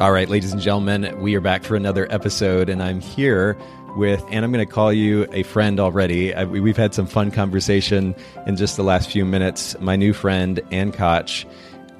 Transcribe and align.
All 0.00 0.12
right, 0.12 0.30
ladies 0.30 0.54
and 0.54 0.62
gentlemen, 0.62 1.20
we 1.20 1.36
are 1.36 1.42
back 1.42 1.62
for 1.62 1.76
another 1.76 2.10
episode, 2.10 2.70
and 2.70 2.82
I'm 2.82 3.00
here 3.00 3.54
with, 3.96 4.24
and 4.30 4.46
I'm 4.46 4.50
going 4.50 4.66
to 4.66 4.72
call 4.72 4.94
you 4.94 5.28
a 5.30 5.42
friend 5.42 5.78
already. 5.78 6.32
I, 6.32 6.44
we've 6.44 6.74
had 6.74 6.94
some 6.94 7.06
fun 7.06 7.30
conversation 7.30 8.14
in 8.46 8.56
just 8.56 8.78
the 8.78 8.82
last 8.82 9.10
few 9.10 9.26
minutes. 9.26 9.78
My 9.78 9.96
new 9.96 10.14
friend, 10.14 10.58
Ann 10.70 10.90
Koch. 10.90 11.46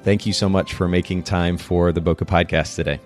Thank 0.01 0.25
you 0.25 0.33
so 0.33 0.49
much 0.49 0.73
for 0.73 0.87
making 0.87 1.21
time 1.21 1.59
for 1.59 1.91
the 1.91 2.01
Bokeh 2.01 2.25
podcast 2.25 2.75
today. 2.75 2.99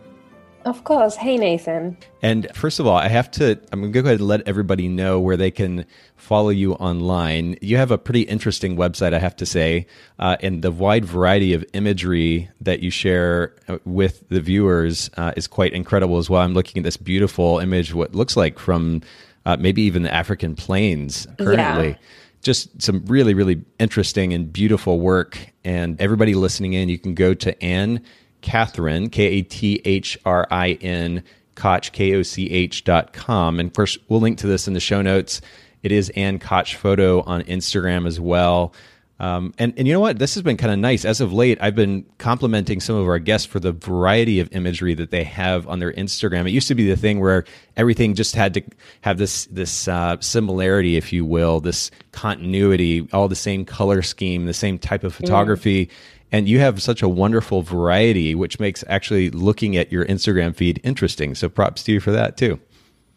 Of 0.66 0.84
course. 0.84 1.16
Hey, 1.16 1.38
Nathan. 1.38 1.96
And 2.24 2.48
first 2.56 2.80
of 2.80 2.88
all, 2.88 2.98
I 2.98 3.08
have 3.08 3.30
to, 3.32 3.52
I'm 3.72 3.82
going 3.82 3.94
to 3.94 4.02
go 4.02 4.08
ahead 4.08 4.20
and 4.20 4.28
let 4.28 4.48
everybody 4.48 4.88
know 4.88 5.20
where 5.20 5.38
they 5.38 5.52
can 5.52 5.86
follow 6.16 6.50
you 6.50 6.74
online. 6.74 7.56
You 7.62 7.78
have 7.78 7.92
a 7.92 8.00
pretty 8.00 8.22
interesting 8.22 8.76
website, 8.76 9.14
I 9.14 9.20
have 9.20 9.36
to 9.36 9.46
say, 9.46 9.86
uh, 10.18 10.38
and 10.42 10.64
the 10.64 10.72
wide 10.72 11.06
variety 11.06 11.54
of 11.54 11.64
imagery 11.74 12.50
that 12.62 12.80
you 12.80 12.90
share 12.90 13.54
uh, 13.68 13.78
with 13.86 14.28
the 14.30 14.42
viewers 14.42 15.12
uh, 15.18 15.34
is 15.38 15.46
quite 15.46 15.72
incredible 15.72 16.18
as 16.18 16.32
well. 16.32 16.42
I'm 16.42 16.56
looking 16.56 16.80
at 16.80 16.84
this 16.84 16.98
beautiful 16.98 17.60
image, 17.60 17.94
what 17.94 18.16
looks 18.16 18.36
like 18.36 18.58
from 18.58 19.02
uh, 19.46 19.58
maybe 19.60 19.84
even 19.84 20.02
the 20.02 20.14
African 20.14 20.56
plains 20.56 21.28
currently. 21.38 21.90
Yeah 21.90 21.96
just 22.42 22.80
some 22.80 23.04
really, 23.08 23.34
really 23.34 23.60
interesting 23.80 24.32
and 24.32 24.54
beautiful 24.54 25.00
work. 25.00 25.36
And 25.64 26.00
everybody 26.00 26.36
listening 26.36 26.74
in, 26.74 26.90
you 26.90 27.00
can 27.00 27.16
go 27.16 27.34
to 27.34 27.64
Ann 27.64 28.04
Kathrin, 28.46 29.12
K 29.12 29.24
A 29.24 29.42
T 29.42 29.82
H 29.84 30.18
R 30.24 30.48
I 30.52 30.74
N, 30.74 31.24
Koch, 31.56 31.92
K 31.92 32.14
O 32.14 32.22
C 32.22 32.50
H 32.52 32.84
dot 32.84 33.12
com. 33.12 33.60
And 33.60 33.68
of 33.68 33.74
course, 33.74 33.98
we'll 34.08 34.22
link 34.22 34.38
to 34.40 34.48
this 34.48 34.68
in 34.68 34.74
the 34.74 34.80
show 34.80 35.02
notes. 35.02 35.42
It 35.82 35.92
is 35.92 36.10
Ann 36.12 36.40
Koch 36.40 36.76
Photo 36.76 37.22
on 37.22 37.42
Instagram 37.44 38.08
as 38.08 38.20
well. 38.20 38.74
Um, 39.18 39.54
and, 39.58 39.74
and 39.78 39.88
you 39.88 39.94
know 39.94 40.02
what? 40.02 40.20
This 40.20 40.34
has 40.34 40.44
been 40.44 40.58
kind 40.58 40.74
of 40.74 40.80
nice. 40.80 41.06
As 41.06 41.22
of 41.22 41.32
late, 41.32 41.58
I've 41.62 41.76
been 41.76 42.06
complimenting 42.18 42.82
some 42.82 42.98
of 42.98 43.08
our 43.08 43.20
guests 43.20 43.48
for 43.48 43.62
the 43.62 43.72
variety 43.72 44.42
of 44.42 44.54
imagery 44.54 44.94
that 44.96 45.10
they 45.10 45.24
have 45.24 45.68
on 45.70 45.80
their 45.80 45.94
Instagram. 45.94 46.48
It 46.48 46.52
used 46.52 46.68
to 46.68 46.76
be 46.76 46.90
the 46.90 46.98
thing 46.98 47.22
where 47.22 47.46
everything 47.78 48.14
just 48.14 48.36
had 48.36 48.54
to 48.56 48.62
have 49.02 49.18
this 49.18 49.46
this 49.46 49.88
uh, 49.88 50.18
similarity, 50.20 50.98
if 50.98 51.14
you 51.14 51.24
will, 51.24 51.62
this 51.62 51.92
continuity, 52.12 53.08
all 53.14 53.30
the 53.30 53.36
same 53.36 53.64
color 53.64 54.02
scheme, 54.02 54.48
the 54.48 54.54
same 54.54 54.78
type 54.78 55.04
of 55.06 55.14
mm. 55.14 55.18
photography. 55.18 55.86
Mm 55.86 55.92
and 56.32 56.48
you 56.48 56.60
have 56.60 56.82
such 56.82 57.02
a 57.02 57.10
wonderful 57.10 57.62
variety 57.62 58.36
which 58.36 58.60
makes 58.60 58.84
actually 58.88 59.30
looking 59.30 59.76
at 59.78 59.92
your 59.92 60.06
instagram 60.06 60.56
feed 60.56 60.80
interesting 60.84 61.36
so 61.36 61.50
props 61.50 61.84
to 61.84 61.92
you 61.92 62.00
for 62.00 62.12
that 62.12 62.38
too 62.38 62.60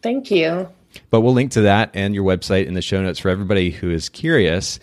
thank 0.01 0.31
you 0.31 0.67
but 1.09 1.21
we'll 1.21 1.33
link 1.33 1.51
to 1.51 1.61
that 1.61 1.89
and 1.93 2.15
your 2.15 2.23
website 2.23 2.65
in 2.65 2.73
the 2.73 2.81
show 2.81 3.01
notes 3.01 3.19
for 3.19 3.29
everybody 3.29 3.69
who 3.69 3.91
is 3.91 4.09
curious 4.09 4.79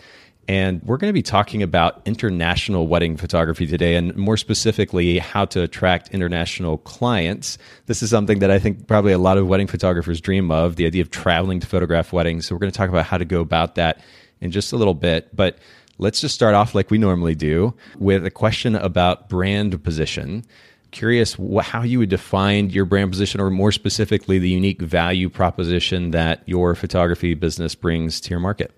and 0.49 0.81
we're 0.83 0.97
going 0.97 1.09
to 1.09 1.13
be 1.13 1.23
talking 1.23 1.61
about 1.61 2.01
international 2.05 2.87
wedding 2.87 3.17
photography 3.17 3.67
today, 3.67 3.95
and 3.95 4.15
more 4.15 4.37
specifically, 4.37 5.19
how 5.19 5.43
to 5.45 5.61
attract 5.61 6.09
international 6.13 6.77
clients. 6.79 7.57
This 7.87 8.01
is 8.01 8.09
something 8.09 8.39
that 8.39 8.49
I 8.49 8.57
think 8.57 8.87
probably 8.87 9.11
a 9.11 9.17
lot 9.17 9.37
of 9.37 9.47
wedding 9.47 9.67
photographers 9.67 10.21
dream 10.21 10.49
of 10.49 10.77
the 10.77 10.85
idea 10.85 11.01
of 11.01 11.11
traveling 11.11 11.59
to 11.59 11.67
photograph 11.67 12.13
weddings. 12.13 12.47
So, 12.47 12.55
we're 12.55 12.59
going 12.59 12.71
to 12.71 12.77
talk 12.77 12.89
about 12.89 13.05
how 13.05 13.17
to 13.17 13.25
go 13.25 13.41
about 13.41 13.75
that 13.75 14.01
in 14.39 14.51
just 14.51 14.71
a 14.71 14.77
little 14.77 14.93
bit. 14.93 15.35
But 15.35 15.57
Let's 15.99 16.21
just 16.21 16.35
start 16.35 16.53
off 16.53 16.75
like 16.75 16.91
we 16.91 16.97
normally 16.97 17.33
do 17.33 17.73
with 17.97 18.25
a 18.25 18.29
question 18.29 18.75
about 18.75 19.29
brand 19.29 19.83
position. 19.83 20.45
Curious 20.91 21.37
how 21.61 21.81
you 21.81 21.99
would 21.99 22.09
define 22.09 22.69
your 22.69 22.85
brand 22.85 23.11
position, 23.11 23.41
or 23.41 23.49
more 23.49 23.71
specifically, 23.71 24.37
the 24.39 24.49
unique 24.49 24.81
value 24.81 25.29
proposition 25.29 26.11
that 26.11 26.43
your 26.45 26.75
photography 26.75 27.33
business 27.33 27.73
brings 27.75 28.21
to 28.21 28.29
your 28.29 28.39
market. 28.39 28.71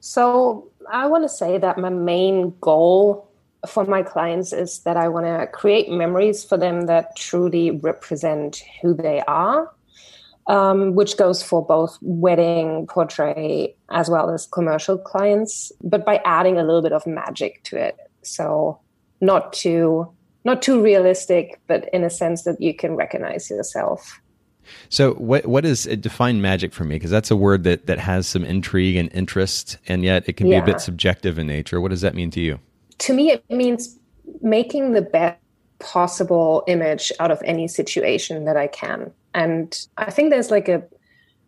So, 0.00 0.68
I 0.90 1.06
want 1.06 1.24
to 1.24 1.28
say 1.28 1.58
that 1.58 1.78
my 1.78 1.88
main 1.88 2.54
goal 2.60 3.30
for 3.66 3.84
my 3.84 4.02
clients 4.02 4.52
is 4.52 4.80
that 4.80 4.96
I 4.96 5.08
want 5.08 5.26
to 5.26 5.46
create 5.46 5.90
memories 5.90 6.44
for 6.44 6.58
them 6.58 6.82
that 6.86 7.16
truly 7.16 7.70
represent 7.70 8.62
who 8.82 8.94
they 8.94 9.20
are 9.22 9.70
um, 10.46 10.94
which 10.94 11.16
goes 11.16 11.42
for 11.42 11.64
both 11.64 11.98
wedding, 12.02 12.86
portrait, 12.86 13.76
as 13.90 14.10
well 14.10 14.30
as 14.30 14.46
commercial 14.46 14.98
clients, 14.98 15.72
but 15.82 16.04
by 16.04 16.20
adding 16.24 16.58
a 16.58 16.64
little 16.64 16.82
bit 16.82 16.92
of 16.92 17.06
magic 17.06 17.62
to 17.64 17.76
it. 17.76 17.96
So 18.22 18.78
not 19.20 19.52
too 19.52 20.10
not 20.44 20.60
too 20.60 20.82
realistic, 20.82 21.58
but 21.66 21.88
in 21.92 22.04
a 22.04 22.10
sense 22.10 22.42
that 22.42 22.60
you 22.60 22.74
can 22.74 22.96
recognize 22.96 23.48
yourself. 23.48 24.20
So, 24.88 25.14
what 25.14 25.46
what 25.46 25.64
is 25.64 25.86
it 25.86 26.00
define 26.00 26.40
magic 26.40 26.72
for 26.72 26.84
me? 26.84 26.96
Because 26.96 27.10
that's 27.10 27.30
a 27.30 27.36
word 27.36 27.64
that 27.64 27.86
that 27.86 27.98
has 27.98 28.26
some 28.26 28.44
intrigue 28.44 28.96
and 28.96 29.12
interest, 29.12 29.78
and 29.88 30.04
yet 30.04 30.24
it 30.26 30.34
can 30.34 30.46
yeah. 30.46 30.60
be 30.60 30.70
a 30.70 30.74
bit 30.74 30.80
subjective 30.80 31.38
in 31.38 31.46
nature. 31.46 31.80
What 31.80 31.90
does 31.90 32.00
that 32.00 32.14
mean 32.14 32.30
to 32.32 32.40
you? 32.40 32.60
To 32.98 33.12
me, 33.12 33.32
it 33.32 33.44
means 33.50 33.98
making 34.40 34.92
the 34.92 35.02
best 35.02 35.38
possible 35.84 36.64
image 36.66 37.12
out 37.20 37.30
of 37.30 37.40
any 37.44 37.68
situation 37.68 38.44
that 38.46 38.56
I 38.56 38.66
can. 38.66 39.12
And 39.34 39.78
I 39.98 40.10
think 40.10 40.30
there's 40.30 40.50
like 40.50 40.68
a 40.68 40.82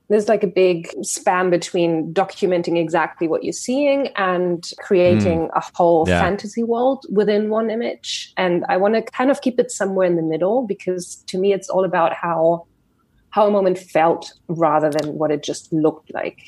there's 0.08 0.28
like 0.28 0.44
a 0.44 0.46
big 0.46 0.88
span 1.02 1.50
between 1.50 2.14
documenting 2.14 2.78
exactly 2.78 3.26
what 3.26 3.42
you're 3.42 3.52
seeing 3.52 4.06
and 4.14 4.70
creating 4.78 5.48
mm. 5.48 5.56
a 5.56 5.62
whole 5.74 6.04
yeah. 6.06 6.20
fantasy 6.20 6.62
world 6.62 7.04
within 7.10 7.50
one 7.50 7.70
image. 7.70 8.32
And 8.36 8.64
I 8.68 8.76
want 8.76 8.94
to 8.94 9.02
kind 9.02 9.32
of 9.32 9.40
keep 9.40 9.58
it 9.58 9.72
somewhere 9.72 10.06
in 10.06 10.14
the 10.14 10.22
middle 10.22 10.64
because 10.64 11.16
to 11.26 11.38
me 11.38 11.52
it's 11.52 11.68
all 11.68 11.84
about 11.84 12.12
how 12.12 12.66
how 13.30 13.46
a 13.46 13.50
moment 13.50 13.78
felt 13.78 14.32
rather 14.48 14.90
than 14.90 15.14
what 15.14 15.30
it 15.30 15.42
just 15.42 15.72
looked 15.72 16.14
like. 16.14 16.40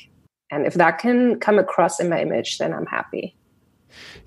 And 0.51 0.65
if 0.65 0.75
that 0.75 0.97
can 0.97 1.39
come 1.39 1.59
across 1.59 1.99
in 1.99 2.09
my 2.09 2.21
image, 2.21 2.57
then 2.59 2.73
I'm 2.73 2.87
happy. 2.87 3.35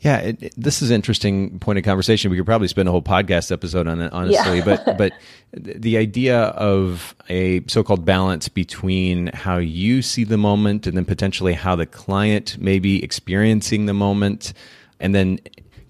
Yeah, 0.01 0.19
it, 0.19 0.43
it, 0.43 0.55
this 0.57 0.83
is 0.83 0.91
an 0.91 0.97
interesting 0.97 1.59
point 1.59 1.79
of 1.79 1.85
conversation. 1.85 2.31
We 2.31 2.37
could 2.37 2.47
probably 2.47 2.69
spend 2.69 2.89
a 2.89 2.93
whole 2.93 3.03
podcast 3.03 3.53
episode 3.53 3.87
on 3.87 4.01
it, 4.01 4.13
honestly. 4.13 4.59
Yeah. 4.59 4.65
but 4.65 4.99
but 4.99 5.13
the 5.53 5.97
idea 5.97 6.39
of 6.41 7.15
a 7.29 7.63
so-called 7.67 8.05
balance 8.05 8.49
between 8.49 9.29
how 9.29 9.59
you 9.59 10.03
see 10.03 10.25
the 10.25 10.39
moment 10.39 10.87
and 10.87 10.97
then 10.97 11.05
potentially 11.05 11.55
how 11.55 11.77
the 11.77 11.87
client 11.87 12.59
may 12.59 12.79
be 12.79 13.03
experiencing 13.03 13.87
the 13.87 13.95
moment, 13.95 14.53
and 15.01 15.15
then 15.15 15.39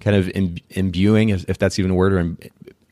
kind 0.01 0.17
of 0.17 0.31
imbuing, 0.71 1.29
if, 1.29 1.49
if 1.49 1.59
that's 1.59 1.79
even 1.79 1.93
a 1.93 1.95
word, 1.95 2.13
or 2.13 2.37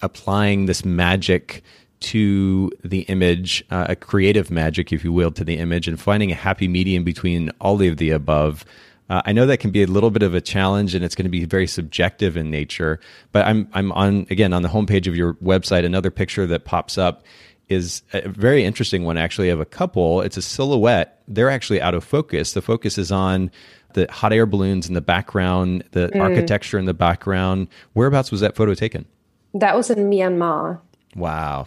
applying 0.02 0.66
this 0.66 0.84
magic 0.84 1.62
to 2.00 2.70
the 2.82 3.00
image, 3.02 3.64
uh, 3.70 3.86
a 3.90 3.96
creative 3.96 4.50
magic, 4.50 4.92
if 4.92 5.04
you 5.04 5.12
will, 5.12 5.30
to 5.32 5.44
the 5.44 5.58
image, 5.58 5.86
and 5.86 6.00
finding 6.00 6.30
a 6.32 6.34
happy 6.34 6.66
medium 6.66 7.04
between 7.04 7.50
all 7.60 7.80
of 7.82 7.96
the 7.98 8.10
above 8.10 8.64
uh, 9.10 9.22
I 9.26 9.32
know 9.32 9.44
that 9.46 9.58
can 9.58 9.72
be 9.72 9.82
a 9.82 9.86
little 9.86 10.12
bit 10.12 10.22
of 10.22 10.34
a 10.34 10.40
challenge, 10.40 10.94
and 10.94 11.04
it's 11.04 11.16
going 11.16 11.24
to 11.24 11.30
be 11.30 11.44
very 11.44 11.66
subjective 11.66 12.36
in 12.36 12.48
nature. 12.50 13.00
But 13.32 13.44
I'm 13.44 13.68
I'm 13.72 13.90
on 13.92 14.26
again 14.30 14.52
on 14.52 14.62
the 14.62 14.68
homepage 14.68 15.08
of 15.08 15.16
your 15.16 15.34
website. 15.34 15.84
Another 15.84 16.12
picture 16.12 16.46
that 16.46 16.64
pops 16.64 16.96
up 16.96 17.24
is 17.68 18.02
a 18.12 18.28
very 18.28 18.64
interesting 18.64 19.04
one 19.04 19.18
actually 19.18 19.48
of 19.48 19.58
a 19.60 19.64
couple. 19.64 20.20
It's 20.20 20.36
a 20.36 20.42
silhouette. 20.42 21.22
They're 21.26 21.50
actually 21.50 21.82
out 21.82 21.94
of 21.94 22.04
focus. 22.04 22.52
The 22.52 22.62
focus 22.62 22.98
is 22.98 23.10
on 23.10 23.50
the 23.94 24.06
hot 24.10 24.32
air 24.32 24.46
balloons 24.46 24.86
in 24.86 24.94
the 24.94 25.00
background, 25.00 25.82
the 25.90 26.08
mm. 26.08 26.20
architecture 26.20 26.78
in 26.78 26.84
the 26.84 26.94
background. 26.94 27.66
Whereabouts 27.94 28.30
was 28.30 28.40
that 28.40 28.54
photo 28.54 28.74
taken? 28.74 29.06
That 29.54 29.74
was 29.74 29.90
in 29.90 30.08
Myanmar. 30.08 30.80
Wow. 31.16 31.66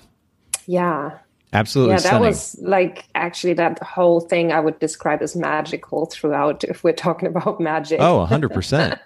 Yeah. 0.66 1.20
Absolutely. 1.54 1.94
Yeah, 1.94 1.98
stunning. 2.00 2.22
that 2.22 2.28
was 2.28 2.60
like 2.62 3.06
actually 3.16 3.54
that 3.54 3.82
whole 3.84 4.20
thing 4.20 4.52
I 4.52 4.60
would 4.60 4.80
describe 4.80 5.22
as 5.22 5.36
magical 5.36 6.08
throughout 6.08 6.64
if 6.64 6.84
we're 6.84 6.94
talking 6.94 7.28
about 7.28 7.60
magic. 7.60 8.00
Oh, 8.02 8.28
100%. 8.30 9.00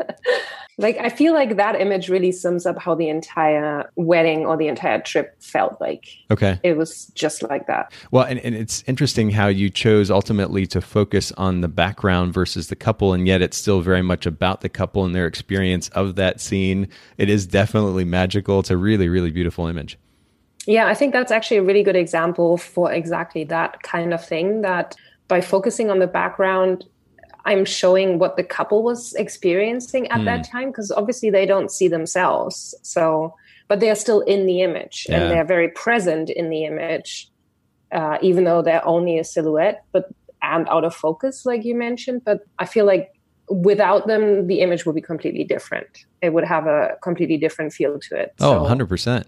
like 0.77 0.97
I 0.97 1.09
feel 1.09 1.33
like 1.33 1.57
that 1.57 1.79
image 1.79 2.07
really 2.07 2.31
sums 2.31 2.65
up 2.65 2.79
how 2.79 2.95
the 2.95 3.09
entire 3.09 3.91
wedding 3.95 4.45
or 4.45 4.55
the 4.55 4.67
entire 4.67 5.01
trip 5.01 5.35
felt 5.41 5.79
like. 5.81 6.07
Okay. 6.31 6.59
It 6.63 6.77
was 6.77 7.07
just 7.07 7.43
like 7.43 7.67
that. 7.67 7.91
Well, 8.11 8.23
and, 8.23 8.39
and 8.39 8.55
it's 8.55 8.83
interesting 8.87 9.31
how 9.31 9.47
you 9.47 9.69
chose 9.69 10.09
ultimately 10.09 10.65
to 10.67 10.79
focus 10.79 11.33
on 11.33 11.61
the 11.61 11.67
background 11.67 12.33
versus 12.33 12.67
the 12.67 12.75
couple, 12.75 13.13
and 13.13 13.27
yet 13.27 13.41
it's 13.41 13.57
still 13.57 13.81
very 13.81 14.01
much 14.01 14.25
about 14.25 14.61
the 14.61 14.69
couple 14.69 15.03
and 15.03 15.13
their 15.13 15.27
experience 15.27 15.89
of 15.89 16.15
that 16.15 16.39
scene. 16.39 16.87
It 17.17 17.29
is 17.29 17.45
definitely 17.45 18.05
magical. 18.05 18.59
It's 18.59 18.71
a 18.71 18.77
really, 18.77 19.09
really 19.09 19.31
beautiful 19.31 19.67
image. 19.67 19.97
Yeah, 20.67 20.87
I 20.87 20.93
think 20.93 21.13
that's 21.13 21.31
actually 21.31 21.57
a 21.57 21.63
really 21.63 21.81
good 21.81 21.95
example 21.95 22.57
for 22.57 22.91
exactly 22.91 23.45
that 23.45 23.81
kind 23.83 24.13
of 24.13 24.23
thing 24.23 24.61
that 24.61 24.95
by 25.29 25.41
focusing 25.41 25.89
on 25.89 25.99
the 25.99 26.07
background, 26.07 26.85
I'm 27.45 27.63
showing 27.63 28.19
what 28.19 28.35
the 28.35 28.43
couple 28.43 28.83
was 28.83 29.13
experiencing 29.13 30.07
at 30.11 30.19
mm. 30.19 30.25
that 30.25 30.45
time 30.49 30.67
because 30.69 30.91
obviously 30.91 31.29
they 31.29 31.45
don't 31.45 31.71
see 31.71 31.87
themselves. 31.87 32.75
So, 32.81 33.33
but 33.69 33.79
they're 33.79 33.95
still 33.95 34.19
in 34.21 34.45
the 34.45 34.61
image 34.61 35.07
yeah. 35.07 35.21
and 35.21 35.31
they're 35.31 35.45
very 35.45 35.69
present 35.69 36.29
in 36.29 36.49
the 36.49 36.65
image, 36.65 37.31
uh, 37.93 38.17
even 38.21 38.43
though 38.43 38.61
they're 38.61 38.85
only 38.85 39.17
a 39.17 39.23
silhouette, 39.23 39.85
but 39.93 40.09
and 40.41 40.67
out 40.69 40.83
of 40.83 40.93
focus, 40.93 41.45
like 41.45 41.63
you 41.63 41.75
mentioned. 41.75 42.23
But 42.25 42.41
I 42.59 42.65
feel 42.65 42.85
like 42.85 43.13
without 43.49 44.07
them, 44.07 44.47
the 44.47 44.59
image 44.59 44.85
would 44.85 44.95
be 44.95 45.01
completely 45.01 45.45
different. 45.45 46.05
It 46.21 46.33
would 46.33 46.43
have 46.43 46.67
a 46.67 46.97
completely 47.01 47.37
different 47.37 47.71
feel 47.71 47.97
to 47.99 48.15
it. 48.17 48.33
Oh, 48.41 48.67
so, 48.67 48.75
100%. 48.75 49.25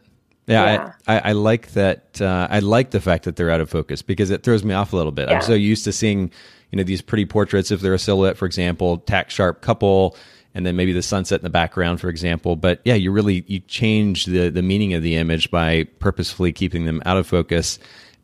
Yeah, 0.50 0.74
yeah. 0.74 0.92
I, 1.08 1.16
I, 1.16 1.30
I, 1.30 1.32
like 1.34 1.72
that. 1.74 2.20
Uh, 2.20 2.48
I 2.50 2.60
like 2.60 2.90
the 2.90 3.00
fact 3.00 3.26
that 3.26 3.36
they're 3.36 3.52
out 3.52 3.62
of 3.62 3.70
focus 3.70 4.02
because 4.02 4.32
it 4.32 4.44
throws 4.44 4.64
me 4.64 4.74
off 4.74 4.94
a 4.94 4.96
little 4.96 5.12
bit. 5.12 5.30
Yeah. 5.30 5.36
I'm 5.36 5.42
so 5.44 5.54
used 5.54 5.84
to 5.86 5.92
seeing, 5.92 6.32
you 6.72 6.78
know, 6.78 6.84
these 6.84 7.02
pretty 7.02 7.26
portraits. 7.26 7.70
If 7.70 7.82
they're 7.82 7.94
a 7.94 8.00
silhouette, 8.00 8.36
for 8.36 8.48
example, 8.48 8.98
tack 8.98 9.30
sharp 9.30 9.62
couple, 9.62 10.18
and 10.56 10.66
then 10.66 10.76
maybe 10.76 10.92
the 10.92 11.04
sunset 11.04 11.40
in 11.40 11.44
the 11.44 11.52
background, 11.52 12.02
for 12.02 12.10
example. 12.10 12.56
But 12.56 12.82
yeah, 12.84 12.96
you 12.96 13.12
really 13.12 13.46
you 13.48 13.60
change 13.60 14.26
the 14.26 14.50
the 14.50 14.64
meaning 14.64 14.94
of 14.96 15.04
the 15.04 15.16
image 15.16 15.52
by 15.52 15.84
purposefully 16.00 16.52
keeping 16.52 16.86
them 16.86 17.02
out 17.06 17.18
of 17.18 17.28
focus 17.28 17.78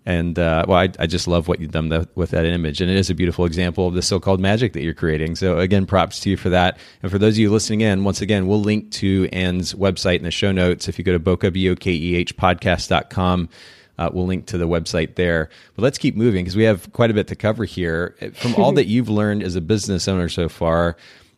and 0.06 0.38
uh, 0.38 0.66
well, 0.68 0.78
I, 0.78 0.90
I, 1.00 1.08
just 1.08 1.28
love 1.28 1.48
what 1.48 1.60
you've 1.60 1.72
done 1.72 2.08
with 2.14 2.30
that 2.30 2.46
image, 2.46 2.80
and 2.80 2.92
it 2.92 2.98
is 2.98 3.10
a 3.10 3.16
beautiful 3.16 3.46
example 3.46 3.88
of 3.88 3.96
the 3.96 4.04
so-called 4.04 4.40
magic 4.40 4.74
that 4.74 4.84
you're 4.84 4.94
creating. 4.94 5.36
So 5.36 5.58
again, 5.58 5.88
props 5.88 6.20
to 6.22 6.30
you 6.30 6.38
for 6.38 6.50
that. 6.50 6.78
And 7.02 7.12
for 7.12 7.18
those 7.18 7.34
of 7.34 7.40
you 7.40 7.52
listening 7.52 7.82
in, 7.82 8.04
once 8.04 8.22
again, 8.22 8.46
we'll 8.46 8.62
link 8.62 8.92
to 8.94 9.28
Ann's 9.34 9.74
website 9.74 10.18
in 10.18 10.24
the 10.24 10.32
show 10.32 10.52
notes. 10.52 10.88
If 10.88 11.00
you 11.00 11.04
go 11.04 11.14
to 11.14 11.20
bokeh 11.20 11.52
b 11.52 11.70
o 11.70 11.76
k 11.76 11.92
e 11.92 12.16
h 12.16 12.38
podcast.com, 12.38 13.50
uh, 13.98 14.10
we'll 14.14 14.28
link 14.28 14.46
to 14.48 14.60
the 14.60 14.68
website 14.68 15.16
there. 15.16 15.50
But 15.76 15.82
let's 15.82 15.98
keep 15.98 16.16
moving 16.16 16.44
because 16.44 16.56
we 16.56 16.64
have 16.66 16.92
quite 16.94 17.10
a 17.10 17.16
bit 17.16 17.28
to 17.28 17.36
cover 17.36 17.66
here. 17.66 18.16
From 18.34 18.56
all 18.56 18.74
that 18.74 18.86
you've 18.86 19.10
learned 19.10 19.42
as 19.42 19.56
a 19.56 19.62
business 19.62 20.08
owner 20.08 20.30
so 20.30 20.50
far, 20.50 20.98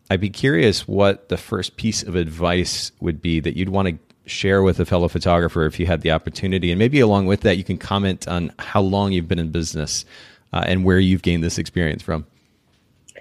I'd 0.09 0.21
be 0.21 0.29
curious 0.29 0.87
what 0.87 1.29
the 1.29 1.37
first 1.37 1.77
piece 1.77 2.03
of 2.03 2.15
advice 2.15 2.91
would 2.99 3.21
be 3.21 3.39
that 3.39 3.55
you'd 3.55 3.69
want 3.69 3.87
to 3.87 4.06
share 4.27 4.61
with 4.61 4.79
a 4.79 4.85
fellow 4.85 5.07
photographer 5.07 5.65
if 5.65 5.79
you 5.79 5.85
had 5.85 6.01
the 6.01 6.11
opportunity. 6.11 6.71
And 6.71 6.79
maybe 6.79 6.99
along 6.99 7.25
with 7.25 7.41
that, 7.41 7.57
you 7.57 7.63
can 7.63 7.77
comment 7.77 8.27
on 8.27 8.51
how 8.59 8.81
long 8.81 9.11
you've 9.11 9.27
been 9.27 9.39
in 9.39 9.49
business 9.49 10.05
uh, 10.53 10.63
and 10.65 10.83
where 10.83 10.99
you've 10.99 11.21
gained 11.21 11.43
this 11.43 11.57
experience 11.57 12.03
from. 12.03 12.25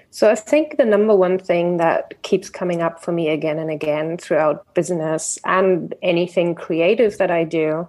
So 0.09 0.31
I 0.31 0.35
think 0.35 0.77
the 0.77 0.85
number 0.85 1.15
one 1.15 1.37
thing 1.37 1.77
that 1.77 2.21
keeps 2.23 2.49
coming 2.49 2.81
up 2.81 3.03
for 3.03 3.11
me 3.11 3.29
again 3.29 3.59
and 3.59 3.69
again 3.69 4.17
throughout 4.17 4.73
business 4.73 5.37
and 5.45 5.93
anything 6.01 6.55
creative 6.55 7.17
that 7.17 7.29
I 7.29 7.43
do 7.43 7.87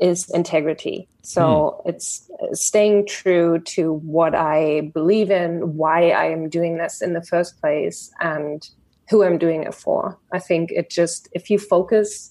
is 0.00 0.30
integrity. 0.30 1.06
So 1.22 1.82
mm. 1.84 1.90
it's 1.90 2.30
staying 2.52 3.06
true 3.06 3.58
to 3.66 3.92
what 3.92 4.34
I 4.34 4.90
believe 4.94 5.30
in, 5.30 5.76
why 5.76 6.10
I 6.10 6.26
am 6.26 6.48
doing 6.48 6.78
this 6.78 7.02
in 7.02 7.12
the 7.12 7.22
first 7.22 7.60
place, 7.60 8.10
and 8.20 8.66
who 9.10 9.24
I'm 9.24 9.36
doing 9.36 9.64
it 9.64 9.74
for. 9.74 10.16
I 10.32 10.38
think 10.38 10.70
it 10.70 10.88
just, 10.88 11.28
if 11.32 11.50
you 11.50 11.58
focus 11.58 12.29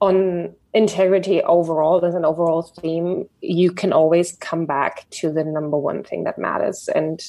on 0.00 0.54
integrity 0.74 1.42
overall 1.42 2.04
as 2.04 2.14
an 2.14 2.24
overall 2.24 2.62
theme, 2.62 3.28
you 3.40 3.72
can 3.72 3.92
always 3.92 4.32
come 4.40 4.66
back 4.66 5.08
to 5.10 5.32
the 5.32 5.44
number 5.44 5.78
one 5.78 6.04
thing 6.04 6.24
that 6.24 6.38
matters. 6.38 6.88
And 6.94 7.22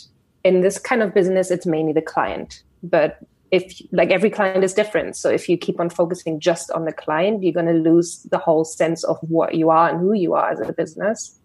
in 0.43 0.61
this 0.61 0.77
kind 0.77 1.01
of 1.01 1.13
business, 1.13 1.49
it's 1.49 1.65
mainly 1.65 1.93
the 1.93 2.01
client. 2.01 2.63
But 2.83 3.19
if 3.51 3.81
like 3.91 4.11
every 4.11 4.29
client 4.29 4.63
is 4.63 4.73
different, 4.73 5.15
so 5.15 5.29
if 5.29 5.47
you 5.47 5.57
keep 5.57 5.79
on 5.79 5.89
focusing 5.89 6.39
just 6.39 6.69
on 6.71 6.85
the 6.85 6.91
client, 6.91 7.43
you're 7.43 7.53
going 7.53 7.65
to 7.67 7.89
lose 7.89 8.23
the 8.23 8.37
whole 8.37 8.65
sense 8.65 9.03
of 9.05 9.17
what 9.21 9.55
you 9.55 9.69
are 9.69 9.89
and 9.89 9.99
who 9.99 10.13
you 10.13 10.33
are 10.33 10.51
as 10.51 10.59
a 10.59 10.73
business, 10.73 11.39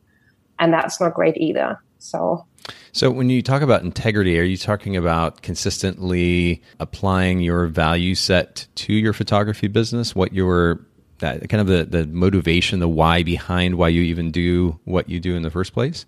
and 0.58 0.72
that's 0.72 1.00
not 1.00 1.14
great 1.14 1.36
either. 1.36 1.80
So. 1.98 2.46
So, 2.92 3.10
when 3.10 3.30
you 3.30 3.42
talk 3.42 3.62
about 3.62 3.82
integrity, 3.82 4.38
are 4.38 4.44
you 4.44 4.56
talking 4.56 4.96
about 4.96 5.42
consistently 5.42 6.62
applying 6.78 7.40
your 7.40 7.66
value 7.66 8.14
set 8.14 8.66
to 8.76 8.92
your 8.92 9.12
photography 9.12 9.68
business? 9.68 10.14
What 10.14 10.32
your 10.32 10.84
that 11.22 11.48
kind 11.48 11.60
of 11.60 11.66
the, 11.66 11.84
the 11.84 12.06
motivation, 12.06 12.78
the 12.78 12.88
why 12.88 13.22
behind 13.22 13.76
why 13.76 13.88
you 13.88 14.02
even 14.02 14.30
do 14.30 14.78
what 14.84 15.08
you 15.08 15.18
do 15.18 15.34
in 15.34 15.42
the 15.42 15.50
first 15.50 15.72
place? 15.72 16.04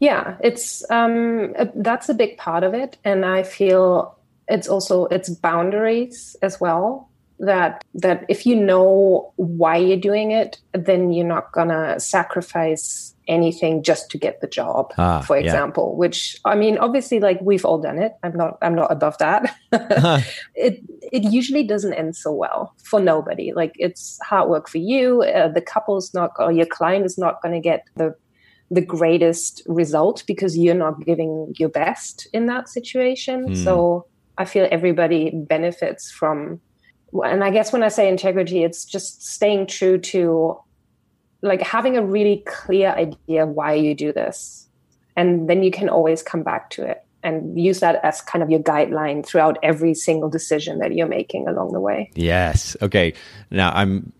Yeah, 0.00 0.36
it's 0.40 0.88
um, 0.90 1.54
that's 1.76 2.08
a 2.08 2.14
big 2.14 2.36
part 2.38 2.64
of 2.64 2.74
it, 2.74 2.98
and 3.04 3.24
I 3.24 3.42
feel 3.42 4.18
it's 4.48 4.68
also 4.68 5.06
it's 5.06 5.28
boundaries 5.28 6.36
as 6.42 6.60
well. 6.60 7.10
That 7.38 7.84
that 7.94 8.24
if 8.28 8.46
you 8.46 8.56
know 8.56 9.32
why 9.36 9.76
you're 9.76 9.96
doing 9.96 10.30
it, 10.30 10.58
then 10.72 11.12
you're 11.12 11.26
not 11.26 11.52
gonna 11.52 12.00
sacrifice 12.00 13.13
anything 13.26 13.82
just 13.82 14.10
to 14.10 14.18
get 14.18 14.40
the 14.40 14.46
job 14.46 14.92
ah, 14.98 15.20
for 15.20 15.36
example 15.36 15.92
yeah. 15.92 15.98
which 15.98 16.36
i 16.44 16.54
mean 16.54 16.76
obviously 16.78 17.20
like 17.20 17.40
we've 17.40 17.64
all 17.64 17.78
done 17.78 17.98
it. 17.98 18.12
I'm 18.22 18.36
not 18.36 18.58
i'm 18.62 18.74
not 18.74 18.90
above 18.92 19.18
that. 19.18 19.54
It 20.54 20.82
it 21.12 21.24
usually 21.32 21.64
doesn't 21.64 21.94
end 21.94 22.16
so 22.16 22.32
well 22.32 22.74
for 22.82 23.00
nobody. 23.00 23.52
Like 23.52 23.72
it's 23.78 24.18
hard 24.22 24.48
work 24.48 24.68
for 24.68 24.78
you. 24.78 25.22
Uh, 25.22 25.48
the 25.48 25.60
couple's 25.60 26.14
not 26.14 26.30
or 26.38 26.52
your 26.52 26.66
client 26.66 27.04
is 27.04 27.18
not 27.18 27.42
going 27.42 27.54
to 27.54 27.60
get 27.60 27.86
the 27.96 28.14
the 28.70 28.80
greatest 28.80 29.62
result 29.66 30.24
because 30.26 30.56
you're 30.56 30.74
not 30.74 31.04
giving 31.04 31.54
your 31.58 31.68
best 31.68 32.26
in 32.32 32.46
that 32.46 32.68
situation. 32.68 33.48
Mm. 33.48 33.64
so 33.64 34.06
i 34.38 34.44
feel 34.44 34.66
everybody 34.70 35.30
benefits 35.30 36.10
from 36.10 36.60
and 37.24 37.44
i 37.44 37.50
guess 37.50 37.72
when 37.72 37.84
i 37.84 37.88
say 37.88 38.08
integrity 38.08 38.64
it's 38.64 38.84
just 38.84 39.22
staying 39.22 39.66
true 39.66 39.98
to 39.98 40.58
like 41.44 41.60
having 41.60 41.96
a 41.96 42.02
really 42.02 42.42
clear 42.46 42.90
idea 42.90 43.46
why 43.46 43.74
you 43.74 43.94
do 43.94 44.12
this 44.12 44.66
and 45.16 45.48
then 45.48 45.62
you 45.62 45.70
can 45.70 45.88
always 45.88 46.22
come 46.22 46.42
back 46.42 46.70
to 46.70 46.84
it 46.84 47.04
and 47.22 47.58
use 47.58 47.80
that 47.80 48.00
as 48.02 48.20
kind 48.20 48.42
of 48.42 48.50
your 48.50 48.60
guideline 48.60 49.24
throughout 49.24 49.58
every 49.62 49.94
single 49.94 50.28
decision 50.28 50.78
that 50.78 50.94
you're 50.94 51.06
making 51.06 51.48
along 51.48 51.72
the 51.72 51.80
way. 51.80 52.10
Yes. 52.14 52.76
Okay. 52.82 53.14
Now 53.50 53.72
I'm 53.72 54.12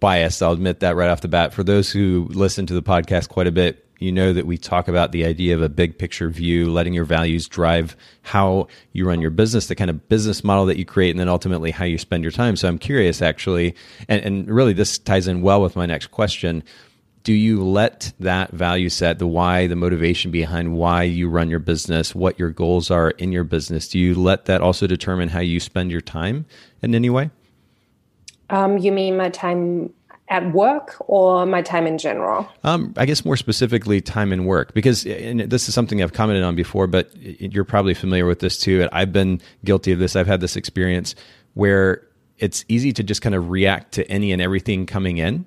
biased. 0.00 0.42
I'll 0.42 0.52
admit 0.52 0.80
that 0.80 0.96
right 0.96 1.08
off 1.08 1.20
the 1.20 1.28
bat. 1.28 1.52
For 1.52 1.62
those 1.62 1.90
who 1.90 2.26
listen 2.30 2.66
to 2.66 2.74
the 2.74 2.82
podcast 2.82 3.28
quite 3.28 3.46
a 3.46 3.52
bit, 3.52 3.86
you 4.02 4.12
know 4.12 4.32
that 4.32 4.46
we 4.46 4.58
talk 4.58 4.88
about 4.88 5.12
the 5.12 5.24
idea 5.24 5.54
of 5.54 5.62
a 5.62 5.68
big 5.68 5.98
picture 5.98 6.28
view, 6.28 6.70
letting 6.70 6.92
your 6.92 7.04
values 7.04 7.48
drive 7.48 7.96
how 8.22 8.66
you 8.92 9.06
run 9.06 9.20
your 9.20 9.30
business, 9.30 9.66
the 9.66 9.74
kind 9.74 9.90
of 9.90 10.08
business 10.08 10.44
model 10.44 10.66
that 10.66 10.78
you 10.78 10.84
create, 10.84 11.10
and 11.10 11.20
then 11.20 11.28
ultimately 11.28 11.70
how 11.70 11.84
you 11.84 11.98
spend 11.98 12.22
your 12.22 12.32
time. 12.32 12.56
So 12.56 12.68
I'm 12.68 12.78
curious, 12.78 13.22
actually, 13.22 13.74
and, 14.08 14.22
and 14.22 14.48
really 14.48 14.72
this 14.72 14.98
ties 14.98 15.28
in 15.28 15.42
well 15.42 15.62
with 15.62 15.76
my 15.76 15.86
next 15.86 16.08
question. 16.08 16.62
Do 17.22 17.32
you 17.32 17.64
let 17.64 18.12
that 18.18 18.50
value 18.50 18.88
set, 18.88 19.20
the 19.20 19.28
why, 19.28 19.68
the 19.68 19.76
motivation 19.76 20.32
behind 20.32 20.74
why 20.74 21.04
you 21.04 21.28
run 21.28 21.48
your 21.48 21.60
business, 21.60 22.14
what 22.14 22.36
your 22.38 22.50
goals 22.50 22.90
are 22.90 23.10
in 23.10 23.30
your 23.30 23.44
business, 23.44 23.88
do 23.88 23.98
you 23.98 24.14
let 24.14 24.46
that 24.46 24.60
also 24.60 24.88
determine 24.88 25.28
how 25.28 25.38
you 25.38 25.60
spend 25.60 25.92
your 25.92 26.00
time 26.00 26.46
in 26.82 26.96
any 26.96 27.10
way? 27.10 27.30
Um, 28.50 28.76
you 28.76 28.92
mean 28.92 29.16
my 29.16 29.30
time 29.30 29.94
at 30.28 30.52
work 30.52 30.96
or 31.00 31.44
my 31.46 31.62
time 31.62 31.86
in 31.86 31.98
general? 31.98 32.48
Um, 32.64 32.94
I 32.96 33.06
guess 33.06 33.24
more 33.24 33.36
specifically, 33.36 34.00
time 34.00 34.32
in 34.32 34.44
work, 34.44 34.72
because 34.72 35.02
this 35.02 35.68
is 35.68 35.74
something 35.74 36.02
I've 36.02 36.12
commented 36.12 36.44
on 36.44 36.54
before, 36.54 36.86
but 36.86 37.14
you're 37.16 37.64
probably 37.64 37.94
familiar 37.94 38.26
with 38.26 38.38
this 38.38 38.58
too. 38.58 38.88
I've 38.92 39.12
been 39.12 39.40
guilty 39.64 39.92
of 39.92 39.98
this. 39.98 40.16
I've 40.16 40.26
had 40.26 40.40
this 40.40 40.56
experience 40.56 41.14
where 41.54 42.06
it's 42.38 42.64
easy 42.68 42.92
to 42.92 43.02
just 43.02 43.22
kind 43.22 43.34
of 43.34 43.50
react 43.50 43.92
to 43.92 44.10
any 44.10 44.32
and 44.32 44.40
everything 44.40 44.86
coming 44.86 45.18
in 45.18 45.44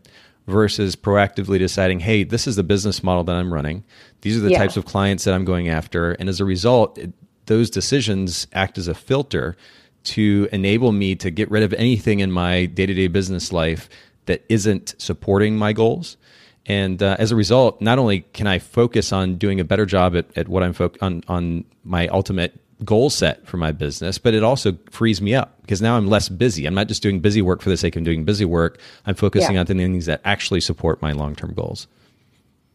versus 0.48 0.96
proactively 0.96 1.58
deciding, 1.58 2.00
hey, 2.00 2.24
this 2.24 2.46
is 2.46 2.56
the 2.56 2.64
business 2.64 3.04
model 3.04 3.24
that 3.24 3.36
I'm 3.36 3.52
running. 3.52 3.84
These 4.22 4.38
are 4.38 4.42
the 4.42 4.52
yeah. 4.52 4.60
types 4.60 4.78
of 4.78 4.86
clients 4.86 5.24
that 5.24 5.34
I'm 5.34 5.46
going 5.46 5.68
after. 5.68 6.12
And 6.12 6.30
as 6.30 6.40
a 6.40 6.46
result, 6.46 6.98
it, 6.98 7.12
those 7.48 7.70
decisions 7.70 8.46
act 8.54 8.78
as 8.78 8.88
a 8.88 8.94
filter 8.94 9.58
to 10.04 10.48
enable 10.52 10.92
me 10.92 11.16
to 11.16 11.32
get 11.32 11.50
rid 11.50 11.64
of 11.64 11.74
anything 11.74 12.20
in 12.20 12.32
my 12.32 12.66
day 12.66 12.86
to 12.86 12.94
day 12.94 13.08
business 13.08 13.52
life 13.52 13.90
that 14.26 14.44
isn't 14.50 14.96
supporting 14.98 15.58
my 15.58 15.74
goals. 15.74 16.18
And 16.66 17.02
uh, 17.02 17.16
as 17.20 17.32
a 17.32 17.36
result, 17.36 17.80
not 17.80 18.00
only 18.00 18.22
can 18.22 18.48
I 18.48 18.60
focus 18.60 19.14
on 19.14 19.36
doing 19.36 19.60
a 19.60 19.64
better 19.64 19.86
job 19.86 20.16
at, 20.16 20.26
at 20.36 20.48
what 20.48 20.64
I'm 20.64 20.74
fo- 20.74 20.92
on 21.00 21.24
on 21.28 21.66
my 21.84 22.08
ultimate 22.08 22.60
goal 22.84 23.10
set 23.10 23.46
for 23.48 23.58
my 23.58 23.72
business, 23.72 24.18
but 24.18 24.34
it 24.34 24.44
also 24.44 24.78
frees 24.90 25.22
me 25.22 25.34
up 25.36 25.62
because 25.62 25.82
now 25.82 25.96
I'm 25.96 26.08
less 26.08 26.28
busy. 26.28 26.66
I'm 26.66 26.74
not 26.74 26.88
just 26.88 27.02
doing 27.02 27.20
busy 27.20 27.42
work 27.42 27.62
for 27.62 27.70
the 27.70 27.78
sake 27.78 27.96
of 27.96 28.04
doing 28.04 28.26
busy 28.26 28.46
work. 28.46 28.80
I'm 29.06 29.16
focusing 29.16 29.54
yeah. 29.54 29.62
on 29.62 29.66
things 29.66 30.08
that 30.08 30.22
actually 30.26 30.62
support 30.62 31.02
my 31.02 31.12
long 31.12 31.36
term 31.36 31.54
goals. 31.54 31.88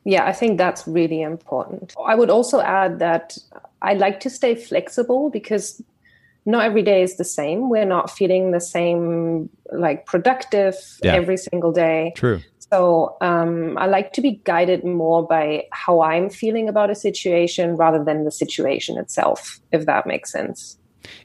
Yeah, 0.04 0.25
I 0.25 0.33
think 0.33 0.57
that's 0.57 0.87
really 0.87 1.21
important. 1.21 1.95
I 2.04 2.14
would 2.14 2.30
also 2.30 2.61
add 2.61 3.00
that 3.00 3.37
I 3.83 3.95
like 3.95 4.21
to 4.21 4.30
stay 4.30 4.54
flexible 4.54 5.30
because 5.30 5.83
not 6.47 6.64
every 6.64 6.82
day 6.82 7.02
is 7.02 7.16
the 7.16 7.25
same. 7.25 7.68
We're 7.68 7.85
not 7.85 8.11
feeling 8.11 8.50
the 8.50 8.61
same, 8.61 9.49
like 9.73 10.06
productive 10.06 10.75
yeah. 11.02 11.14
every 11.14 11.37
single 11.37 11.73
day. 11.73 12.12
True. 12.16 12.40
So 12.73 13.16
um, 13.20 13.76
I 13.78 13.87
like 13.87 14.12
to 14.12 14.20
be 14.20 14.40
guided 14.44 14.85
more 14.85 15.26
by 15.26 15.64
how 15.73 16.02
I'm 16.02 16.30
feeling 16.30 16.68
about 16.68 16.88
a 16.88 16.94
situation 16.94 17.76
rather 17.76 18.02
than 18.02 18.25
the 18.25 18.30
situation 18.30 18.97
itself, 18.97 19.61
if 19.73 19.87
that 19.87 20.06
makes 20.06 20.30
sense. 20.30 20.78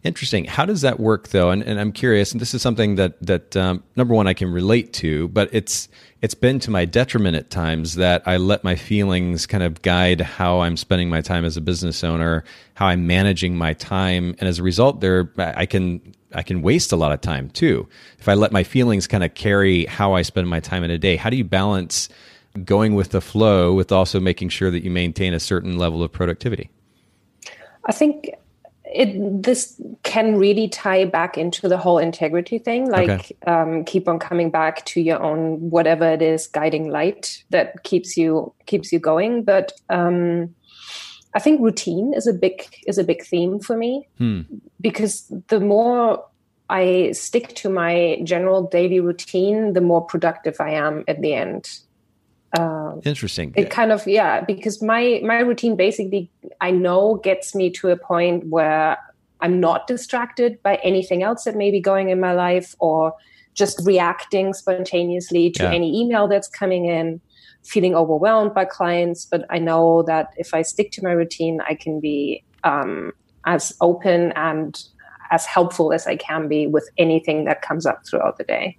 Interesting. 0.04 0.46
How 0.46 0.66
does 0.66 0.82
that 0.82 1.00
work, 1.00 1.30
though? 1.30 1.50
And, 1.50 1.62
and 1.64 1.80
I'm 1.80 1.92
curious. 1.92 2.32
And 2.32 2.40
this 2.40 2.54
is 2.54 2.62
something 2.62 2.96
that 2.96 3.22
that 3.22 3.56
um, 3.56 3.84
number 3.96 4.14
one 4.14 4.28
I 4.28 4.34
can 4.34 4.52
relate 4.52 4.94
to, 4.94 5.28
but 5.30 5.50
it's 5.52 5.90
it's 6.22 6.34
been 6.34 6.60
to 6.60 6.72
my 6.72 6.86
detriment 6.86 7.36
at 7.36 7.50
times 7.50 7.96
that 7.96 8.24
I 8.26 8.38
let 8.38 8.64
my 8.64 8.76
feelings 8.76 9.46
kind 9.46 9.64
of 9.64 9.82
guide 9.82 10.22
how 10.22 10.62
I'm 10.62 10.78
spending 10.78 11.10
my 11.10 11.22
time 11.22 11.46
as 11.46 11.58
a 11.58 11.62
business 11.62 12.04
owner, 12.04 12.44
how 12.74 12.88
I'm 12.88 13.06
managing 13.06 13.58
my 13.58 13.74
time, 13.74 14.36
and 14.40 14.48
as 14.48 14.60
a 14.60 14.64
result, 14.64 15.02
there 15.02 15.32
I 15.38 15.66
can 15.66 16.16
I 16.34 16.44
can 16.44 16.62
waste 16.62 16.92
a 16.92 16.96
lot 16.96 17.12
of 17.12 17.22
time 17.22 17.50
too 17.50 17.88
if 18.20 18.28
I 18.28 18.34
let 18.34 18.52
my 18.52 18.64
feelings 18.64 19.08
kind 19.08 19.24
of 19.24 19.34
carry 19.34 19.86
how 19.86 20.14
I 20.14 20.22
spend 20.22 20.48
my 20.48 20.60
time 20.60 20.84
in 20.84 20.92
a 20.92 20.98
day. 20.98 21.16
How 21.16 21.30
do 21.30 21.38
you 21.38 21.44
balance 21.44 22.10
going 22.64 22.96
with 22.96 23.10
the 23.10 23.22
flow 23.22 23.74
with 23.74 23.92
also 23.92 24.20
making 24.20 24.50
sure 24.50 24.72
that 24.72 24.84
you 24.84 24.92
maintain 24.92 25.34
a 25.34 25.40
certain 25.40 25.78
level 25.78 26.02
of 26.04 26.12
productivity? 26.12 26.70
I 27.86 27.92
think 27.92 28.30
it 28.96 29.44
this 29.44 29.80
can 30.04 30.38
really 30.38 30.70
tie 30.70 31.04
back 31.04 31.38
into 31.38 31.68
the 31.68 31.78
whole 31.78 31.98
integrity 31.98 32.58
thing 32.58 32.90
like 32.90 33.10
okay. 33.10 33.36
um, 33.46 33.84
keep 33.84 34.08
on 34.08 34.18
coming 34.18 34.50
back 34.50 34.86
to 34.86 35.02
your 35.02 35.22
own 35.22 35.70
whatever 35.70 36.06
it 36.06 36.22
is 36.22 36.48
guiding 36.48 36.90
light 36.90 37.44
that 37.50 37.84
keeps 37.84 38.16
you 38.16 38.54
keeps 38.66 38.94
you 38.94 39.00
going 39.00 39.44
but 39.44 39.74
um, 39.90 40.54
i 41.34 41.40
think 41.40 41.62
routine 41.62 42.14
is 42.14 42.26
a 42.26 42.34
big 42.34 42.64
is 42.88 42.98
a 42.98 43.04
big 43.04 43.24
theme 43.24 43.60
for 43.60 43.76
me 43.76 44.08
hmm. 44.18 44.42
because 44.80 45.32
the 45.48 45.60
more 45.60 46.24
i 46.70 47.12
stick 47.12 47.54
to 47.56 47.70
my 47.70 48.20
general 48.24 48.64
daily 48.64 49.02
routine 49.02 49.74
the 49.74 49.82
more 49.82 50.04
productive 50.06 50.56
i 50.62 50.70
am 50.70 51.04
at 51.08 51.22
the 51.22 51.34
end 51.34 51.80
um, 52.58 53.02
Interesting. 53.04 53.54
It 53.56 53.70
kind 53.70 53.92
of 53.92 54.08
yeah, 54.08 54.42
because 54.42 54.82
my 54.82 55.22
my 55.24 55.40
routine 55.40 55.76
basically 55.76 56.30
I 56.62 56.72
know 56.72 57.16
gets 57.24 57.54
me 57.54 57.70
to 57.72 57.90
a 57.90 57.98
point 57.98 58.48
where 58.48 58.98
I'm 59.42 59.60
not 59.60 59.88
distracted 59.88 60.62
by 60.64 60.76
anything 60.84 61.24
else 61.24 61.44
that 61.44 61.56
may 61.56 61.72
be 61.72 61.80
going 61.80 62.10
in 62.10 62.20
my 62.20 62.34
life 62.34 62.76
or 62.80 63.14
just 63.54 63.82
reacting 63.86 64.54
spontaneously 64.54 65.52
to 65.52 65.64
yeah. 65.64 65.72
any 65.72 66.02
email 66.02 66.28
that's 66.28 66.48
coming 66.48 66.86
in, 66.86 67.22
feeling 67.64 67.96
overwhelmed 67.96 68.54
by 68.54 68.66
clients. 68.66 69.26
But 69.26 69.46
I 69.50 69.60
know 69.60 70.04
that 70.04 70.30
if 70.38 70.54
I 70.54 70.62
stick 70.62 70.92
to 70.94 71.04
my 71.04 71.12
routine, 71.12 71.62
I 71.68 71.76
can 71.76 72.00
be 72.00 72.44
um, 72.64 73.12
as 73.46 73.76
open 73.82 74.32
and 74.34 74.82
as 75.32 75.46
helpful 75.46 75.94
as 75.94 76.06
I 76.08 76.16
can 76.16 76.48
be 76.48 76.68
with 76.68 76.90
anything 76.98 77.46
that 77.46 77.62
comes 77.62 77.86
up 77.86 78.06
throughout 78.06 78.38
the 78.38 78.44
day. 78.44 78.78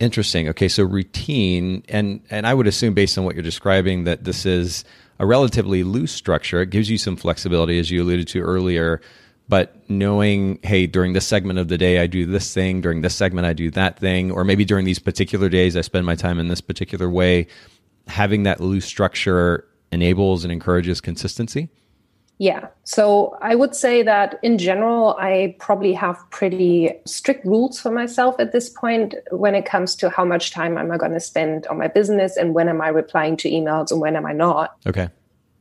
Interesting. 0.00 0.48
Okay, 0.48 0.68
so 0.68 0.82
routine, 0.82 1.84
and 1.88 2.20
and 2.30 2.46
I 2.46 2.54
would 2.54 2.66
assume 2.66 2.94
based 2.94 3.16
on 3.16 3.24
what 3.24 3.34
you're 3.34 3.42
describing 3.42 4.04
that 4.04 4.24
this 4.24 4.44
is 4.44 4.84
a 5.18 5.26
relatively 5.26 5.84
loose 5.84 6.12
structure. 6.12 6.60
It 6.62 6.70
gives 6.70 6.90
you 6.90 6.98
some 6.98 7.16
flexibility, 7.16 7.78
as 7.78 7.90
you 7.90 8.02
alluded 8.02 8.28
to 8.28 8.40
earlier. 8.40 9.00
But 9.48 9.76
knowing, 9.90 10.58
hey, 10.62 10.86
during 10.86 11.12
this 11.12 11.26
segment 11.26 11.58
of 11.58 11.68
the 11.68 11.76
day, 11.76 12.00
I 12.00 12.06
do 12.06 12.24
this 12.24 12.52
thing. 12.52 12.80
During 12.80 13.02
this 13.02 13.14
segment, 13.14 13.46
I 13.46 13.52
do 13.52 13.70
that 13.72 13.98
thing. 13.98 14.32
Or 14.32 14.42
maybe 14.42 14.64
during 14.64 14.86
these 14.86 14.98
particular 14.98 15.48
days, 15.48 15.76
I 15.76 15.82
spend 15.82 16.06
my 16.06 16.14
time 16.14 16.38
in 16.38 16.48
this 16.48 16.62
particular 16.62 17.10
way. 17.10 17.46
Having 18.08 18.44
that 18.44 18.60
loose 18.60 18.86
structure 18.86 19.66
enables 19.92 20.44
and 20.44 20.52
encourages 20.52 21.00
consistency. 21.00 21.68
Yeah. 22.38 22.66
So 22.82 23.36
I 23.40 23.54
would 23.54 23.74
say 23.74 24.02
that 24.02 24.40
in 24.42 24.58
general, 24.58 25.16
I 25.18 25.56
probably 25.60 25.92
have 25.92 26.18
pretty 26.30 26.90
strict 27.06 27.46
rules 27.46 27.78
for 27.78 27.90
myself 27.90 28.34
at 28.38 28.52
this 28.52 28.68
point 28.68 29.14
when 29.30 29.54
it 29.54 29.64
comes 29.64 29.94
to 29.96 30.10
how 30.10 30.24
much 30.24 30.50
time 30.50 30.76
am 30.76 30.90
I 30.90 30.96
going 30.96 31.12
to 31.12 31.20
spend 31.20 31.66
on 31.68 31.78
my 31.78 31.88
business 31.88 32.36
and 32.36 32.52
when 32.52 32.68
am 32.68 32.80
I 32.80 32.88
replying 32.88 33.36
to 33.38 33.50
emails 33.50 33.92
and 33.92 34.00
when 34.00 34.16
am 34.16 34.26
I 34.26 34.32
not. 34.32 34.76
Okay. 34.86 35.08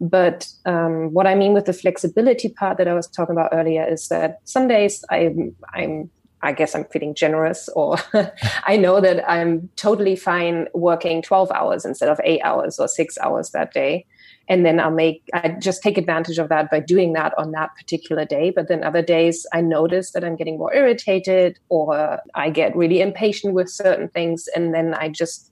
But 0.02 0.48
um, 0.66 1.14
what 1.14 1.28
I 1.28 1.36
mean 1.36 1.54
with 1.54 1.66
the 1.66 1.74
flexibility 1.74 2.50
part 2.50 2.78
that 2.78 2.88
I 2.88 2.94
was 2.94 3.08
talking 3.08 3.34
about 3.34 3.50
earlier 3.54 3.86
is 3.86 4.08
that 4.08 4.40
some 4.44 4.68
days 4.68 5.06
I'm, 5.10 5.56
I'm 5.74 6.10
I 6.42 6.52
guess 6.52 6.76
I'm 6.76 6.84
feeling 6.86 7.16
generous, 7.16 7.70
or 7.70 7.98
I 8.66 8.76
know 8.76 9.00
that 9.00 9.24
I'm 9.32 9.70
totally 9.78 10.18
fine 10.18 10.68
working 10.74 11.22
12 11.22 11.50
hours 11.52 11.86
instead 11.86 12.10
of 12.10 12.20
eight 12.26 12.42
hours 12.44 12.80
or 12.80 12.90
six 12.90 13.18
hours 13.20 13.52
that 13.52 13.72
day 13.72 14.06
and 14.50 14.66
then 14.66 14.80
I'll 14.80 14.92
make 14.92 15.24
I 15.34 15.50
just 15.50 15.82
take 15.82 15.98
advantage 15.98 16.38
of 16.38 16.50
that 16.50 16.70
by 16.70 16.80
doing 16.80 17.14
that 17.14 17.34
on 17.38 17.52
that 17.52 17.76
particular 17.78 18.26
day. 18.26 18.52
But 18.52 18.68
then 18.68 18.84
other 18.84 19.02
days 19.02 19.46
I 19.54 19.62
notice 19.62 20.12
that 20.12 20.24
I'm 20.24 20.36
getting 20.36 20.58
more 20.58 20.74
irritated 20.74 21.60
or 21.70 22.20
I 22.36 22.50
get 22.50 22.76
really 22.76 23.02
impatient 23.02 23.54
with 23.54 23.70
certain 23.70 24.10
things, 24.10 24.48
and 24.56 24.74
then 24.74 24.94
I 24.94 25.10
just 25.10 25.50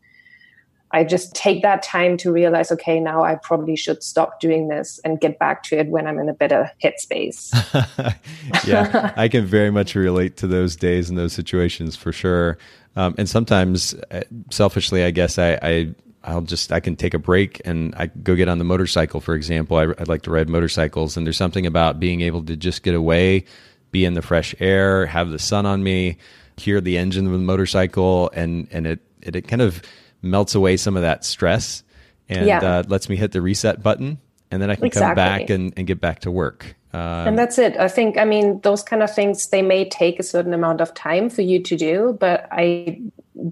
I 0.94 1.04
just 1.04 1.34
take 1.34 1.62
that 1.62 1.84
time 1.84 2.18
to 2.18 2.32
realize, 2.32 2.72
okay, 2.72 3.00
now 3.00 3.24
I 3.24 3.36
probably 3.36 3.76
should 3.76 4.04
stop 4.04 4.40
doing 4.40 4.68
this 4.68 5.00
and 5.06 5.20
get 5.20 5.40
back 5.40 5.64
to 5.64 5.80
it 5.80 5.88
when 5.88 6.06
I'm 6.06 6.20
in 6.20 6.28
a 6.28 6.34
better 6.34 6.70
headspace. 6.84 7.54
yeah, 8.68 9.14
I 9.16 9.30
can 9.30 9.46
very 9.46 9.72
much 9.72 9.96
relate 9.96 10.38
to 10.38 10.48
those 10.48 10.76
days 10.76 11.10
and 11.10 11.18
those 11.18 11.34
situations 11.34 11.96
for 11.96 12.12
sure. 12.12 12.58
Um, 12.98 13.16
and 13.18 13.30
sometimes, 13.30 13.94
uh, 14.12 14.22
selfishly, 14.50 15.06
I 15.06 15.12
guess 15.12 15.38
I, 15.38 15.58
I 15.62 15.96
I'll 16.24 16.42
just 16.42 16.72
I 16.72 16.80
can 16.80 16.96
take 16.96 17.14
a 17.14 17.20
break 17.20 17.62
and 17.66 17.96
I 17.96 18.08
go 18.08 18.36
get 18.36 18.48
on 18.48 18.60
the 18.60 18.64
motorcycle, 18.64 19.22
for 19.22 19.34
example. 19.34 19.78
I, 19.78 19.88
would 19.88 20.08
like 20.08 20.22
to 20.24 20.32
ride 20.32 20.50
motorcycles, 20.50 21.18
and 21.18 21.26
there's 21.26 21.38
something 21.38 21.66
about 21.66 22.00
being 22.00 22.22
able 22.22 22.44
to 22.44 22.56
just 22.56 22.84
get 22.84 22.94
away, 22.94 23.46
be 23.92 24.06
in 24.06 24.14
the 24.14 24.22
fresh 24.22 24.54
air, 24.60 25.06
have 25.08 25.30
the 25.30 25.40
sun 25.40 25.66
on 25.66 25.84
me, 25.84 26.18
hear 26.58 26.80
the 26.80 26.98
engine 26.98 27.26
of 27.26 27.32
the 27.32 27.40
motorcycle, 27.40 28.30
and 28.34 28.68
and 28.72 28.86
it 28.86 29.00
it, 29.22 29.36
it 29.36 29.48
kind 29.48 29.62
of 29.62 29.82
melts 30.22 30.54
away 30.56 30.78
some 30.78 30.96
of 30.96 31.02
that 31.02 31.26
stress 31.26 31.84
and 32.30 32.48
yeah. 32.48 32.60
uh, 32.60 32.84
lets 32.88 33.10
me 33.10 33.16
hit 33.16 33.32
the 33.32 33.42
reset 33.42 33.84
button, 33.84 34.20
and 34.52 34.62
then 34.62 34.70
I 34.70 34.76
can 34.76 34.86
exactly. 34.86 35.08
come 35.08 35.16
back 35.16 35.50
and, 35.50 35.74
and 35.76 35.86
get 35.86 36.00
back 36.00 36.20
to 36.22 36.32
work. 36.32 36.76
Um, 36.94 37.00
and 37.00 37.38
that's 37.38 37.58
it. 37.58 37.78
I 37.78 37.88
think, 37.88 38.18
I 38.18 38.26
mean, 38.26 38.60
those 38.62 38.84
kind 38.84 39.02
of 39.02 39.14
things, 39.14 39.48
they 39.48 39.62
may 39.62 39.88
take 39.88 40.20
a 40.20 40.24
certain 40.24 40.54
amount 40.54 40.82
of 40.82 40.94
time 40.94 41.30
for 41.30 41.42
you 41.42 41.62
to 41.64 41.76
do, 41.76 42.18
but 42.20 42.48
I 42.52 43.02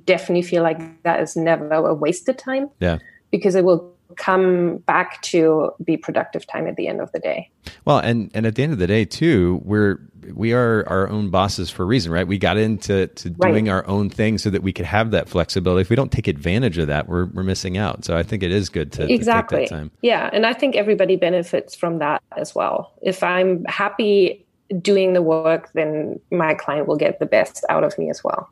definitely 0.05 0.41
feel 0.41 0.63
like 0.63 1.03
that 1.03 1.19
is 1.21 1.35
never 1.35 1.71
a 1.71 1.93
wasted 1.93 2.37
time. 2.37 2.69
Yeah. 2.79 2.99
Because 3.31 3.55
it 3.55 3.63
will 3.63 3.93
come 4.15 4.77
back 4.77 5.21
to 5.21 5.71
be 5.83 5.95
productive 5.95 6.45
time 6.47 6.67
at 6.67 6.75
the 6.75 6.87
end 6.87 6.99
of 7.01 7.11
the 7.11 7.19
day. 7.19 7.49
Well, 7.85 7.99
and 7.99 8.31
and 8.33 8.45
at 8.45 8.55
the 8.55 8.63
end 8.63 8.73
of 8.73 8.79
the 8.79 8.87
day 8.87 9.05
too, 9.05 9.61
we're 9.63 9.99
we 10.33 10.53
are 10.53 10.87
our 10.87 11.09
own 11.09 11.29
bosses 11.29 11.69
for 11.69 11.83
a 11.83 11.85
reason, 11.85 12.11
right? 12.11 12.27
We 12.27 12.37
got 12.37 12.57
into 12.57 13.07
to 13.07 13.29
doing 13.29 13.65
right. 13.65 13.71
our 13.71 13.87
own 13.87 14.09
thing 14.09 14.37
so 14.37 14.49
that 14.49 14.63
we 14.63 14.73
could 14.73 14.85
have 14.85 15.11
that 15.11 15.29
flexibility. 15.29 15.81
If 15.81 15.89
we 15.89 15.95
don't 15.95 16.11
take 16.11 16.27
advantage 16.27 16.77
of 16.77 16.87
that, 16.87 17.07
we're 17.07 17.25
we're 17.25 17.43
missing 17.43 17.77
out. 17.77 18.05
So 18.05 18.17
I 18.17 18.23
think 18.23 18.43
it 18.43 18.51
is 18.51 18.69
good 18.69 18.91
to 18.93 19.11
exactly 19.11 19.65
to 19.65 19.69
time. 19.69 19.91
Yeah, 20.01 20.29
and 20.31 20.45
I 20.45 20.53
think 20.53 20.75
everybody 20.75 21.15
benefits 21.15 21.75
from 21.75 21.99
that 21.99 22.21
as 22.35 22.55
well. 22.55 22.93
If 23.01 23.23
I'm 23.23 23.63
happy 23.65 24.45
doing 24.81 25.13
the 25.13 25.21
work, 25.21 25.71
then 25.73 26.19
my 26.31 26.53
client 26.53 26.87
will 26.87 26.97
get 26.97 27.19
the 27.19 27.25
best 27.25 27.65
out 27.69 27.83
of 27.83 27.97
me 27.97 28.09
as 28.09 28.23
well. 28.23 28.49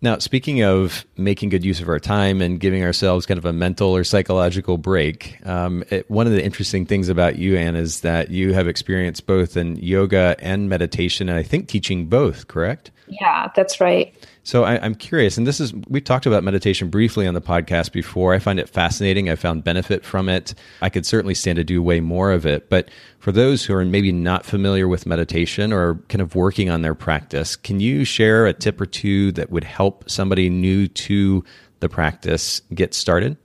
Now, 0.00 0.18
speaking 0.18 0.62
of 0.62 1.04
making 1.16 1.48
good 1.48 1.64
use 1.64 1.80
of 1.80 1.88
our 1.88 1.98
time 1.98 2.40
and 2.40 2.60
giving 2.60 2.84
ourselves 2.84 3.26
kind 3.26 3.36
of 3.36 3.44
a 3.44 3.52
mental 3.52 3.94
or 3.96 4.04
psychological 4.04 4.78
break, 4.78 5.44
um, 5.44 5.82
it, 5.90 6.08
one 6.08 6.26
of 6.26 6.32
the 6.32 6.44
interesting 6.44 6.86
things 6.86 7.08
about 7.08 7.36
you, 7.36 7.56
Ann, 7.56 7.74
is 7.74 8.02
that 8.02 8.30
you 8.30 8.52
have 8.52 8.68
experience 8.68 9.20
both 9.20 9.56
in 9.56 9.74
yoga 9.76 10.36
and 10.38 10.68
meditation, 10.68 11.28
and 11.28 11.36
I 11.36 11.42
think 11.42 11.66
teaching 11.66 12.06
both, 12.06 12.46
correct? 12.46 12.92
Yeah, 13.08 13.48
that's 13.56 13.80
right. 13.80 14.14
So 14.48 14.64
I, 14.64 14.76
am 14.76 14.94
curious, 14.94 15.36
and 15.36 15.46
this 15.46 15.60
is 15.60 15.74
we've 15.90 16.02
talked 16.02 16.24
about 16.24 16.42
meditation 16.42 16.88
briefly 16.88 17.26
on 17.26 17.34
the 17.34 17.40
podcast 17.42 17.92
before. 17.92 18.32
I 18.32 18.38
find 18.38 18.58
it 18.58 18.66
fascinating. 18.66 19.28
I 19.28 19.34
found 19.34 19.62
benefit 19.62 20.06
from 20.06 20.30
it. 20.30 20.54
I 20.80 20.88
could 20.88 21.04
certainly 21.04 21.34
stand 21.34 21.56
to 21.56 21.64
do 21.64 21.82
way 21.82 22.00
more 22.00 22.32
of 22.32 22.46
it. 22.46 22.70
But 22.70 22.88
for 23.18 23.30
those 23.30 23.66
who 23.66 23.74
are 23.74 23.84
maybe 23.84 24.10
not 24.10 24.46
familiar 24.46 24.88
with 24.88 25.04
meditation 25.04 25.70
or 25.70 25.96
kind 26.08 26.22
of 26.22 26.34
working 26.34 26.70
on 26.70 26.80
their 26.80 26.94
practice, 26.94 27.56
can 27.56 27.78
you 27.78 28.06
share 28.06 28.46
a 28.46 28.54
tip 28.54 28.80
or 28.80 28.86
two 28.86 29.32
that 29.32 29.50
would 29.50 29.64
help 29.64 30.08
somebody 30.08 30.48
new 30.48 30.88
to 30.88 31.44
the 31.80 31.90
practice 31.90 32.62
get 32.72 32.94
started? 32.94 33.36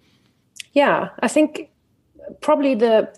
Yeah, 0.71 1.09
I 1.19 1.27
think 1.27 1.69
probably 2.39 2.75
the 2.75 3.13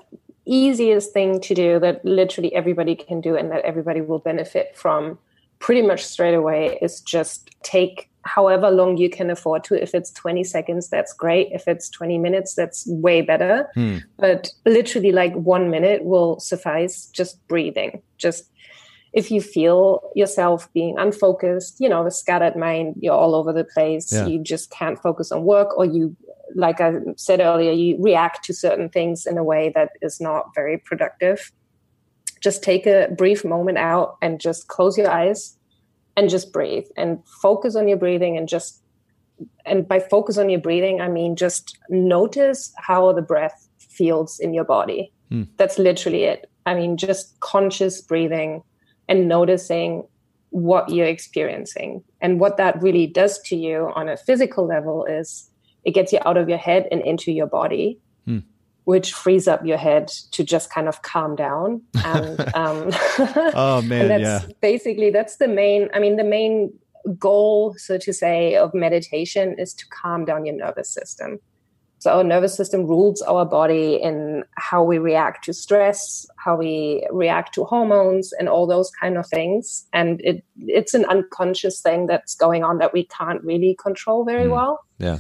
easiest 0.48 1.14
thing 1.14 1.40
to 1.42 1.54
do 1.54 1.80
that 1.82 2.04
literally 2.04 2.52
everybody 2.56 2.96
can 2.96 3.22
do 3.22 3.36
and 3.36 3.52
that 3.52 3.64
everybody 3.64 4.02
will 4.02 4.18
benefit 4.18 4.76
from 4.76 5.20
pretty 5.60 5.82
much 5.82 6.04
straight 6.04 6.34
away 6.34 6.78
is 6.82 7.02
just 7.02 7.50
take 7.64 8.10
however 8.26 8.72
long 8.72 8.98
you 8.98 9.10
can 9.10 9.30
afford 9.30 9.64
to. 9.66 9.82
If 9.82 9.94
it's 9.94 10.12
20 10.12 10.44
seconds, 10.44 10.90
that's 10.90 11.14
great. 11.14 11.50
If 11.52 11.68
it's 11.68 11.90
20 11.90 12.18
minutes, 12.18 12.56
that's 12.56 12.86
way 12.88 13.22
better. 13.22 13.70
Hmm. 13.76 13.98
But 14.18 14.50
literally, 14.66 15.12
like 15.12 15.34
one 15.34 15.70
minute 15.70 16.04
will 16.04 16.40
suffice 16.40 17.06
just 17.08 17.46
breathing. 17.48 18.02
Just 18.18 18.50
if 19.14 19.32
you 19.32 19.42
feel 19.42 20.02
yourself 20.14 20.72
being 20.74 20.98
unfocused, 20.98 21.80
you 21.80 21.88
know, 21.88 22.06
a 22.06 22.12
scattered 22.12 22.56
mind, 22.56 22.96
you're 23.00 23.14
all 23.14 23.34
over 23.34 23.54
the 23.54 23.64
place, 23.64 24.12
yeah. 24.12 24.28
you 24.28 24.44
just 24.44 24.72
can't 24.72 25.02
focus 25.02 25.32
on 25.32 25.44
work, 25.44 25.78
or 25.78 25.86
you, 25.86 26.16
like 26.54 26.82
I 26.82 26.96
said 27.16 27.40
earlier, 27.40 27.72
you 27.72 27.96
react 28.02 28.44
to 28.46 28.54
certain 28.54 28.90
things 28.90 29.26
in 29.26 29.38
a 29.38 29.44
way 29.44 29.72
that 29.74 29.92
is 30.02 30.20
not 30.20 30.54
very 30.54 30.78
productive 30.78 31.52
just 32.42 32.64
take 32.64 32.86
a 32.86 33.10
brief 33.18 33.44
moment 33.44 33.78
out 33.78 34.18
and 34.22 34.40
just 34.40 34.68
close 34.68 34.98
your 34.98 35.10
eyes 35.10 35.58
and 36.18 36.30
just 36.30 36.54
breathe 36.54 36.86
and 36.96 37.20
focus 37.42 37.76
on 37.76 37.88
your 37.88 37.98
breathing 37.98 38.38
and 38.38 38.48
just 38.48 38.82
and 39.66 39.88
by 39.88 40.00
focus 40.00 40.38
on 40.38 40.50
your 40.50 40.60
breathing 40.60 41.02
i 41.02 41.10
mean 41.10 41.36
just 41.36 41.78
notice 41.90 42.74
how 42.78 43.12
the 43.12 43.22
breath 43.22 43.68
feels 43.78 44.40
in 44.40 44.54
your 44.54 44.64
body 44.64 45.12
mm. 45.32 45.48
that's 45.58 45.78
literally 45.78 46.24
it 46.24 46.50
i 46.66 46.74
mean 46.74 46.96
just 46.96 47.38
conscious 47.42 48.02
breathing 48.02 48.64
and 49.10 49.28
noticing 49.28 50.04
what 50.56 50.88
you're 50.90 51.06
experiencing. 51.06 52.02
And 52.22 52.40
what 52.40 52.56
that 52.56 52.82
really 52.82 53.08
does 53.08 53.40
to 53.40 53.58
you 53.58 53.92
on 53.94 54.08
a 54.08 54.16
physical 54.16 54.66
level 54.66 55.04
is 55.04 55.50
it 55.84 55.92
gets 55.92 56.14
you 56.14 56.20
out 56.26 56.38
of 56.38 56.48
your 56.48 56.58
head 56.58 56.88
and 56.92 57.02
into 57.02 57.34
your 57.34 57.46
body. 57.46 58.00
Which 58.86 59.14
frees 59.14 59.48
up 59.48 59.66
your 59.66 59.78
head 59.78 60.08
to 60.32 60.44
just 60.44 60.70
kind 60.72 60.88
of 60.88 61.02
calm 61.02 61.36
down, 61.36 61.82
and 62.04 62.40
um, 62.56 62.92
oh 63.56 63.82
man, 63.84 64.08
that's 64.08 64.24
yeah. 64.24 64.54
Basically, 64.62 65.10
that's 65.10 65.38
the 65.38 65.48
main. 65.48 65.90
I 65.94 66.00
mean, 66.00 66.18
the 66.18 66.24
main 66.24 66.72
goal, 67.18 67.76
so 67.78 67.98
to 67.98 68.14
say, 68.14 68.56
of 68.56 68.74
meditation 68.74 69.56
is 69.58 69.74
to 69.76 69.86
calm 69.90 70.26
down 70.26 70.46
your 70.46 70.56
nervous 70.56 70.90
system. 70.90 71.40
So 72.06 72.12
our 72.12 72.24
nervous 72.24 72.56
system 72.56 72.86
rules 72.86 73.24
our 73.24 73.46
body 73.46 73.96
in 73.96 74.44
how 74.58 74.84
we 74.84 75.00
react 75.00 75.46
to 75.46 75.54
stress, 75.54 76.28
how 76.38 76.56
we 76.56 77.04
react 77.12 77.56
to 77.56 77.64
hormones 77.64 78.32
and 78.34 78.48
all 78.48 78.68
those 78.68 78.92
kind 79.02 79.18
of 79.18 79.26
things. 79.28 79.88
And 79.92 80.22
it 80.24 80.44
it's 80.60 80.94
an 80.94 81.06
unconscious 81.06 81.82
thing 81.82 82.06
that's 82.06 82.36
going 82.36 82.64
on 82.64 82.78
that 82.78 82.94
we 82.94 83.06
can't 83.06 83.44
really 83.44 83.76
control 83.82 84.24
very 84.24 84.46
mm. 84.46 84.52
well. 84.52 84.82
Yeah. 85.00 85.18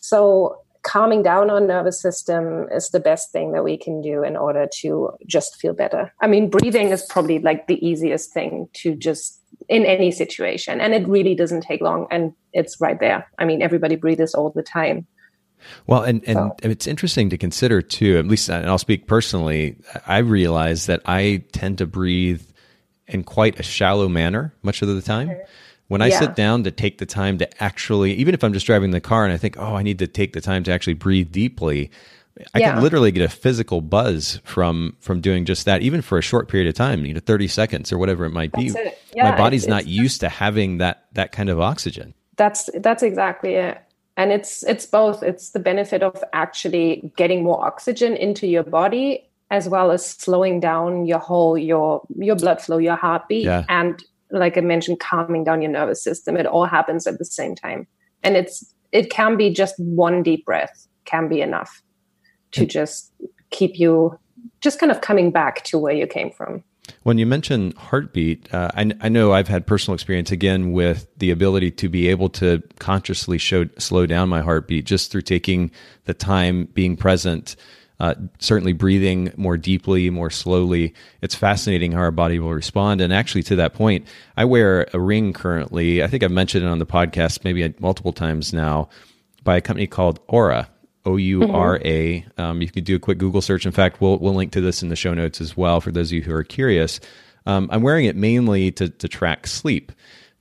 So 0.00 0.58
calming 0.86 1.22
down 1.22 1.50
our 1.50 1.60
nervous 1.60 2.00
system 2.00 2.68
is 2.70 2.90
the 2.90 3.00
best 3.00 3.32
thing 3.32 3.52
that 3.52 3.64
we 3.64 3.76
can 3.76 4.00
do 4.00 4.22
in 4.22 4.36
order 4.36 4.68
to 4.72 5.10
just 5.26 5.56
feel 5.56 5.74
better. 5.74 6.12
I 6.20 6.28
mean, 6.28 6.48
breathing 6.48 6.90
is 6.90 7.04
probably 7.04 7.40
like 7.40 7.66
the 7.66 7.84
easiest 7.84 8.32
thing 8.32 8.68
to 8.74 8.94
just 8.94 9.40
in 9.68 9.84
any 9.84 10.12
situation. 10.12 10.80
And 10.80 10.94
it 10.94 11.08
really 11.08 11.34
doesn't 11.34 11.62
take 11.62 11.80
long 11.80 12.06
and 12.10 12.32
it's 12.52 12.80
right 12.80 13.00
there. 13.00 13.26
I 13.38 13.44
mean, 13.44 13.62
everybody 13.62 13.96
breathes 13.96 14.34
all 14.34 14.50
the 14.50 14.62
time. 14.62 15.06
Well, 15.88 16.02
and, 16.02 16.22
and 16.28 16.36
so. 16.36 16.54
it's 16.62 16.86
interesting 16.86 17.30
to 17.30 17.38
consider 17.38 17.82
too, 17.82 18.18
at 18.18 18.26
least, 18.26 18.48
and 18.48 18.66
I'll 18.66 18.78
speak 18.78 19.08
personally, 19.08 19.76
I 20.06 20.18
realize 20.18 20.86
that 20.86 21.02
I 21.04 21.42
tend 21.52 21.78
to 21.78 21.86
breathe 21.86 22.42
in 23.08 23.24
quite 23.24 23.58
a 23.58 23.62
shallow 23.64 24.08
manner 24.08 24.54
much 24.62 24.82
of 24.82 24.88
the 24.88 25.02
time. 25.02 25.30
Mm-hmm. 25.30 25.42
When 25.88 26.02
I 26.02 26.08
yeah. 26.08 26.18
sit 26.18 26.34
down 26.34 26.64
to 26.64 26.70
take 26.70 26.98
the 26.98 27.06
time 27.06 27.38
to 27.38 27.62
actually, 27.62 28.12
even 28.14 28.34
if 28.34 28.42
I'm 28.42 28.52
just 28.52 28.66
driving 28.66 28.90
the 28.90 29.00
car 29.00 29.24
and 29.24 29.32
I 29.32 29.36
think, 29.36 29.56
oh, 29.56 29.76
I 29.76 29.82
need 29.82 30.00
to 30.00 30.06
take 30.06 30.32
the 30.32 30.40
time 30.40 30.64
to 30.64 30.72
actually 30.72 30.94
breathe 30.94 31.30
deeply, 31.30 31.90
I 32.54 32.58
yeah. 32.58 32.74
can 32.74 32.82
literally 32.82 33.12
get 33.12 33.22
a 33.22 33.28
physical 33.28 33.80
buzz 33.80 34.40
from 34.44 34.96
from 35.00 35.20
doing 35.20 35.44
just 35.44 35.64
that, 35.64 35.82
even 35.82 36.02
for 36.02 36.18
a 36.18 36.22
short 36.22 36.48
period 36.48 36.68
of 36.68 36.74
time, 36.74 37.06
you 37.06 37.14
know, 37.14 37.20
30 37.20 37.48
seconds 37.48 37.92
or 37.92 37.98
whatever 37.98 38.24
it 38.24 38.30
might 38.30 38.52
be. 38.52 38.74
Yeah, 39.14 39.30
My 39.30 39.36
body's 39.36 39.66
not 39.66 39.86
used 39.86 40.20
to 40.20 40.28
having 40.28 40.78
that 40.78 41.06
that 41.12 41.32
kind 41.32 41.48
of 41.48 41.60
oxygen. 41.60 42.14
That's 42.36 42.68
that's 42.74 43.02
exactly 43.02 43.54
it 43.54 43.80
and 44.16 44.32
it's 44.32 44.62
it's 44.64 44.86
both 44.86 45.22
it's 45.22 45.50
the 45.50 45.58
benefit 45.58 46.02
of 46.02 46.22
actually 46.32 47.12
getting 47.16 47.42
more 47.42 47.64
oxygen 47.64 48.16
into 48.16 48.46
your 48.46 48.62
body 48.62 49.28
as 49.50 49.68
well 49.68 49.90
as 49.90 50.04
slowing 50.04 50.58
down 50.58 51.06
your 51.06 51.18
whole 51.18 51.56
your 51.56 52.02
your 52.16 52.36
blood 52.36 52.60
flow 52.60 52.78
your 52.78 52.96
heartbeat 52.96 53.44
yeah. 53.44 53.64
and 53.68 54.04
like 54.30 54.58
i 54.58 54.60
mentioned 54.60 55.00
calming 55.00 55.44
down 55.44 55.62
your 55.62 55.70
nervous 55.70 56.02
system. 56.02 56.36
It 56.36 56.46
all 56.46 56.66
happens 56.66 57.06
at 57.06 57.18
the 57.18 57.24
same 57.24 57.54
time. 57.54 57.86
And 58.22 58.36
it's 58.36 58.74
it 58.92 59.10
can 59.10 59.36
be 59.36 59.50
just 59.50 59.74
one 59.78 60.22
deep 60.22 60.44
breath 60.44 60.86
can 61.04 61.28
be 61.28 61.40
enough 61.40 61.82
to 62.52 62.66
just 62.66 63.12
keep 63.50 63.78
you 63.78 64.18
just 64.60 64.78
kind 64.78 64.90
of 64.90 65.00
coming 65.00 65.30
back 65.30 65.64
to 65.64 65.78
where 65.78 65.92
you 65.92 66.06
came 66.06 66.30
from. 66.30 66.62
When 67.02 67.18
you 67.18 67.26
mention 67.26 67.72
heartbeat, 67.72 68.52
uh, 68.54 68.70
I, 68.74 68.90
I, 69.00 69.08
know 69.08 69.32
I've 69.32 69.48
had 69.48 69.66
personal 69.66 69.94
experience 69.94 70.30
again 70.30 70.72
with 70.72 71.08
the 71.18 71.32
ability 71.32 71.72
to 71.72 71.88
be 71.88 72.08
able 72.08 72.28
to 72.30 72.62
consciously 72.78 73.38
show, 73.38 73.66
slow 73.76 74.06
down 74.06 74.28
my 74.28 74.40
heartbeat 74.40 74.84
just 74.84 75.10
through 75.10 75.22
taking 75.22 75.72
the 76.04 76.14
time, 76.14 76.66
being 76.74 76.96
present, 76.96 77.56
uh, 77.98 78.14
certainly 78.38 78.72
breathing 78.72 79.32
more 79.36 79.56
deeply, 79.56 80.10
more 80.10 80.30
slowly. 80.30 80.94
It's 81.22 81.34
fascinating 81.34 81.92
how 81.92 82.00
our 82.00 82.10
body 82.10 82.38
will 82.38 82.52
respond. 82.52 83.00
And 83.00 83.12
actually, 83.12 83.42
to 83.44 83.56
that 83.56 83.74
point, 83.74 84.06
I 84.36 84.44
wear 84.44 84.86
a 84.92 85.00
ring 85.00 85.32
currently. 85.32 86.02
I 86.02 86.06
think 86.06 86.22
I've 86.22 86.30
mentioned 86.30 86.64
it 86.64 86.68
on 86.68 86.78
the 86.78 86.86
podcast 86.86 87.44
maybe 87.44 87.74
multiple 87.78 88.12
times 88.12 88.52
now 88.52 88.88
by 89.44 89.56
a 89.56 89.60
company 89.60 89.86
called 89.86 90.26
Oura. 90.26 90.68
O 91.06 91.16
U 91.16 91.50
R 91.52 91.80
A. 91.84 92.20
Mm-hmm. 92.20 92.40
Um, 92.40 92.60
you 92.60 92.68
could 92.68 92.84
do 92.84 92.96
a 92.96 92.98
quick 92.98 93.18
Google 93.18 93.40
search. 93.40 93.64
In 93.64 93.72
fact, 93.72 94.00
we'll 94.00 94.18
we'll 94.18 94.34
link 94.34 94.52
to 94.52 94.60
this 94.60 94.82
in 94.82 94.88
the 94.88 94.96
show 94.96 95.14
notes 95.14 95.40
as 95.40 95.56
well 95.56 95.80
for 95.80 95.92
those 95.92 96.08
of 96.08 96.14
you 96.14 96.22
who 96.22 96.34
are 96.34 96.42
curious. 96.42 96.98
Um, 97.46 97.68
I'm 97.70 97.82
wearing 97.82 98.06
it 98.06 98.16
mainly 98.16 98.72
to 98.72 98.88
to 98.88 99.08
track 99.08 99.46
sleep, 99.46 99.92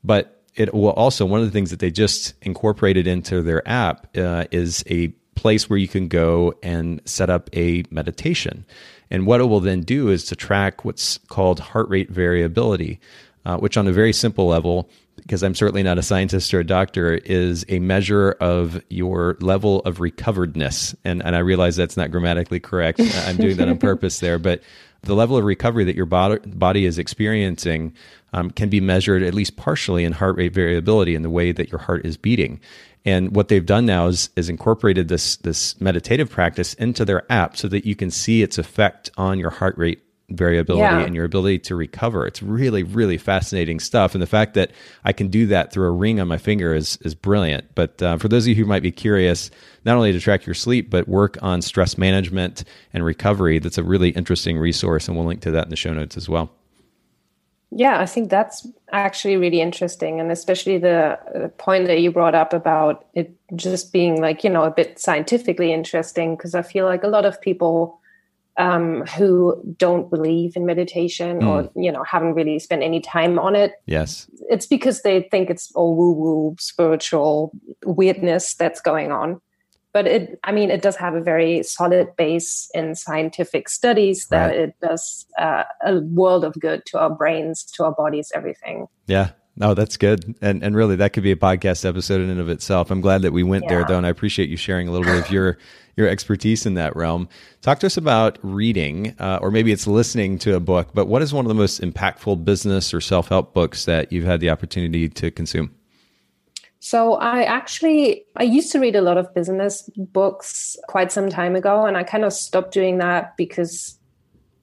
but 0.04 0.44
it 0.56 0.74
will 0.74 0.90
also 0.92 1.26
one 1.26 1.40
of 1.40 1.46
the 1.46 1.52
things 1.52 1.70
that 1.70 1.80
they 1.80 1.92
just 1.92 2.34
incorporated 2.42 3.06
into 3.06 3.44
their 3.44 3.68
app 3.68 4.18
uh, 4.18 4.46
is 4.52 4.84
a 4.90 5.14
place 5.36 5.70
where 5.70 5.78
you 5.78 5.88
can 5.88 6.08
go 6.08 6.54
and 6.64 7.02
set 7.06 7.30
up 7.30 7.50
a 7.54 7.84
meditation. 7.90 8.66
And 9.12 9.28
what 9.28 9.42
it 9.42 9.46
will 9.46 9.60
then 9.60 9.82
do 9.82 10.10
is 10.10 10.26
to 10.26 10.36
track 10.36 10.84
what's 10.84 11.20
called 11.28 11.60
heart 11.60 11.88
rate 11.90 12.10
variability, 12.10 13.00
uh, 13.46 13.58
which 13.58 13.78
on 13.78 13.88
a 13.88 13.92
very 13.92 14.14
simple 14.14 14.48
level 14.48 14.90
because 15.18 15.44
I'm 15.44 15.56
certainly 15.56 15.84
not 15.84 15.98
a 15.98 16.04
scientist 16.04 16.54
or 16.54 16.60
a 16.60 16.64
doctor, 16.66 17.16
is 17.16 17.66
a 17.70 17.80
measure 17.80 18.32
of 18.40 18.82
your 18.90 19.38
level 19.40 19.80
of 19.82 19.98
recoveredness. 19.98 20.96
And, 21.04 21.24
and 21.24 21.36
I 21.36 21.40
realize 21.40 21.76
that's 21.76 21.98
not 21.98 22.12
grammatically 22.12 22.60
correct. 22.60 23.00
I'm 23.00 23.38
doing 23.38 23.58
that 23.58 23.68
on 23.68 23.78
purpose 23.78 24.20
there. 24.20 24.38
But 24.38 24.62
the 25.02 25.16
level 25.16 25.38
of 25.38 25.44
recovery 25.44 25.84
that 25.86 25.96
your 25.96 26.06
body, 26.06 26.86
is 26.86 27.00
experiencing 27.00 27.94
um, 28.34 28.52
can 28.52 28.70
be 28.70 28.82
measured 28.82 29.24
at 29.24 29.34
least 29.34 29.56
partially 29.56 30.04
in 30.04 30.12
heart 30.12 30.36
rate 30.36 30.54
variability 30.54 31.16
in 31.16 31.22
the 31.22 31.30
way 31.30 31.52
that 31.52 31.72
your 31.72 31.80
heart 31.80 32.06
is 32.06 32.18
beating. 32.18 32.60
And 33.06 33.36
what 33.36 33.48
they've 33.48 33.66
done 33.66 33.86
now 33.86 34.08
is, 34.08 34.30
is 34.36 34.50
incorporated 34.50 35.08
this, 35.08 35.38
this 35.38 35.80
meditative 35.80 36.30
practice 36.30 36.74
into 36.74 37.06
their 37.06 37.32
app 37.32 37.56
so 37.56 37.68
that 37.68 37.86
you 37.86 37.96
can 37.96 38.10
see 38.10 38.42
its 38.42 38.58
effect 38.58 39.12
on 39.16 39.40
your 39.40 39.52
heart 39.52 39.78
rate 39.78 40.02
variability 40.30 40.82
yeah. 40.82 41.02
and 41.02 41.14
your 41.14 41.26
ability 41.26 41.60
to 41.60 41.76
recover. 41.76 42.26
It's 42.26 42.42
really, 42.42 42.84
really 42.84 43.18
fascinating 43.18 43.80
stuff. 43.80 44.16
And 44.16 44.22
the 44.22 44.28
fact 44.28 44.56
that 44.56 44.72
I 45.04 45.14
can 45.14 45.28
do 45.28 45.46
that 45.48 45.72
through 45.72 45.88
a 45.88 45.92
ring 45.92 46.20
on 46.20 46.28
my 46.28 46.38
finger 46.38 46.74
is 46.74 46.98
is 47.02 47.14
brilliant. 47.14 47.76
But 47.76 48.02
uh, 48.02 48.18
for 48.18 48.28
those 48.28 48.46
of 48.46 48.50
you 48.50 48.56
who 48.56 48.66
might 48.66 48.82
be 48.82 48.92
curious, 48.92 49.52
not 49.86 49.98
only 49.98 50.12
to 50.12 50.20
track 50.20 50.46
your 50.46 50.56
sleep, 50.56 50.90
but 50.90 51.08
work 51.08 51.38
on 51.44 51.62
stress 51.62 51.98
management 51.98 52.64
and 52.94 53.06
recovery, 53.06 53.60
that's 53.60 53.78
a 53.78 53.84
really 53.84 54.10
interesting 54.10 54.58
resource. 54.58 55.08
And 55.08 55.16
we'll 55.16 55.28
link 55.28 55.42
to 55.42 55.52
that 55.52 55.66
in 55.66 55.70
the 55.70 55.76
show 55.76 55.94
notes 55.94 56.18
as 56.18 56.28
well. 56.28 56.52
Yeah, 57.72 58.00
I 58.00 58.06
think 58.06 58.30
that's 58.30 58.66
actually 59.00 59.38
really 59.38 59.62
interesting. 59.62 60.20
And 60.20 60.32
especially 60.32 60.78
the 60.78 61.52
point 61.58 61.88
that 61.88 62.02
you 62.02 62.12
brought 62.12 62.36
up 62.36 62.54
about 62.54 63.06
it 63.14 63.34
just 63.56 63.94
being 63.94 64.22
like, 64.22 64.44
you 64.44 64.50
know, 64.50 64.64
a 64.64 64.72
bit 64.72 65.00
scientifically 65.00 65.72
interesting, 65.74 66.36
because 66.36 66.56
I 66.56 66.62
feel 66.62 66.86
like 66.86 67.04
a 67.04 67.08
lot 67.08 67.26
of 67.26 67.40
people 67.42 68.00
um, 68.58 69.02
who 69.18 69.62
don't 69.78 70.10
believe 70.10 70.56
in 70.56 70.66
meditation 70.66 71.42
mm. 71.42 71.48
or 71.48 71.70
you 71.76 71.92
know 71.92 72.04
haven't 72.04 72.36
really 72.36 72.60
spent 72.60 72.84
any 72.84 73.02
time 73.02 73.38
on 73.38 73.56
it. 73.56 73.74
Yes, 73.86 74.30
it's 74.50 74.66
because 74.66 75.02
they 75.02 75.24
think 75.24 75.50
it's 75.50 75.72
all 75.74 75.96
woo 75.96 76.12
woo 76.12 76.56
spiritual 76.60 77.52
weirdness 77.86 78.54
that's 78.54 78.82
going 78.82 79.12
on. 79.12 79.42
But 79.96 80.08
it, 80.08 80.40
I 80.44 80.52
mean, 80.52 80.72
it 80.72 80.82
does 80.82 80.98
have 80.98 81.16
a 81.16 81.22
very 81.22 81.64
solid 81.64 82.18
base 82.18 82.70
in 82.74 82.96
scientific 82.96 83.70
studies 83.70 84.28
that 84.28 84.48
right. 84.48 84.60
it 84.60 84.76
does 84.82 85.26
uh, 85.40 85.64
a 85.86 86.02
world 86.02 86.44
of 86.44 86.54
good 86.60 86.86
to 86.88 87.00
our 87.00 87.10
brains, 87.10 87.64
to 87.64 87.86
our 87.86 87.94
bodies, 87.94 88.30
everything. 88.36 88.88
Yeah, 89.08 89.30
no, 89.56 89.74
that's 89.74 89.96
good. 89.96 90.36
And 90.42 90.62
and 90.64 90.76
really 90.76 90.98
that 90.98 91.14
could 91.14 91.24
be 91.24 91.32
a 91.32 91.38
podcast 91.38 91.88
episode 91.88 92.20
in 92.20 92.30
and 92.30 92.42
of 92.42 92.50
itself. 92.50 92.92
I'm 92.92 93.00
glad 93.00 93.22
that 93.22 93.32
we 93.32 93.42
went 93.42 93.64
yeah. 93.64 93.70
there 93.70 93.86
though, 93.86 93.98
and 93.98 94.06
I 94.06 94.10
appreciate 94.10 94.50
you 94.50 94.58
sharing 94.58 94.90
a 94.90 94.92
little 94.92 95.06
bit 95.06 95.24
of 95.24 95.32
your 95.32 95.58
your 95.96 96.10
expertise 96.10 96.66
in 96.66 96.74
that 96.74 96.94
realm. 96.98 97.30
Talk 97.62 97.80
to 97.80 97.86
us 97.86 97.96
about 97.96 98.38
reading, 98.42 99.16
uh, 99.18 99.40
or 99.42 99.50
maybe 99.50 99.72
it's 99.72 99.88
listening 99.88 100.38
to 100.40 100.58
a 100.58 100.60
book, 100.60 100.90
but 100.94 101.08
what 101.08 101.22
is 101.22 101.34
one 101.34 101.46
of 101.46 101.48
the 101.48 101.56
most 101.56 101.80
impactful 101.80 102.44
business 102.44 102.94
or 102.94 103.00
self 103.00 103.30
help 103.30 103.54
books 103.54 103.86
that 103.86 104.12
you've 104.12 104.26
had 104.26 104.42
the 104.42 104.50
opportunity 104.50 105.08
to 105.08 105.32
consume? 105.32 105.74
So 106.86 107.16
I 107.16 107.42
actually 107.46 108.26
I 108.36 108.44
used 108.44 108.72
to 108.74 108.80
read 108.80 108.96
a 108.96 109.02
lot 109.02 109.18
of 109.18 109.34
business 109.34 109.90
books 109.98 110.78
quite 110.88 111.12
some 111.12 111.30
time 111.30 111.56
ago 111.56 111.84
and 111.88 111.98
I 111.98 112.04
kind 112.04 112.24
of 112.24 112.32
stopped 112.32 112.76
doing 112.76 113.00
that 113.00 113.36
because 113.38 113.98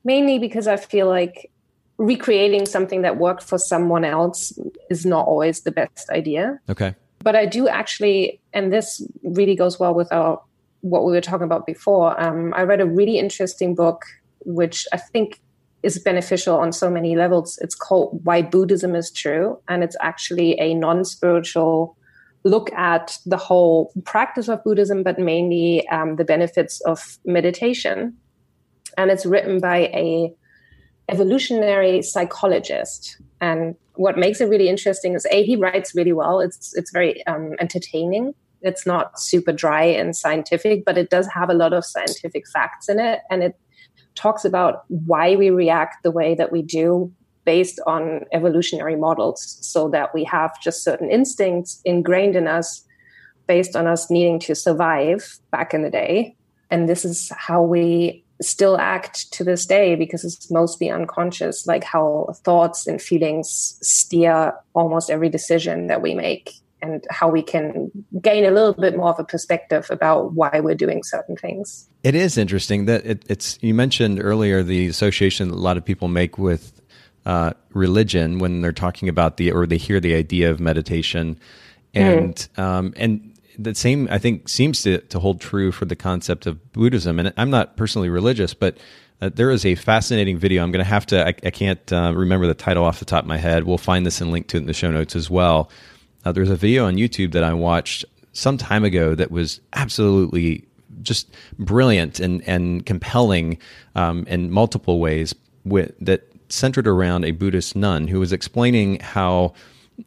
mainly 0.05 0.39
because 0.39 0.69
I 0.69 0.77
feel 0.77 1.09
like 1.09 1.51
recreating 1.99 2.65
something 2.65 3.03
that 3.03 3.17
worked 3.17 3.43
for 3.43 3.59
someone 3.59 4.05
else 4.05 4.57
is 4.89 5.05
not 5.05 5.27
always 5.27 5.63
the 5.63 5.73
best 5.73 6.09
idea. 6.11 6.61
Okay. 6.69 6.95
But 7.25 7.35
I 7.35 7.45
do 7.45 7.67
actually, 7.67 8.41
and 8.53 8.73
this 8.73 9.05
really 9.25 9.57
goes 9.57 9.81
well 9.81 9.93
with 9.93 10.13
our 10.13 10.41
what 10.83 11.05
we 11.05 11.11
were 11.11 11.21
talking 11.21 11.47
about 11.47 11.67
before. 11.67 12.21
Um, 12.23 12.55
I 12.55 12.63
read 12.63 12.81
a 12.81 12.87
really 12.87 13.19
interesting 13.19 13.75
book, 13.75 14.05
which 14.45 14.87
I 14.93 14.97
think 14.97 15.41
is 15.83 15.99
beneficial 15.99 16.57
on 16.57 16.71
so 16.71 16.89
many 16.89 17.17
levels. 17.17 17.59
It's 17.61 17.75
called 17.75 18.21
Why 18.23 18.43
Buddhism 18.43 18.95
is 18.95 19.11
True, 19.11 19.59
and 19.67 19.83
it's 19.83 19.97
actually 20.01 20.57
a 20.61 20.73
non-spiritual 20.75 21.97
look 22.44 22.72
at 22.72 23.18
the 23.26 23.37
whole 23.37 23.92
practice 24.05 24.48
of 24.48 24.64
Buddhism, 24.64 25.02
but 25.02 25.18
mainly 25.18 25.87
um, 25.88 26.16
the 26.16 26.24
benefits 26.24 26.81
of 26.83 27.18
meditation. 27.24 28.16
And 28.98 29.11
it's 29.11 29.24
written 29.26 29.61
by 29.61 29.90
a 29.94 30.33
evolutionary 31.09 32.02
psychologist. 32.02 33.20
And 33.40 33.74
what 33.94 34.18
makes 34.18 34.40
it 34.40 34.48
really 34.48 34.68
interesting 34.68 35.14
is 35.14 35.26
a 35.31 35.44
he 35.44 35.57
writes 35.57 35.94
really 35.94 36.12
well. 36.12 36.40
It's 36.40 36.74
it's 36.76 36.90
very 36.90 37.24
um, 37.26 37.55
entertaining. 37.61 38.35
It's 38.62 38.87
not 38.87 39.18
super 39.18 39.52
dry 39.52 39.83
and 39.83 40.14
scientific, 40.14 40.85
but 40.85 40.96
it 40.96 41.11
does 41.11 41.26
have 41.28 41.50
a 41.50 41.55
lot 41.55 41.72
of 41.72 41.85
scientific 41.85 42.48
facts 42.48 42.88
in 42.88 43.00
it, 43.00 43.20
and 43.31 43.42
it 43.42 43.59
talks 44.14 44.44
about 44.44 44.85
why 44.88 45.37
we 45.37 45.50
react 45.50 46.02
the 46.02 46.11
way 46.11 46.35
that 46.35 46.52
we 46.52 46.62
do 46.62 47.12
based 47.44 47.81
on 47.87 48.24
evolutionary 48.33 48.96
models 48.96 49.59
so 49.61 49.88
that 49.88 50.14
we 50.14 50.24
have 50.24 50.61
just 50.61 50.85
certain 50.85 51.11
instincts 51.11 51.81
ingrained 51.85 52.37
in 52.37 52.46
us 52.46 52.85
based 53.46 53.76
on 53.76 53.87
us 53.87 54.11
needing 54.11 54.38
to 54.38 54.55
survive 54.55 55.38
back 55.50 55.74
in 55.74 55.83
the 55.83 55.90
day. 55.90 56.37
And 56.70 56.88
this 56.88 57.05
is 57.05 57.31
how 57.37 57.62
we 57.62 58.24
still 58.40 58.78
act 58.78 59.33
to 59.33 59.44
this 59.44 59.66
day 59.66 59.94
because 59.94 60.24
it's 60.24 60.50
mostly 60.50 60.90
unconscious, 60.90 61.66
like 61.66 61.85
how 61.85 62.35
thoughts 62.44 62.87
and 62.87 63.00
feelings 63.00 63.78
steer 63.83 64.55
almost 64.74 65.11
every 65.11 65.28
decision 65.28 65.87
that 65.88 66.02
we 66.02 66.14
make 66.14 66.55
and 66.83 67.05
how 67.11 67.28
we 67.28 67.42
can 67.42 67.90
gain 68.20 68.44
a 68.44 68.50
little 68.50 68.74
bit 68.74 68.96
more 68.96 69.11
of 69.11 69.18
a 69.18 69.24
perspective 69.24 69.87
about 69.90 70.33
why 70.33 70.61
we're 70.61 70.74
doing 70.74 71.02
certain 71.05 71.37
things. 71.37 71.88
It 72.02 72.16
is 72.16 72.37
interesting 72.37 72.87
that 72.87 73.07
it, 73.07 73.22
it's 73.28 73.57
you 73.62 73.72
mentioned 73.72 74.20
earlier 74.20 74.64
the 74.64 74.88
association 74.88 75.48
that 75.50 75.55
a 75.55 75.59
lot 75.59 75.76
of 75.76 75.85
people 75.85 76.09
make 76.09 76.38
with 76.38 76.82
uh, 77.27 77.53
religion 77.71 78.39
when 78.39 78.61
they're 78.61 78.73
talking 78.73 79.09
about 79.09 79.37
the 79.37 79.53
or 79.53 79.67
they 79.67 79.77
hear 79.77 80.01
the 80.01 80.15
idea 80.15 80.51
of 80.51 80.61
meditation, 80.61 81.39
and 81.95 82.35
mm. 82.35 82.63
um, 82.63 82.93
and 82.97 83.35
the 83.59 83.75
same 83.75 84.09
I 84.11 84.19
think 84.19 84.49
seems 84.49 84.83
to 84.83 84.99
to 84.99 85.19
hold 85.19 85.41
true 85.41 85.73
for 85.73 85.85
the 85.85 85.97
concept 85.97 86.47
of 86.47 86.73
Buddhism. 86.73 87.19
And 87.19 87.33
I'm 87.37 87.51
not 87.51 87.77
personally 87.77 88.09
religious, 88.09 88.55
but 88.55 88.79
uh, 89.21 89.31
there 89.35 89.51
is 89.51 89.65
a 89.65 89.75
fascinating 89.75 90.39
video. 90.39 90.63
I'm 90.63 90.73
going 90.73 90.85
to 90.85 90.91
have 90.91 91.07
to. 91.07 91.27
I, 91.27 91.29
I 91.29 91.51
can't 91.51 91.93
uh, 91.93 92.13
remember 92.15 92.47
the 92.47 92.55
title 92.55 92.85
off 92.85 92.99
the 92.99 93.05
top 93.05 93.25
of 93.25 93.29
my 93.29 93.39
head. 93.39 93.65
We'll 93.65 93.79
find 93.79 94.05
this 94.05 94.21
and 94.21 94.31
link 94.31 94.49
to 94.49 94.57
it 94.57 94.61
in 94.61 94.67
the 94.67 94.73
show 94.73 94.91
notes 94.91 95.15
as 95.15 95.31
well 95.31 95.71
uh, 96.25 96.33
there's 96.33 96.51
a 96.51 96.57
video 96.57 96.87
on 96.87 96.97
YouTube 96.97 97.33
that 97.33 97.45
I 97.45 97.55
watched 97.55 98.05
some 98.33 98.57
time 98.57 98.85
ago 98.85 99.15
that 99.15 99.31
was 99.31 99.61
absolutely 99.73 100.65
just 101.03 101.29
brilliant 101.59 102.21
and 102.21 102.47
and 102.47 102.87
compelling 102.87 103.59
um, 103.95 104.25
in 104.29 104.51
multiple 104.51 105.01
ways 105.01 105.35
with, 105.65 105.93
that 106.01 106.29
centered 106.53 106.87
around 106.87 107.25
a 107.25 107.31
Buddhist 107.33 107.75
nun 107.75 108.09
who 108.09 108.21
was 108.21 108.33
explaining 108.33 109.01
how 109.01 109.55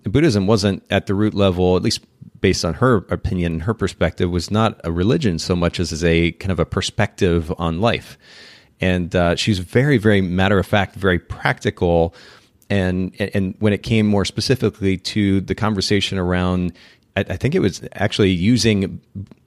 Buddhism 0.04 0.48
wasn't 0.48 0.84
at 0.90 1.08
the 1.08 1.16
root 1.16 1.34
level, 1.34 1.76
at 1.76 1.82
least 1.82 2.02
based 2.42 2.64
on 2.64 2.76
her 2.76 2.98
opinion 3.10 3.54
and 3.54 3.64
her 3.64 3.74
perspective, 3.74 4.30
was 4.30 4.52
not 4.52 4.80
a 4.84 4.92
religion 4.92 5.40
so 5.40 5.56
much 5.56 5.80
as, 5.80 6.04
a 6.04 6.32
kind 6.34 6.52
of 6.52 6.60
a 6.60 6.66
perspective 6.66 7.54
on 7.58 7.82
life. 7.82 8.18
And 8.82 9.16
uh, 9.16 9.36
she's 9.36 9.60
very, 9.60 9.98
very 9.98 10.22
matter 10.22 10.60
of 10.60 10.68
fact, 10.68 10.96
very 10.96 11.20
practical 11.20 12.14
and 12.68 13.14
and 13.20 13.54
when 13.60 13.74
it 13.74 13.84
came 13.84 14.08
more 14.08 14.26
specifically 14.26 14.98
to 14.98 15.40
the 15.42 15.54
conversation 15.54 16.18
around 16.18 16.74
I, 17.16 17.22
I 17.22 17.38
think 17.38 17.56
it 17.56 17.60
was 17.60 17.82
actually 17.94 18.32
using 18.32 19.02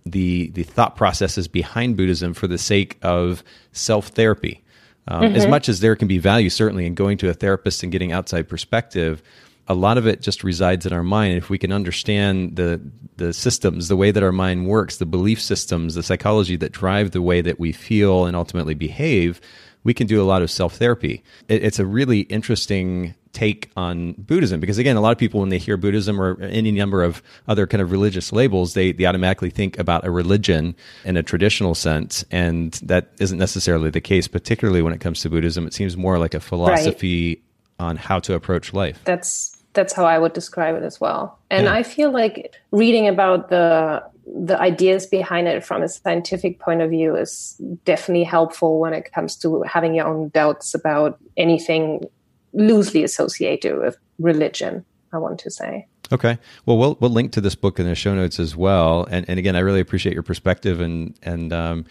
the 0.06 0.50
the 0.50 0.62
thought 0.62 0.96
processes 0.96 1.48
behind 1.48 1.96
Buddhism 1.96 2.34
for 2.34 2.46
the 2.46 2.58
sake 2.58 2.98
of 3.02 3.42
self 3.72 4.08
therapy. 4.08 4.62
Um, 5.08 5.22
mm-hmm. 5.22 5.36
As 5.36 5.46
much 5.46 5.68
as 5.68 5.80
there 5.80 5.96
can 5.96 6.06
be 6.06 6.18
value, 6.18 6.50
certainly, 6.50 6.86
in 6.86 6.94
going 6.94 7.18
to 7.18 7.30
a 7.30 7.34
therapist 7.34 7.82
and 7.82 7.90
getting 7.90 8.12
outside 8.12 8.48
perspective, 8.48 9.22
a 9.66 9.74
lot 9.74 9.98
of 9.98 10.06
it 10.06 10.20
just 10.20 10.44
resides 10.44 10.86
in 10.86 10.92
our 10.92 11.02
mind. 11.02 11.36
If 11.36 11.50
we 11.50 11.58
can 11.58 11.72
understand 11.72 12.56
the 12.56 12.80
the 13.16 13.32
systems, 13.32 13.88
the 13.88 13.96
way 13.96 14.10
that 14.10 14.22
our 14.22 14.32
mind 14.32 14.66
works, 14.66 14.98
the 14.98 15.06
belief 15.06 15.40
systems, 15.40 15.94
the 15.94 16.02
psychology 16.02 16.56
that 16.56 16.72
drive 16.72 17.10
the 17.10 17.22
way 17.22 17.40
that 17.40 17.58
we 17.58 17.72
feel 17.72 18.26
and 18.26 18.36
ultimately 18.36 18.74
behave, 18.74 19.40
we 19.84 19.94
can 19.94 20.06
do 20.06 20.20
a 20.22 20.24
lot 20.24 20.42
of 20.42 20.50
self 20.50 20.76
therapy. 20.76 21.22
It, 21.48 21.64
it's 21.64 21.78
a 21.78 21.86
really 21.86 22.20
interesting 22.20 23.14
take 23.32 23.70
on 23.76 24.14
Buddhism 24.14 24.58
because 24.58 24.78
again, 24.78 24.96
a 24.96 25.00
lot 25.00 25.12
of 25.12 25.18
people 25.18 25.40
when 25.40 25.48
they 25.48 25.58
hear 25.58 25.76
Buddhism 25.76 26.20
or 26.20 26.40
any 26.42 26.72
number 26.72 27.02
of 27.02 27.22
other 27.46 27.66
kind 27.66 27.80
of 27.80 27.92
religious 27.92 28.32
labels, 28.32 28.74
they 28.74 28.92
they 28.92 29.06
automatically 29.06 29.50
think 29.50 29.78
about 29.78 30.04
a 30.04 30.10
religion 30.10 30.74
in 31.04 31.16
a 31.16 31.22
traditional 31.22 31.74
sense, 31.74 32.24
and 32.30 32.72
that 32.82 33.12
isn't 33.20 33.38
necessarily 33.38 33.90
the 33.90 34.00
case. 34.00 34.28
Particularly 34.28 34.82
when 34.82 34.92
it 34.92 35.00
comes 35.00 35.20
to 35.22 35.30
Buddhism, 35.30 35.66
it 35.66 35.74
seems 35.74 35.96
more 35.96 36.18
like 36.18 36.34
a 36.34 36.40
philosophy 36.40 37.42
right. 37.78 37.86
on 37.86 37.96
how 37.96 38.18
to 38.20 38.34
approach 38.34 38.72
life. 38.72 39.00
That's 39.04 39.56
that's 39.74 39.92
how 39.92 40.04
I 40.04 40.18
would 40.18 40.32
describe 40.32 40.74
it 40.74 40.82
as 40.82 41.00
well. 41.00 41.38
And 41.50 41.66
yeah. 41.66 41.74
I 41.74 41.82
feel 41.82 42.10
like 42.10 42.54
reading 42.72 43.06
about 43.06 43.48
the 43.50 44.02
the 44.34 44.60
ideas 44.60 45.06
behind 45.06 45.48
it 45.48 45.64
from 45.64 45.82
a 45.82 45.88
scientific 45.88 46.58
point 46.58 46.80
of 46.80 46.90
view 46.90 47.16
is 47.16 47.60
definitely 47.84 48.24
helpful 48.24 48.80
when 48.80 48.92
it 48.92 49.12
comes 49.12 49.36
to 49.36 49.62
having 49.62 49.94
your 49.94 50.06
own 50.06 50.28
doubts 50.30 50.74
about 50.74 51.18
anything 51.36 52.04
loosely 52.52 53.04
associated 53.04 53.78
with 53.78 53.96
religion, 54.18 54.84
I 55.12 55.18
want 55.18 55.38
to 55.40 55.50
say. 55.50 55.86
Okay. 56.10 56.38
Well, 56.64 56.78
we'll 56.78 56.96
we'll 57.00 57.10
link 57.10 57.32
to 57.32 57.40
this 57.40 57.54
book 57.54 57.78
in 57.78 57.86
the 57.86 57.94
show 57.94 58.14
notes 58.14 58.40
as 58.40 58.56
well. 58.56 59.06
And 59.10 59.28
and 59.28 59.38
again, 59.38 59.56
I 59.56 59.60
really 59.60 59.80
appreciate 59.80 60.14
your 60.14 60.22
perspective 60.22 60.80
and 60.80 61.18
and 61.22 61.52
um, 61.52 61.84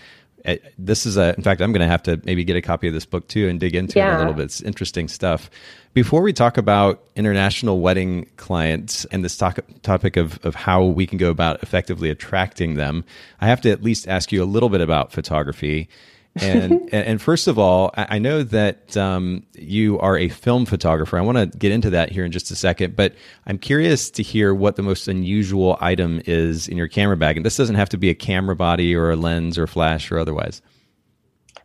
this 0.78 1.06
is 1.06 1.18
a 1.18 1.36
in 1.36 1.44
fact 1.44 1.62
i'm 1.62 1.72
going 1.72 1.82
to 1.82 1.88
have 1.88 2.04
to 2.04 2.20
maybe 2.24 2.44
get 2.44 2.56
a 2.56 2.62
copy 2.62 2.88
of 2.88 2.94
this 2.94 3.06
book 3.06 3.28
too 3.28 3.48
and 3.48 3.60
dig 3.60 3.76
into 3.76 4.00
yeah. 4.00 4.14
it 4.14 4.16
a 4.16 4.20
little 4.20 4.34
bit 4.34 4.46
it's 4.46 4.62
interesting 4.62 5.08
stuff 5.08 5.50
before 5.98 6.22
we 6.22 6.32
talk 6.32 6.58
about 6.58 7.04
international 7.16 7.80
wedding 7.80 8.30
clients 8.38 9.06
and 9.06 9.26
this 9.26 9.36
talk, 9.36 9.58
topic 9.82 10.16
of, 10.16 10.38
of 10.46 10.54
how 10.54 10.84
we 10.84 11.08
can 11.08 11.18
go 11.18 11.32
about 11.32 11.64
effectively 11.64 12.12
attracting 12.12 12.76
them, 12.76 13.04
I 13.42 13.48
have 13.48 13.62
to 13.62 13.72
at 13.72 13.82
least 13.82 14.08
ask 14.08 14.32
you 14.32 14.44
a 14.44 14.46
little 14.46 14.70
bit 14.70 14.80
about 14.80 15.12
photography. 15.12 15.90
and 16.42 16.94
and 16.94 17.22
first 17.22 17.48
of 17.48 17.58
all, 17.60 17.92
I 17.96 18.20
know 18.20 18.44
that 18.44 18.96
um, 18.98 19.44
you 19.54 20.00
are 20.00 20.18
a 20.18 20.30
film 20.30 20.66
photographer. 20.66 21.18
I 21.18 21.22
want 21.22 21.38
to 21.38 21.58
get 21.58 21.72
into 21.72 21.90
that 21.92 22.12
here 22.12 22.26
in 22.26 22.32
just 22.32 22.52
a 22.52 22.56
second, 22.56 22.96
but 22.96 23.14
I'm 23.46 23.58
curious 23.58 24.10
to 24.12 24.24
hear 24.24 24.54
what 24.54 24.76
the 24.76 24.84
most 24.84 25.08
unusual 25.08 25.78
item 25.82 26.22
is 26.26 26.68
in 26.68 26.78
your 26.78 26.88
camera 26.88 27.18
bag. 27.18 27.38
And 27.38 27.46
this 27.46 27.58
doesn't 27.58 27.76
have 27.76 27.90
to 27.90 27.98
be 27.98 28.10
a 28.10 28.16
camera 28.16 28.56
body 28.56 28.96
or 28.96 29.12
a 29.12 29.16
lens 29.16 29.58
or 29.58 29.68
flash 29.68 30.12
or 30.12 30.20
otherwise. 30.20 30.62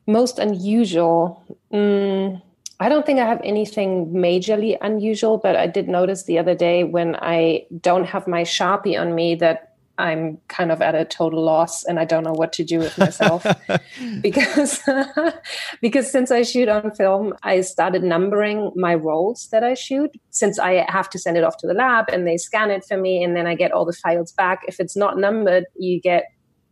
Most 0.07 0.39
unusual. 0.39 1.45
Mm 1.73 2.43
I 2.83 2.89
don't 2.89 3.07
think 3.07 3.21
I 3.21 3.27
have 3.27 3.41
anything 3.45 4.09
majorly 4.09 4.77
unusual, 4.81 5.39
but 5.39 5.55
I 5.55 5.69
did 5.69 5.89
notice 5.89 6.25
the 6.25 6.41
other 6.41 6.57
day 6.57 6.83
when 6.83 7.15
I 7.15 7.65
don't 7.81 8.03
have 8.07 8.27
my 8.27 8.43
Sharpie 8.43 9.01
on 9.01 9.15
me 9.15 9.37
that 9.37 9.72
I'm 10.03 10.39
kind 10.49 10.73
of 10.73 10.83
at 10.83 10.97
a 10.97 11.05
total 11.05 11.45
loss 11.45 11.85
and 11.85 12.01
I 12.01 12.05
don't 12.05 12.25
know 12.25 12.33
what 12.33 12.53
to 12.55 12.65
do 12.65 12.81
with 12.81 12.99
myself 12.99 13.47
because 14.21 14.83
because 15.81 16.11
since 16.11 16.33
I 16.33 16.43
shoot 16.43 16.69
on 16.69 16.91
film, 16.91 17.35
I 17.45 17.61
started 17.61 18.03
numbering 18.03 18.73
my 18.75 18.97
rolls 18.97 19.49
that 19.53 19.63
I 19.63 19.75
shoot 19.75 20.11
since 20.31 20.59
I 20.59 20.85
have 20.91 21.09
to 21.11 21.21
send 21.21 21.37
it 21.37 21.45
off 21.45 21.57
to 21.59 21.69
the 21.69 21.75
lab 21.75 22.07
and 22.13 22.27
they 22.27 22.37
scan 22.37 22.73
it 22.73 22.85
for 22.85 22.97
me 22.97 23.23
and 23.23 23.37
then 23.37 23.47
I 23.47 23.55
get 23.55 23.71
all 23.71 23.85
the 23.85 23.93
files 23.93 24.33
back. 24.33 24.63
If 24.67 24.81
it's 24.81 24.97
not 24.97 25.19
numbered, 25.19 25.67
you 25.77 26.01
get 26.01 26.25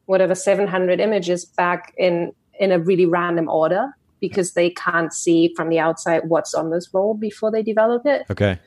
whatever 0.07 0.35
700 0.35 0.99
images 0.99 1.45
back 1.45 1.95
in 1.97 2.33
in 2.59 2.73
a 2.73 2.81
really 2.81 3.07
random 3.07 3.49
order 3.49 3.91
because 4.21 4.55
they 4.55 4.71
can't 4.71 5.13
see 5.13 5.53
from 5.55 5.69
the 5.69 5.79
outside 5.79 6.23
what's 6.27 6.53
on 6.53 6.71
this 6.71 6.89
roll 6.93 7.15
before 7.15 7.53
they 7.53 7.63
develop 7.63 8.05
it. 8.07 8.25
Okay. 8.29 8.59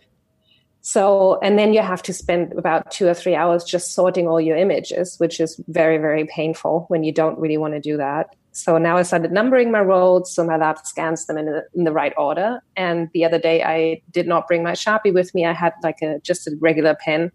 So, 0.86 1.40
and 1.42 1.58
then 1.58 1.74
you 1.74 1.82
have 1.82 2.04
to 2.04 2.14
spend 2.14 2.52
about 2.58 2.92
two 2.92 3.08
or 3.08 3.14
three 3.14 3.36
hours 3.36 3.64
just 3.64 3.94
sorting 3.94 4.28
all 4.28 4.42
your 4.42 4.58
images, 4.58 5.18
which 5.18 5.40
is 5.40 5.60
very, 5.70 5.98
very 5.98 6.26
painful 6.26 6.86
when 6.90 7.06
you 7.06 7.14
don't 7.14 7.40
really 7.40 7.58
want 7.58 7.74
to 7.74 7.80
do 7.80 7.96
that. 7.96 8.36
So 8.52 8.78
now 8.78 8.98
I 8.98 9.04
started 9.04 9.32
numbering 9.32 9.72
my 9.72 9.80
rolls 9.80 10.36
so 10.36 10.44
my 10.44 10.58
lab 10.58 10.86
scans 10.86 11.26
them 11.26 11.38
in 11.38 11.46
the, 11.46 11.66
in 11.74 11.86
the 11.86 11.94
right 11.94 12.14
order. 12.18 12.60
And 12.76 13.10
the 13.14 13.24
other 13.24 13.40
day 13.40 13.64
I 13.64 14.02
did 14.12 14.28
not 14.28 14.46
bring 14.46 14.62
my 14.62 14.74
Sharpie 14.74 15.14
with 15.14 15.34
me. 15.34 15.46
I 15.46 15.54
had 15.54 15.74
like 15.84 16.02
a 16.02 16.20
just 16.20 16.48
a 16.48 16.56
regular 16.60 16.96
pen. 16.96 17.32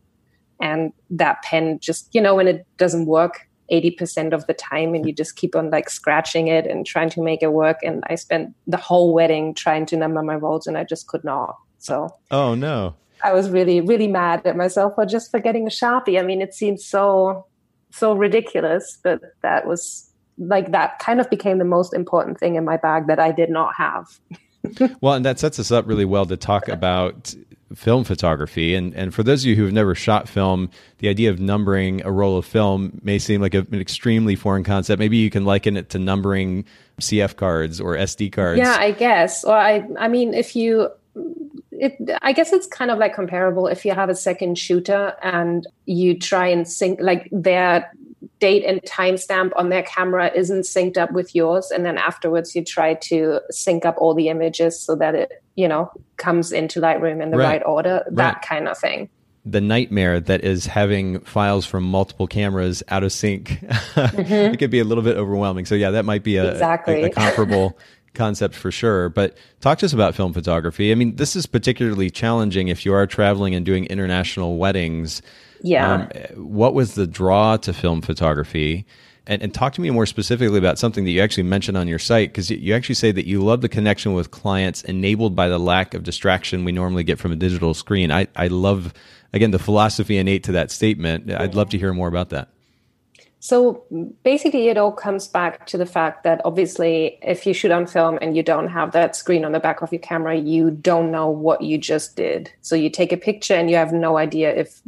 And 0.60 0.92
that 1.08 1.42
pen 1.42 1.78
just, 1.80 2.14
you 2.14 2.20
know, 2.20 2.34
when 2.34 2.48
it 2.48 2.66
doesn't 2.76 3.06
work, 3.06 3.48
80% 3.72 4.32
of 4.32 4.46
the 4.46 4.54
time 4.54 4.94
and 4.94 5.06
you 5.06 5.12
just 5.12 5.36
keep 5.36 5.56
on 5.56 5.70
like 5.70 5.88
scratching 5.88 6.48
it 6.48 6.66
and 6.66 6.86
trying 6.86 7.10
to 7.10 7.22
make 7.22 7.42
it 7.42 7.52
work 7.52 7.76
and 7.82 8.02
i 8.08 8.14
spent 8.14 8.54
the 8.66 8.78
whole 8.78 9.12
wedding 9.12 9.52
trying 9.52 9.84
to 9.84 9.94
number 9.94 10.22
my 10.22 10.36
rolls 10.36 10.66
and 10.66 10.78
i 10.78 10.84
just 10.84 11.06
could 11.06 11.22
not 11.22 11.54
so 11.76 12.08
oh 12.30 12.54
no 12.54 12.94
i 13.22 13.32
was 13.32 13.50
really 13.50 13.80
really 13.80 14.06
mad 14.06 14.44
at 14.44 14.56
myself 14.56 14.94
for 14.94 15.06
just 15.06 15.30
for 15.30 15.40
getting 15.40 15.66
a 15.66 15.70
sharpie 15.70 16.18
i 16.18 16.22
mean 16.22 16.40
it 16.40 16.54
seems 16.54 16.84
so 16.84 17.46
so 17.90 18.12
ridiculous 18.12 18.98
but 19.02 19.20
that 19.42 19.66
was 19.66 20.10
like 20.38 20.70
that 20.72 20.98
kind 20.98 21.20
of 21.20 21.28
became 21.30 21.58
the 21.58 21.64
most 21.64 21.92
important 21.92 22.38
thing 22.38 22.54
in 22.54 22.64
my 22.64 22.76
bag 22.76 23.06
that 23.06 23.18
i 23.18 23.32
did 23.32 23.50
not 23.50 23.74
have 23.74 24.20
well 25.00 25.14
and 25.14 25.24
that 25.24 25.38
sets 25.38 25.58
us 25.58 25.70
up 25.70 25.86
really 25.86 26.04
well 26.04 26.26
to 26.26 26.36
talk 26.36 26.68
about 26.68 27.34
film 27.74 28.04
photography. 28.04 28.74
And, 28.74 28.94
and 28.94 29.14
for 29.14 29.22
those 29.22 29.42
of 29.42 29.46
you 29.48 29.56
who 29.56 29.64
have 29.64 29.72
never 29.72 29.94
shot 29.94 30.28
film, 30.28 30.70
the 30.98 31.08
idea 31.08 31.30
of 31.30 31.38
numbering 31.38 32.04
a 32.04 32.10
roll 32.10 32.38
of 32.38 32.46
film 32.46 33.00
may 33.02 33.18
seem 33.18 33.40
like 33.40 33.54
a, 33.54 33.58
an 33.70 33.80
extremely 33.80 34.36
foreign 34.36 34.64
concept. 34.64 34.98
Maybe 34.98 35.18
you 35.18 35.30
can 35.30 35.44
liken 35.44 35.76
it 35.76 35.90
to 35.90 35.98
numbering 35.98 36.64
CF 37.00 37.36
cards 37.36 37.80
or 37.80 37.96
SD 37.96 38.32
cards. 38.32 38.58
Yeah, 38.58 38.76
I 38.78 38.92
guess. 38.92 39.44
Or 39.44 39.56
I, 39.56 39.86
I 39.98 40.08
mean, 40.08 40.34
if 40.34 40.56
you, 40.56 40.88
it, 41.78 42.18
I 42.22 42.32
guess 42.32 42.52
it's 42.52 42.66
kind 42.66 42.90
of 42.90 42.98
like 42.98 43.14
comparable 43.14 43.66
if 43.66 43.84
you 43.84 43.92
have 43.92 44.08
a 44.08 44.14
second 44.14 44.58
shooter 44.58 45.14
and 45.22 45.66
you 45.86 46.18
try 46.18 46.48
and 46.48 46.66
sync 46.66 47.00
like 47.00 47.28
their 47.30 47.90
date 48.40 48.64
and 48.64 48.80
timestamp 48.82 49.52
on 49.56 49.68
their 49.68 49.82
camera 49.82 50.30
isn't 50.34 50.62
synced 50.62 50.96
up 50.96 51.12
with 51.12 51.34
yours 51.34 51.70
and 51.70 51.84
then 51.84 51.98
afterwards 51.98 52.54
you 52.54 52.64
try 52.64 52.94
to 52.94 53.40
sync 53.50 53.84
up 53.84 53.96
all 53.98 54.14
the 54.14 54.28
images 54.28 54.80
so 54.80 54.94
that 54.96 55.14
it 55.14 55.42
you 55.54 55.68
know 55.68 55.90
comes 56.16 56.52
into 56.52 56.80
lightroom 56.80 57.22
in 57.22 57.30
the 57.30 57.36
right, 57.36 57.60
right 57.60 57.62
order 57.66 58.04
that 58.10 58.34
right. 58.34 58.42
kind 58.42 58.68
of 58.68 58.76
thing 58.76 59.08
the 59.44 59.60
nightmare 59.60 60.20
that 60.20 60.44
is 60.44 60.66
having 60.66 61.20
files 61.20 61.64
from 61.64 61.84
multiple 61.84 62.26
cameras 62.26 62.82
out 62.88 63.02
of 63.02 63.12
sync 63.12 63.48
mm-hmm. 63.60 64.32
it 64.32 64.58
could 64.58 64.70
be 64.70 64.80
a 64.80 64.84
little 64.84 65.04
bit 65.04 65.16
overwhelming 65.16 65.64
so 65.64 65.74
yeah 65.74 65.90
that 65.90 66.04
might 66.04 66.22
be 66.22 66.36
a, 66.36 66.52
exactly. 66.52 67.02
a, 67.02 67.06
a 67.06 67.10
comparable 67.10 67.78
concept 68.18 68.54
for 68.54 68.70
sure. 68.70 69.08
But 69.08 69.36
talk 69.60 69.78
to 69.78 69.86
us 69.86 69.94
about 69.94 70.14
film 70.14 70.34
photography. 70.34 70.92
I 70.92 70.94
mean, 70.94 71.16
this 71.16 71.34
is 71.36 71.46
particularly 71.46 72.10
challenging 72.10 72.68
if 72.68 72.84
you 72.84 72.92
are 72.92 73.06
traveling 73.06 73.54
and 73.54 73.64
doing 73.64 73.86
international 73.86 74.58
weddings. 74.58 75.22
Yeah. 75.62 75.92
Um, 75.92 76.08
what 76.36 76.74
was 76.74 76.94
the 76.94 77.06
draw 77.06 77.56
to 77.58 77.72
film 77.72 78.02
photography? 78.02 78.84
And, 79.26 79.42
and, 79.42 79.52
talk 79.52 79.74
to 79.74 79.82
me 79.82 79.90
more 79.90 80.06
specifically 80.06 80.56
about 80.56 80.78
something 80.78 81.04
that 81.04 81.10
you 81.10 81.20
actually 81.20 81.42
mentioned 81.42 81.76
on 81.76 81.86
your 81.86 81.98
site 81.98 82.30
because 82.30 82.50
you 82.50 82.74
actually 82.74 82.94
say 82.94 83.12
that 83.12 83.26
you 83.26 83.42
love 83.42 83.60
the 83.60 83.68
connection 83.68 84.14
with 84.14 84.30
clients 84.30 84.82
enabled 84.82 85.36
by 85.36 85.48
the 85.48 85.58
lack 85.58 85.92
of 85.92 86.02
distraction 86.02 86.64
we 86.64 86.72
normally 86.72 87.04
get 87.04 87.18
from 87.18 87.32
a 87.32 87.36
digital 87.36 87.74
screen. 87.74 88.10
I, 88.10 88.26
I 88.36 88.46
love, 88.46 88.94
again, 89.34 89.50
the 89.50 89.58
philosophy 89.58 90.16
innate 90.16 90.44
to 90.44 90.52
that 90.52 90.70
statement. 90.70 91.30
I'd 91.30 91.54
love 91.54 91.68
to 91.70 91.78
hear 91.78 91.92
more 91.92 92.08
about 92.08 92.30
that. 92.30 92.48
So 93.40 93.84
basically, 94.24 94.68
it 94.68 94.76
all 94.76 94.92
comes 94.92 95.28
back 95.28 95.66
to 95.68 95.78
the 95.78 95.86
fact 95.86 96.24
that 96.24 96.40
obviously, 96.44 97.18
if 97.22 97.46
you 97.46 97.54
shoot 97.54 97.70
on 97.70 97.86
film 97.86 98.18
and 98.20 98.36
you 98.36 98.42
don't 98.42 98.68
have 98.68 98.92
that 98.92 99.14
screen 99.14 99.44
on 99.44 99.52
the 99.52 99.60
back 99.60 99.80
of 99.80 99.92
your 99.92 100.00
camera, 100.00 100.36
you 100.36 100.70
don't 100.70 101.12
know 101.12 101.28
what 101.28 101.62
you 101.62 101.78
just 101.78 102.16
did. 102.16 102.50
So 102.62 102.74
you 102.74 102.90
take 102.90 103.12
a 103.12 103.16
picture 103.16 103.54
and 103.54 103.70
you 103.70 103.76
have 103.76 103.92
no 103.92 104.18
idea 104.18 104.54
if 104.54 104.80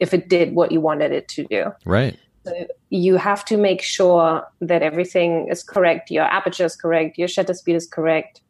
if 0.00 0.12
it 0.12 0.28
did 0.28 0.54
what 0.54 0.70
you 0.70 0.80
wanted 0.80 1.12
it 1.12 1.28
to 1.28 1.44
do. 1.44 1.72
Right. 1.84 2.18
So 2.44 2.66
you 2.90 3.16
have 3.16 3.44
to 3.46 3.56
make 3.56 3.80
sure 3.80 4.46
that 4.60 4.82
everything 4.82 5.48
is 5.48 5.62
correct, 5.62 6.10
your 6.10 6.24
aperture 6.24 6.66
is 6.66 6.76
correct, 6.76 7.16
your 7.16 7.28
shutter 7.28 7.54
speed 7.54 7.76
is 7.76 7.86
correct 7.86 8.42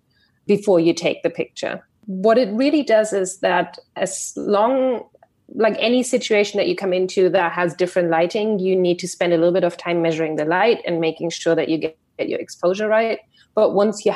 before 0.47 0.81
you 0.81 0.93
take 0.93 1.23
the 1.23 1.31
picture. 1.31 1.87
What 2.07 2.37
it 2.37 2.49
really 2.53 2.83
does 2.83 3.13
is 3.13 3.39
that 3.39 3.79
as 3.97 4.33
long 4.37 5.05
like 5.49 5.77
any 5.79 6.03
situation 6.03 6.59
that 6.59 6.69
you 6.69 6.77
come 6.77 6.93
into 6.93 7.29
that 7.31 7.53
has 7.53 7.75
different 7.75 8.11
lighting, 8.11 8.59
you 8.59 8.75
need 8.75 8.99
to 9.01 9.09
spend 9.09 9.33
a 9.33 9.37
little 9.37 9.53
bit 9.53 9.65
of 9.65 9.77
time 9.77 10.03
measuring 10.03 10.37
the 10.37 10.45
light 10.45 10.81
and 10.87 11.01
making 11.01 11.31
sure 11.31 11.55
that 11.55 11.69
you 11.69 11.79
get, 11.79 11.97
get 12.19 12.29
your 12.29 12.41
exposure 12.41 12.89
right. 12.89 13.19
But 13.55 13.75
once 13.75 14.05
you 14.05 14.15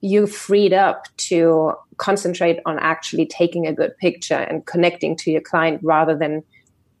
you 0.00 0.26
freed 0.26 0.72
up 0.72 1.04
to 1.16 1.72
concentrate 1.96 2.58
on 2.66 2.78
actually 2.78 3.26
taking 3.26 3.66
a 3.66 3.72
good 3.72 3.96
picture 3.98 4.34
and 4.34 4.66
connecting 4.66 5.16
to 5.16 5.30
your 5.30 5.40
client 5.40 5.80
rather 5.82 6.16
than 6.16 6.42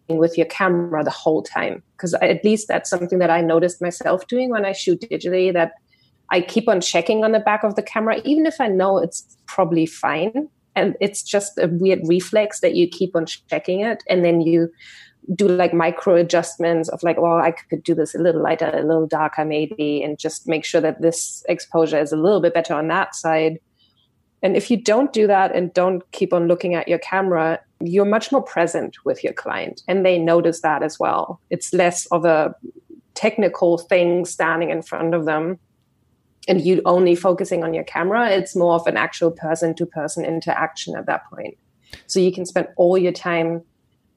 with 0.08 0.36
your 0.36 0.46
camera 0.46 1.02
the 1.04 1.10
whole 1.10 1.42
time 1.42 1.82
because 1.96 2.14
at 2.14 2.44
least 2.44 2.68
that's 2.68 2.90
something 2.90 3.18
that 3.18 3.30
i 3.30 3.40
noticed 3.40 3.80
myself 3.80 4.26
doing 4.26 4.50
when 4.50 4.64
i 4.64 4.72
shoot 4.72 5.00
digitally 5.00 5.52
that 5.52 5.72
i 6.30 6.40
keep 6.40 6.68
on 6.68 6.80
checking 6.80 7.24
on 7.24 7.32
the 7.32 7.40
back 7.40 7.62
of 7.62 7.76
the 7.76 7.82
camera 7.82 8.20
even 8.24 8.44
if 8.44 8.60
i 8.60 8.66
know 8.66 8.98
it's 8.98 9.36
probably 9.46 9.86
fine 9.86 10.48
and 10.76 10.96
it's 11.00 11.22
just 11.22 11.58
a 11.58 11.68
weird 11.68 12.00
reflex 12.04 12.60
that 12.60 12.74
you 12.74 12.88
keep 12.88 13.16
on 13.16 13.26
checking 13.26 13.80
it 13.80 14.02
and 14.08 14.24
then 14.24 14.40
you 14.40 14.70
do 15.34 15.46
like 15.46 15.74
micro 15.74 16.14
adjustments 16.14 16.88
of 16.88 17.02
like 17.02 17.20
well 17.20 17.38
i 17.38 17.50
could 17.50 17.82
do 17.82 17.94
this 17.94 18.14
a 18.14 18.18
little 18.18 18.42
lighter 18.42 18.70
a 18.72 18.82
little 18.82 19.06
darker 19.06 19.44
maybe 19.44 20.02
and 20.02 20.18
just 20.18 20.48
make 20.48 20.64
sure 20.64 20.80
that 20.80 21.02
this 21.02 21.44
exposure 21.48 21.98
is 21.98 22.12
a 22.12 22.16
little 22.16 22.40
bit 22.40 22.54
better 22.54 22.74
on 22.74 22.88
that 22.88 23.14
side. 23.14 23.58
And 24.42 24.56
if 24.56 24.70
you 24.70 24.78
don't 24.78 25.12
do 25.12 25.26
that 25.26 25.54
and 25.54 25.72
don't 25.74 26.10
keep 26.12 26.32
on 26.32 26.48
looking 26.48 26.74
at 26.74 26.88
your 26.88 26.98
camera 26.98 27.60
you're 27.80 28.04
much 28.04 28.30
more 28.30 28.42
present 28.42 28.96
with 29.04 29.24
your 29.24 29.32
client 29.32 29.82
and 29.88 30.04
they 30.04 30.18
notice 30.18 30.60
that 30.60 30.82
as 30.82 30.98
well. 30.98 31.40
It's 31.50 31.72
less 31.72 32.06
of 32.06 32.24
a 32.24 32.54
technical 33.14 33.78
thing 33.78 34.24
standing 34.24 34.70
in 34.70 34.82
front 34.82 35.14
of 35.14 35.24
them 35.24 35.58
and 36.48 36.60
you 36.60 36.80
only 36.84 37.14
focusing 37.14 37.62
on 37.62 37.74
your 37.74 37.84
camera 37.84 38.30
it's 38.30 38.56
more 38.56 38.74
of 38.74 38.86
an 38.86 38.96
actual 38.96 39.30
person 39.30 39.74
to 39.74 39.86
person 39.86 40.24
interaction 40.24 40.96
at 40.96 41.06
that 41.06 41.28
point. 41.30 41.56
So 42.06 42.20
you 42.20 42.32
can 42.32 42.46
spend 42.46 42.68
all 42.76 42.96
your 42.96 43.12
time 43.12 43.62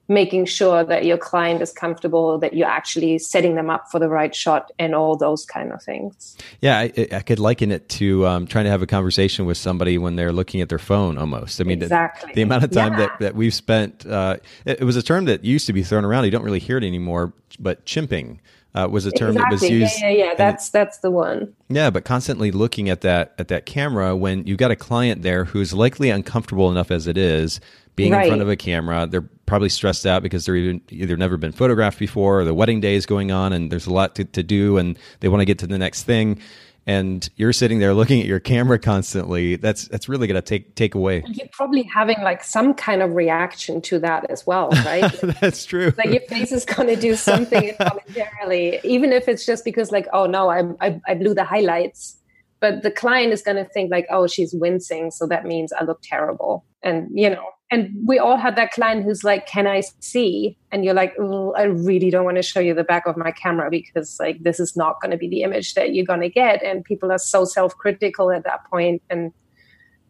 making 0.10 0.46
sure 0.46 0.84
that 0.84 1.06
your 1.06 1.18
client 1.18 1.62
is 1.62 1.72
comfortable 1.72 2.38
that 2.38 2.54
you're 2.54 2.68
actually 2.68 3.18
setting 3.18 3.56
them 3.56 3.70
up 3.70 3.90
for 3.90 4.00
the 4.00 4.10
right 4.10 4.36
shot 4.36 4.70
and 4.78 4.94
all 4.94 5.16
those 5.16 5.46
kind 5.46 5.72
of 5.72 5.82
things. 5.82 6.38
Yeah 6.60 6.80
i, 6.80 7.08
I 7.12 7.22
could 7.22 7.40
liken 7.40 7.72
it 7.72 7.88
to 7.90 8.28
um, 8.28 8.46
trying 8.46 8.66
to 8.66 8.72
have 8.72 8.82
a 8.82 8.88
conversation 8.88 9.46
with 9.46 9.58
somebody 9.58 9.98
when 9.98 10.16
they're 10.16 10.34
looking 10.34 10.62
at 10.62 10.70
their 10.70 10.80
phone 10.80 11.18
almost. 11.18 11.62
I 11.62 11.64
mean 11.64 11.82
exactly. 11.82 12.30
the, 12.30 12.36
the 12.36 12.42
amount 12.42 12.66
of 12.66 12.72
time 12.72 12.94
yeah. 12.94 13.00
that, 13.00 13.20
that 13.20 13.36
we've 13.36 13.54
spent 13.54 14.06
uh, 14.06 14.38
it, 14.66 14.82
it 14.82 14.84
was 14.84 14.98
a 14.98 15.04
term 15.04 15.26
that 15.26 15.46
used 15.46 15.68
to 15.68 15.74
be 15.74 15.84
thrown 15.84 16.04
around. 16.04 16.26
You 16.26 16.32
don't 16.32 16.44
really 16.44 16.60
hear 16.60 16.78
it 16.78 16.84
anymore 16.84 17.34
but 17.60 17.86
chimping 17.86 18.40
uh, 18.76 18.88
was 18.90 19.06
a 19.06 19.12
term 19.12 19.32
exactly. 19.32 19.58
that 19.58 19.62
was 19.62 19.70
used. 19.70 20.02
Yeah, 20.02 20.10
yeah, 20.10 20.26
yeah. 20.26 20.36
That's 20.36 20.70
that's 20.70 20.98
the 21.00 21.12
one. 21.12 21.54
Yeah, 21.70 21.90
but 21.90 22.06
constantly 22.06 22.52
looking 22.52 22.90
at 22.90 23.02
that 23.02 23.34
at 23.38 23.48
that 23.50 23.66
camera 23.66 24.16
when 24.16 24.46
you've 24.48 24.58
got 24.58 24.72
a 24.72 24.76
client 24.76 25.22
there 25.22 25.46
who's 25.46 25.74
likely 25.74 26.10
uncomfortable 26.10 26.72
enough 26.72 26.92
as 26.92 27.08
it 27.08 27.18
is 27.18 27.60
being 27.96 28.12
right. 28.12 28.24
in 28.24 28.30
front 28.30 28.42
of 28.42 28.50
a 28.50 28.56
camera. 28.56 29.08
They're 29.08 29.30
probably 29.46 29.70
stressed 29.70 30.06
out 30.06 30.24
because 30.24 30.46
they're 30.46 30.56
even, 30.56 30.82
either 30.90 31.16
never 31.16 31.38
been 31.38 31.52
photographed 31.52 32.00
before, 32.00 32.40
or 32.40 32.44
the 32.44 32.54
wedding 32.54 32.82
day 32.82 32.96
is 32.96 33.06
going 33.06 33.32
on, 33.32 33.54
and 33.54 33.72
there's 33.72 33.86
a 33.86 33.94
lot 33.94 34.16
to, 34.16 34.26
to 34.26 34.42
do, 34.42 34.78
and 34.78 34.98
they 35.20 35.28
want 35.28 35.42
to 35.42 35.46
get 35.46 35.60
to 35.60 35.68
the 35.68 35.78
next 35.78 36.04
thing 36.04 36.40
and 36.86 37.30
you're 37.36 37.54
sitting 37.54 37.80
there 37.80 37.94
looking 37.94 38.20
at 38.20 38.26
your 38.26 38.40
camera 38.40 38.78
constantly 38.78 39.56
that's 39.56 39.88
that's 39.88 40.10
really 40.10 40.28
going 40.28 40.36
to 40.36 40.42
take 40.42 40.76
take 40.76 40.96
away. 40.96 41.24
You're 41.28 41.48
probably 41.52 41.84
having 41.84 42.22
like 42.22 42.44
some 42.44 42.74
kind 42.74 43.02
of 43.02 43.14
reaction 43.14 43.82
to 43.84 44.00
that 44.00 44.30
as 44.30 44.46
well 44.46 44.70
right? 44.86 45.12
That's 45.42 45.66
true. 45.66 45.94
Like 45.98 46.10
your 46.10 46.22
face 46.22 46.52
is 46.52 46.66
going 46.66 46.90
to 46.90 46.96
do 46.96 47.16
something 47.16 47.64
involuntarily 47.80 48.80
even 48.84 49.12
if 49.14 49.28
it's 49.28 49.46
just 49.46 49.64
because 49.64 49.92
like 49.92 50.08
oh 50.14 50.26
no 50.26 50.50
I, 50.50 50.64
I, 50.82 51.02
I 51.08 51.14
blew 51.16 51.34
the 51.34 51.46
highlights 51.46 52.18
but 52.64 52.82
the 52.82 52.90
client 52.90 53.34
is 53.34 53.42
going 53.42 53.58
to 53.58 53.70
think 53.72 53.92
like 53.92 54.08
oh 54.10 54.26
she's 54.26 54.54
wincing 54.54 55.12
so 55.12 55.28
that 55.28 55.44
means 55.44 55.74
i 55.74 55.84
look 55.84 56.00
terrible. 56.02 56.66
And 56.82 57.10
you 57.14 57.30
know 57.30 57.46
and 57.72 57.90
we 58.06 58.20
all 58.20 58.38
had 58.38 58.56
that 58.56 58.72
client 58.72 59.04
who's 59.04 59.24
like 59.24 59.46
can 59.48 59.68
i 59.68 59.82
see? 60.00 60.58
And 60.72 60.86
you're 60.86 60.94
like 60.94 61.14
i 61.58 61.64
really 61.64 62.10
don't 62.10 62.24
want 62.24 62.38
to 62.38 62.42
show 62.42 62.62
you 62.62 62.74
the 62.74 62.86
back 62.86 63.06
of 63.06 63.18
my 63.18 63.32
camera 63.32 63.70
because 63.70 64.18
like 64.18 64.42
this 64.42 64.62
is 64.62 64.78
not 64.78 65.02
going 65.02 65.12
to 65.12 65.18
be 65.18 65.28
the 65.28 65.44
image 65.44 65.74
that 65.74 65.94
you're 65.94 66.06
going 66.06 66.22
to 66.22 66.30
get. 66.30 66.64
And 66.64 66.86
people 66.86 67.12
are 67.12 67.18
so 67.18 67.44
self-critical 67.44 68.32
at 68.32 68.46
that 68.46 68.66
point 68.70 69.02
and 69.10 69.34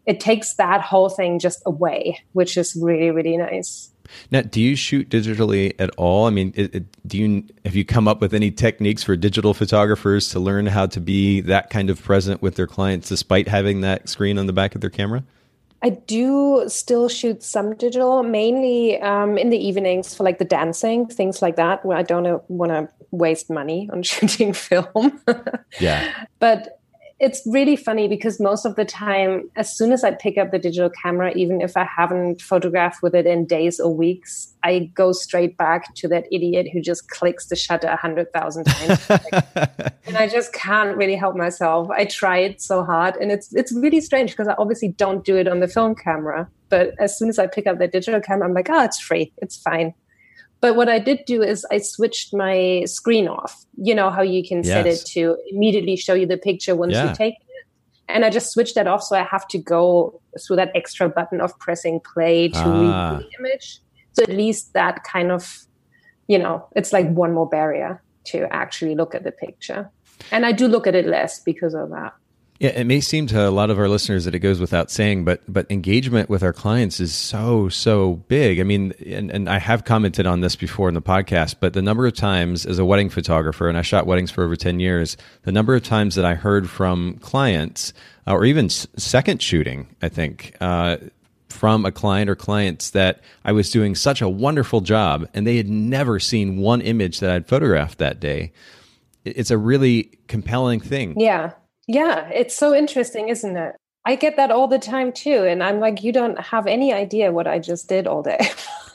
it 0.05 0.19
takes 0.19 0.55
that 0.55 0.81
whole 0.81 1.09
thing 1.09 1.39
just 1.39 1.61
away 1.65 2.19
which 2.33 2.55
is 2.57 2.77
really 2.79 3.09
really 3.09 3.37
nice 3.37 3.92
now 4.31 4.41
do 4.41 4.61
you 4.61 4.75
shoot 4.75 5.09
digitally 5.09 5.73
at 5.79 5.89
all 5.91 6.27
i 6.27 6.29
mean 6.29 6.53
it, 6.55 6.73
it, 6.75 7.07
do 7.07 7.17
you 7.17 7.43
have 7.65 7.75
you 7.75 7.85
come 7.85 8.07
up 8.07 8.21
with 8.21 8.33
any 8.33 8.51
techniques 8.51 9.03
for 9.03 9.15
digital 9.15 9.53
photographers 9.53 10.29
to 10.29 10.39
learn 10.39 10.65
how 10.65 10.85
to 10.85 10.99
be 10.99 11.41
that 11.41 11.69
kind 11.69 11.89
of 11.89 12.01
present 12.01 12.41
with 12.41 12.55
their 12.55 12.67
clients 12.67 13.09
despite 13.09 13.47
having 13.47 13.81
that 13.81 14.07
screen 14.09 14.37
on 14.37 14.47
the 14.47 14.53
back 14.53 14.75
of 14.75 14.81
their 14.81 14.89
camera 14.89 15.23
I 15.85 15.89
do 15.89 16.63
still 16.67 17.09
shoot 17.09 17.43
some 17.43 17.75
digital, 17.75 18.23
mainly 18.23 19.01
um, 19.01 19.37
in 19.37 19.49
the 19.49 19.57
evenings 19.57 20.15
for 20.15 20.23
like 20.23 20.37
the 20.37 20.45
dancing, 20.45 21.07
things 21.07 21.41
like 21.41 21.57
that, 21.57 21.85
where 21.85 21.97
I 21.97 22.03
don't 22.03 22.41
want 22.49 22.71
to 22.71 22.87
waste 23.11 23.49
money 23.49 23.89
on 23.91 24.01
shooting 24.03 24.53
film. 24.53 25.21
yeah. 25.81 26.25
But 26.39 26.79
it's 27.23 27.41
really 27.45 27.77
funny 27.77 28.09
because 28.09 28.37
most 28.41 28.65
of 28.65 28.75
the 28.75 28.83
time, 28.83 29.49
as 29.55 29.73
soon 29.73 29.93
as 29.93 30.03
I 30.03 30.11
pick 30.11 30.37
up 30.37 30.51
the 30.51 30.59
digital 30.59 30.89
camera, 30.89 31.31
even 31.37 31.61
if 31.61 31.77
I 31.77 31.85
haven't 31.85 32.41
photographed 32.41 33.01
with 33.01 33.15
it 33.15 33.25
in 33.25 33.45
days 33.45 33.79
or 33.79 33.95
weeks, 33.95 34.53
I 34.61 34.91
go 34.93 35.13
straight 35.13 35.55
back 35.55 35.95
to 35.95 36.09
that 36.09 36.25
idiot 36.33 36.67
who 36.73 36.81
just 36.81 37.07
clicks 37.09 37.45
the 37.47 37.55
shutter 37.55 37.87
a 37.87 37.95
hundred 37.95 38.33
thousand 38.33 38.65
times, 38.65 39.09
and 40.05 40.17
I 40.17 40.27
just 40.27 40.51
can't 40.51 40.97
really 40.97 41.15
help 41.15 41.37
myself. 41.37 41.89
I 41.89 42.03
tried 42.03 42.59
so 42.59 42.83
hard, 42.83 43.15
and 43.15 43.31
it's 43.31 43.55
it's 43.55 43.71
really 43.71 44.01
strange 44.01 44.31
because 44.31 44.49
I 44.49 44.55
obviously 44.57 44.89
don't 44.89 45.23
do 45.23 45.37
it 45.37 45.47
on 45.47 45.61
the 45.61 45.69
film 45.69 45.95
camera. 45.95 46.49
But 46.67 46.93
as 46.99 47.17
soon 47.17 47.29
as 47.29 47.39
I 47.39 47.47
pick 47.47 47.67
up 47.67 47.79
the 47.79 47.87
digital 47.87 48.19
camera, 48.19 48.47
I'm 48.49 48.53
like, 48.53 48.69
oh, 48.69 48.83
it's 48.83 48.99
free, 48.99 49.31
it's 49.37 49.55
fine. 49.55 49.93
But 50.63 50.77
what 50.77 50.87
I 50.87 50.97
did 50.97 51.25
do 51.25 51.43
is 51.43 51.65
I 51.71 51.79
switched 51.79 52.33
my 52.33 52.83
screen 52.85 53.27
off. 53.27 53.65
You 53.75 53.93
know 53.93 54.09
how 54.09 54.21
you 54.21 54.47
can 54.47 54.63
yes. 54.63 54.67
set 54.67 54.87
it 54.87 55.05
to 55.07 55.35
immediately 55.51 55.97
show 55.97 56.13
you 56.13 56.25
the 56.25 56.37
picture 56.37 56.73
once 56.73 56.93
yeah. 56.93 57.09
you 57.09 57.15
take 57.15 57.33
it. 57.33 57.65
And 58.07 58.23
I 58.23 58.29
just 58.29 58.53
switched 58.53 58.75
that 58.75 58.87
off 58.87 59.03
so 59.03 59.17
I 59.17 59.23
have 59.23 59.45
to 59.49 59.57
go 59.57 60.21
through 60.39 60.55
that 60.55 60.71
extra 60.73 61.09
button 61.09 61.41
of 61.41 61.51
pressing 61.59 61.99
play 61.99 62.47
to 62.47 62.57
ah. 62.59 63.17
read 63.17 63.25
the 63.25 63.29
image. 63.39 63.81
So 64.13 64.23
at 64.23 64.29
least 64.29 64.71
that 64.71 65.03
kind 65.03 65.33
of, 65.33 65.65
you 66.27 66.39
know, 66.39 66.65
it's 66.77 66.93
like 66.93 67.09
one 67.09 67.33
more 67.33 67.49
barrier 67.49 68.01
to 68.27 68.47
actually 68.53 68.95
look 68.95 69.13
at 69.13 69.25
the 69.25 69.33
picture. 69.33 69.91
And 70.31 70.45
I 70.45 70.53
do 70.53 70.69
look 70.69 70.87
at 70.87 70.95
it 70.95 71.05
less 71.05 71.41
because 71.41 71.73
of 71.73 71.89
that. 71.89 72.13
Yeah, 72.59 72.69
it 72.69 72.85
may 72.85 73.01
seem 73.01 73.27
to 73.27 73.47
a 73.47 73.49
lot 73.49 73.69
of 73.71 73.79
our 73.79 73.89
listeners 73.89 74.25
that 74.25 74.35
it 74.35 74.39
goes 74.39 74.59
without 74.59 74.91
saying, 74.91 75.25
but 75.25 75.41
but 75.47 75.69
engagement 75.69 76.29
with 76.29 76.43
our 76.43 76.53
clients 76.53 76.99
is 76.99 77.13
so 77.13 77.67
so 77.67 78.17
big. 78.27 78.59
I 78.59 78.63
mean, 78.63 78.93
and, 79.05 79.31
and 79.31 79.49
I 79.49 79.57
have 79.57 79.85
commented 79.85 80.25
on 80.27 80.41
this 80.41 80.55
before 80.55 80.87
in 80.87 80.93
the 80.93 81.01
podcast, 81.01 81.55
but 81.59 81.73
the 81.73 81.81
number 81.81 82.05
of 82.05 82.13
times 82.13 82.65
as 82.65 82.79
a 82.79 82.85
wedding 82.85 83.09
photographer, 83.09 83.67
and 83.67 83.77
I 83.77 83.81
shot 83.81 84.05
weddings 84.05 84.31
for 84.31 84.43
over 84.43 84.55
ten 84.55 84.79
years, 84.79 85.17
the 85.41 85.51
number 85.51 85.75
of 85.75 85.83
times 85.83 86.15
that 86.15 86.25
I 86.25 86.35
heard 86.35 86.69
from 86.69 87.17
clients, 87.17 87.91
uh, 88.27 88.33
or 88.33 88.45
even 88.45 88.69
second 88.69 89.41
shooting, 89.41 89.87
I 90.01 90.09
think. 90.09 90.55
Uh, 90.61 90.97
from 91.49 91.85
a 91.85 91.91
client 91.91 92.29
or 92.29 92.35
clients 92.35 92.89
that 92.89 93.21
I 93.45 93.51
was 93.51 93.69
doing 93.69 93.93
such 93.93 94.21
a 94.21 94.27
wonderful 94.27 94.81
job 94.81 95.29
and 95.35 95.45
they 95.45 95.55
had 95.55 95.69
never 95.69 96.19
seen 96.19 96.57
one 96.57 96.81
image 96.81 97.19
that 97.19 97.29
I'd 97.29 97.47
photographed 97.47 97.99
that 97.99 98.19
day. 98.19 98.51
It's 99.23 99.51
a 99.51 99.57
really 99.57 100.09
compelling 100.27 100.79
thing. 100.79 101.17
Yeah. 101.17 101.51
Yeah, 101.87 102.27
it's 102.29 102.55
so 102.55 102.73
interesting, 102.73 103.29
isn't 103.29 103.57
it? 103.57 103.75
I 104.05 104.15
get 104.15 104.35
that 104.35 104.51
all 104.51 104.67
the 104.67 104.79
time 104.79 105.11
too. 105.11 105.43
And 105.43 105.63
I'm 105.63 105.79
like, 105.79 106.03
you 106.03 106.11
don't 106.11 106.39
have 106.39 106.67
any 106.67 106.91
idea 106.91 107.31
what 107.31 107.47
I 107.47 107.59
just 107.59 107.87
did 107.87 108.05
all 108.05 108.21
day. 108.21 108.39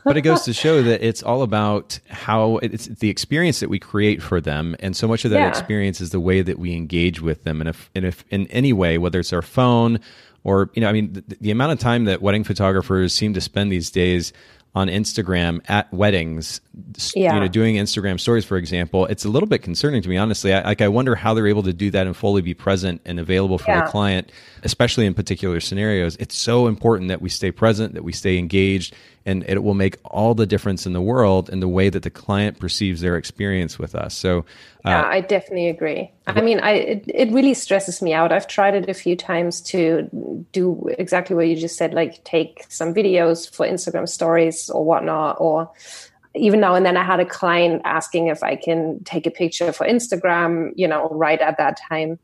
but 0.04 0.16
it 0.16 0.22
goes 0.22 0.42
to 0.42 0.52
show 0.54 0.82
that 0.82 1.06
it's 1.06 1.22
all 1.22 1.42
about 1.42 1.98
how 2.08 2.58
it's 2.58 2.86
the 2.86 3.08
experience 3.08 3.60
that 3.60 3.70
we 3.70 3.78
create 3.78 4.22
for 4.22 4.40
them, 4.40 4.76
and 4.80 4.96
so 4.96 5.08
much 5.08 5.24
of 5.24 5.30
that 5.30 5.38
yeah. 5.38 5.48
experience 5.48 6.00
is 6.00 6.10
the 6.10 6.20
way 6.20 6.42
that 6.42 6.58
we 6.58 6.74
engage 6.74 7.20
with 7.20 7.44
them. 7.44 7.60
And 7.60 7.68
if 7.68 7.90
and 7.94 8.04
if 8.04 8.24
in 8.30 8.46
any 8.48 8.72
way, 8.72 8.98
whether 8.98 9.20
it's 9.20 9.32
our 9.32 9.42
phone 9.42 10.00
or 10.44 10.70
you 10.74 10.82
know, 10.82 10.88
I 10.88 10.92
mean, 10.92 11.12
the, 11.12 11.36
the 11.40 11.50
amount 11.50 11.72
of 11.72 11.78
time 11.78 12.04
that 12.04 12.22
wedding 12.22 12.44
photographers 12.44 13.14
seem 13.14 13.34
to 13.34 13.40
spend 13.40 13.72
these 13.72 13.90
days 13.90 14.32
on 14.74 14.88
Instagram 14.88 15.60
at 15.68 15.92
weddings, 15.92 16.60
yeah. 17.14 17.34
you 17.34 17.40
know, 17.40 17.48
doing 17.48 17.76
Instagram 17.76 18.20
stories, 18.20 18.44
for 18.44 18.56
example, 18.56 19.06
it's 19.06 19.24
a 19.24 19.28
little 19.28 19.48
bit 19.48 19.62
concerning 19.62 20.02
to 20.02 20.08
me, 20.08 20.16
honestly. 20.16 20.52
I, 20.52 20.62
like, 20.62 20.80
I 20.80 20.88
wonder 20.88 21.14
how 21.14 21.34
they're 21.34 21.48
able 21.48 21.64
to 21.64 21.72
do 21.72 21.90
that 21.90 22.06
and 22.06 22.16
fully 22.16 22.42
be 22.42 22.54
present 22.54 23.00
and 23.04 23.18
available 23.18 23.58
for 23.58 23.70
yeah. 23.70 23.84
the 23.84 23.90
client, 23.90 24.30
especially 24.62 25.06
in 25.06 25.14
particular 25.14 25.60
scenarios. 25.60 26.16
It's 26.16 26.36
so 26.36 26.66
important 26.66 27.08
that 27.08 27.22
we 27.22 27.28
stay 27.28 27.50
present, 27.50 27.94
that 27.94 28.04
we 28.04 28.12
stay 28.12 28.38
engaged, 28.38 28.94
and 29.28 29.44
it 29.46 29.62
will 29.62 29.74
make 29.74 29.98
all 30.06 30.34
the 30.34 30.46
difference 30.46 30.86
in 30.86 30.94
the 30.94 31.02
world 31.02 31.50
in 31.50 31.60
the 31.60 31.68
way 31.68 31.90
that 31.90 32.02
the 32.02 32.10
client 32.10 32.58
perceives 32.58 33.02
their 33.02 33.14
experience 33.16 33.78
with 33.78 33.94
us. 33.94 34.14
So, 34.16 34.38
uh, 34.86 34.90
yeah, 34.90 35.04
I 35.04 35.20
definitely 35.20 35.68
agree. 35.68 36.10
I 36.26 36.40
mean, 36.40 36.60
I 36.60 36.70
it, 36.72 37.04
it 37.06 37.30
really 37.30 37.52
stresses 37.52 38.00
me 38.00 38.14
out. 38.14 38.32
I've 38.32 38.48
tried 38.48 38.74
it 38.74 38.88
a 38.88 38.94
few 38.94 39.16
times 39.16 39.60
to 39.72 40.08
do 40.52 40.88
exactly 40.98 41.36
what 41.36 41.46
you 41.46 41.56
just 41.56 41.76
said, 41.76 41.92
like 41.92 42.24
take 42.24 42.64
some 42.70 42.94
videos 42.94 43.54
for 43.54 43.66
Instagram 43.66 44.08
stories 44.08 44.70
or 44.70 44.82
whatnot, 44.82 45.36
or 45.38 45.70
even 46.34 46.60
now 46.60 46.74
and 46.74 46.86
then 46.86 46.96
I 46.96 47.04
had 47.04 47.20
a 47.20 47.26
client 47.26 47.82
asking 47.84 48.28
if 48.28 48.42
I 48.42 48.56
can 48.56 49.04
take 49.04 49.26
a 49.26 49.30
picture 49.30 49.72
for 49.72 49.86
Instagram, 49.86 50.72
you 50.74 50.88
know, 50.88 51.08
right 51.10 51.40
at 51.40 51.58
that 51.58 51.78
time. 51.86 52.18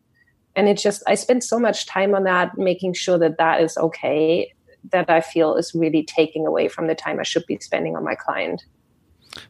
And 0.56 0.68
it 0.68 0.78
just, 0.78 1.02
I 1.06 1.16
spent 1.16 1.44
so 1.44 1.58
much 1.58 1.84
time 1.84 2.14
on 2.14 2.24
that, 2.24 2.56
making 2.56 2.94
sure 2.94 3.18
that 3.18 3.36
that 3.38 3.60
is 3.60 3.76
okay 3.76 4.54
that 4.90 5.10
I 5.10 5.20
feel 5.20 5.56
is 5.56 5.74
really 5.74 6.04
taking 6.04 6.46
away 6.46 6.68
from 6.68 6.86
the 6.86 6.94
time 6.94 7.20
I 7.20 7.22
should 7.22 7.46
be 7.46 7.58
spending 7.60 7.96
on 7.96 8.04
my 8.04 8.14
client. 8.14 8.64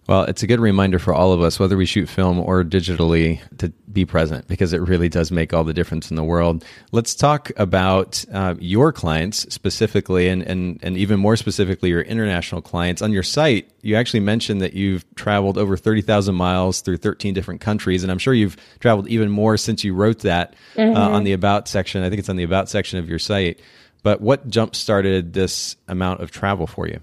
Well, 0.07 0.23
it's 0.25 0.43
a 0.43 0.47
good 0.47 0.61
reminder 0.61 0.99
for 0.99 1.15
all 1.15 1.33
of 1.33 1.41
us, 1.41 1.59
whether 1.59 1.77
we 1.77 1.87
shoot 1.87 2.09
film 2.09 2.39
or 2.39 2.65
digitally, 2.65 3.41
to 3.59 3.71
be 3.93 4.05
present 4.05 4.49
because 4.49 4.73
it 4.73 4.81
really 4.81 5.09
does 5.09 5.31
make 5.31 5.55
all 5.55 5.65
the 5.65 5.73
difference 5.73 6.11
in 6.11 6.17
the 6.17 6.25
world. 6.25 6.65
Let's 6.93 7.15
talk 7.15 7.51
about 7.57 8.25
uh, 8.33 8.55
your 8.59 8.93
clients 8.93 9.53
specifically, 9.53 10.29
and, 10.29 10.43
and, 10.43 10.79
and 10.83 10.97
even 10.97 11.21
more 11.21 11.37
specifically, 11.37 11.91
your 11.91 12.03
international 12.03 12.63
clients. 12.63 13.03
On 13.03 13.13
your 13.13 13.23
site, 13.23 13.71
you 13.83 13.97
actually 13.97 14.21
mentioned 14.21 14.61
that 14.61 14.75
you've 14.75 15.05
traveled 15.15 15.59
over 15.59 15.77
30,000 15.77 16.35
miles 16.35 16.81
through 16.81 16.99
13 16.99 17.35
different 17.35 17.61
countries, 17.61 18.03
and 18.03 18.11
I'm 18.11 18.19
sure 18.19 18.35
you've 18.35 18.57
traveled 18.81 19.09
even 19.09 19.31
more 19.31 19.57
since 19.57 19.85
you 19.85 19.95
wrote 19.95 20.21
that 20.21 20.55
mm-hmm. 20.75 20.97
uh, 20.97 21.11
on 21.11 21.25
the 21.25 21.33
About 21.33 21.69
section. 21.69 22.03
I 22.03 22.09
think 22.09 22.21
it's 22.21 22.29
on 22.29 22.37
the 22.37 22.45
About 22.45 22.69
section 22.69 22.99
of 22.99 23.09
your 23.09 23.19
site. 23.19 23.61
But 24.05 24.21
what 24.21 24.47
jump 24.49 24.77
started 24.77 25.33
this 25.33 25.77
amount 25.89 26.21
of 26.21 26.31
travel 26.31 26.69
for 26.69 26.87
you? 26.87 27.01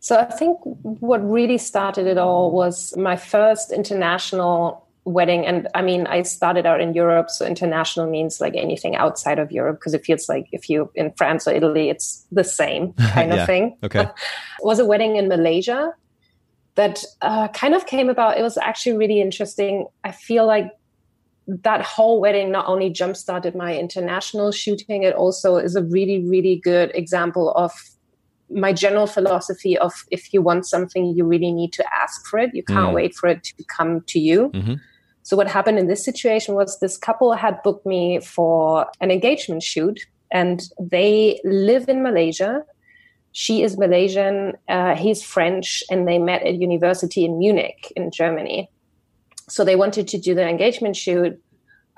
So 0.00 0.18
I 0.18 0.24
think 0.24 0.58
what 0.64 1.18
really 1.18 1.58
started 1.58 2.06
it 2.06 2.16
all 2.16 2.50
was 2.50 2.96
my 2.96 3.16
first 3.16 3.70
international 3.70 4.88
wedding. 5.04 5.44
And 5.44 5.68
I 5.74 5.82
mean, 5.82 6.06
I 6.06 6.22
started 6.22 6.64
out 6.64 6.80
in 6.80 6.94
Europe. 6.94 7.28
So 7.28 7.44
international 7.44 8.08
means 8.08 8.40
like 8.40 8.54
anything 8.56 8.96
outside 8.96 9.38
of 9.38 9.52
Europe 9.52 9.76
because 9.78 9.92
it 9.92 10.02
feels 10.02 10.26
like 10.26 10.46
if 10.52 10.70
you 10.70 10.90
in 10.94 11.12
France 11.12 11.46
or 11.46 11.52
Italy, 11.52 11.90
it's 11.90 12.26
the 12.32 12.44
same 12.44 12.92
kind 13.12 13.30
yeah. 13.30 13.42
of 13.42 13.46
thing. 13.46 13.76
Okay. 13.82 14.08
was 14.60 14.78
a 14.78 14.86
wedding 14.86 15.16
in 15.16 15.28
Malaysia 15.28 15.92
that 16.76 17.04
uh, 17.20 17.48
kind 17.48 17.74
of 17.74 17.84
came 17.84 18.08
about. 18.08 18.38
It 18.38 18.42
was 18.42 18.56
actually 18.56 18.96
really 18.96 19.20
interesting. 19.20 19.86
I 20.02 20.12
feel 20.12 20.46
like 20.46 20.72
that 21.62 21.82
whole 21.82 22.20
wedding 22.20 22.50
not 22.50 22.66
only 22.66 22.90
jump 22.90 23.16
started 23.16 23.54
my 23.54 23.76
international 23.76 24.52
shooting, 24.52 25.02
it 25.02 25.14
also 25.14 25.56
is 25.56 25.74
a 25.74 25.82
really, 25.82 26.24
really 26.24 26.56
good 26.56 26.90
example 26.94 27.52
of 27.52 27.72
my 28.50 28.72
general 28.72 29.06
philosophy 29.06 29.78
of 29.78 29.92
if 30.10 30.32
you 30.32 30.42
want 30.42 30.66
something, 30.66 31.14
you 31.16 31.24
really 31.24 31.52
need 31.52 31.72
to 31.72 31.84
ask 31.94 32.26
for 32.26 32.38
it. 32.38 32.54
You 32.54 32.64
can't 32.64 32.90
mm. 32.90 32.94
wait 32.94 33.14
for 33.14 33.28
it 33.28 33.44
to 33.44 33.64
come 33.64 34.02
to 34.02 34.18
you. 34.18 34.50
Mm-hmm. 34.50 34.74
So 35.22 35.36
what 35.36 35.46
happened 35.46 35.78
in 35.78 35.86
this 35.86 36.04
situation 36.04 36.54
was 36.54 36.80
this 36.80 36.96
couple 36.96 37.32
had 37.34 37.62
booked 37.62 37.86
me 37.86 38.20
for 38.20 38.86
an 39.00 39.10
engagement 39.10 39.62
shoot 39.62 40.00
and 40.32 40.62
they 40.80 41.40
live 41.44 41.88
in 41.88 42.02
Malaysia. 42.02 42.64
She 43.32 43.62
is 43.62 43.78
Malaysian, 43.78 44.54
uh, 44.68 44.96
he's 44.96 45.22
French, 45.22 45.84
and 45.90 46.08
they 46.08 46.18
met 46.18 46.42
at 46.42 46.54
university 46.54 47.24
in 47.24 47.38
Munich 47.38 47.92
in 47.94 48.10
Germany. 48.10 48.68
So 49.50 49.64
they 49.64 49.76
wanted 49.76 50.08
to 50.08 50.18
do 50.18 50.34
the 50.34 50.48
engagement 50.48 50.96
shoot, 50.96 51.40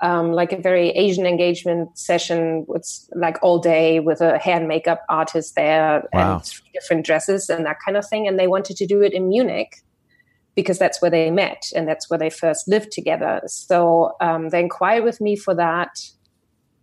um, 0.01 0.33
like 0.33 0.51
a 0.51 0.57
very 0.57 0.89
Asian 0.89 1.25
engagement 1.25 1.97
session 1.97 2.65
with 2.67 2.85
like 3.15 3.37
all 3.41 3.59
day 3.59 3.99
with 3.99 4.21
a 4.21 4.37
hair 4.37 4.57
and 4.57 4.67
makeup 4.67 5.03
artist 5.07 5.55
there 5.55 6.03
wow. 6.13 6.35
and 6.35 6.61
different 6.73 7.05
dresses 7.05 7.49
and 7.49 7.65
that 7.65 7.77
kind 7.85 7.95
of 7.95 8.07
thing. 8.07 8.27
And 8.27 8.37
they 8.37 8.47
wanted 8.47 8.75
to 8.77 8.85
do 8.85 9.01
it 9.01 9.13
in 9.13 9.29
Munich 9.29 9.77
because 10.55 10.77
that's 10.77 11.01
where 11.01 11.11
they 11.11 11.31
met 11.31 11.71
and 11.75 11.87
that's 11.87 12.09
where 12.09 12.19
they 12.19 12.29
first 12.29 12.67
lived 12.67 12.91
together. 12.91 13.41
So 13.47 14.13
um, 14.19 14.49
they 14.49 14.59
inquired 14.59 15.03
with 15.03 15.21
me 15.21 15.35
for 15.35 15.55
that. 15.55 15.99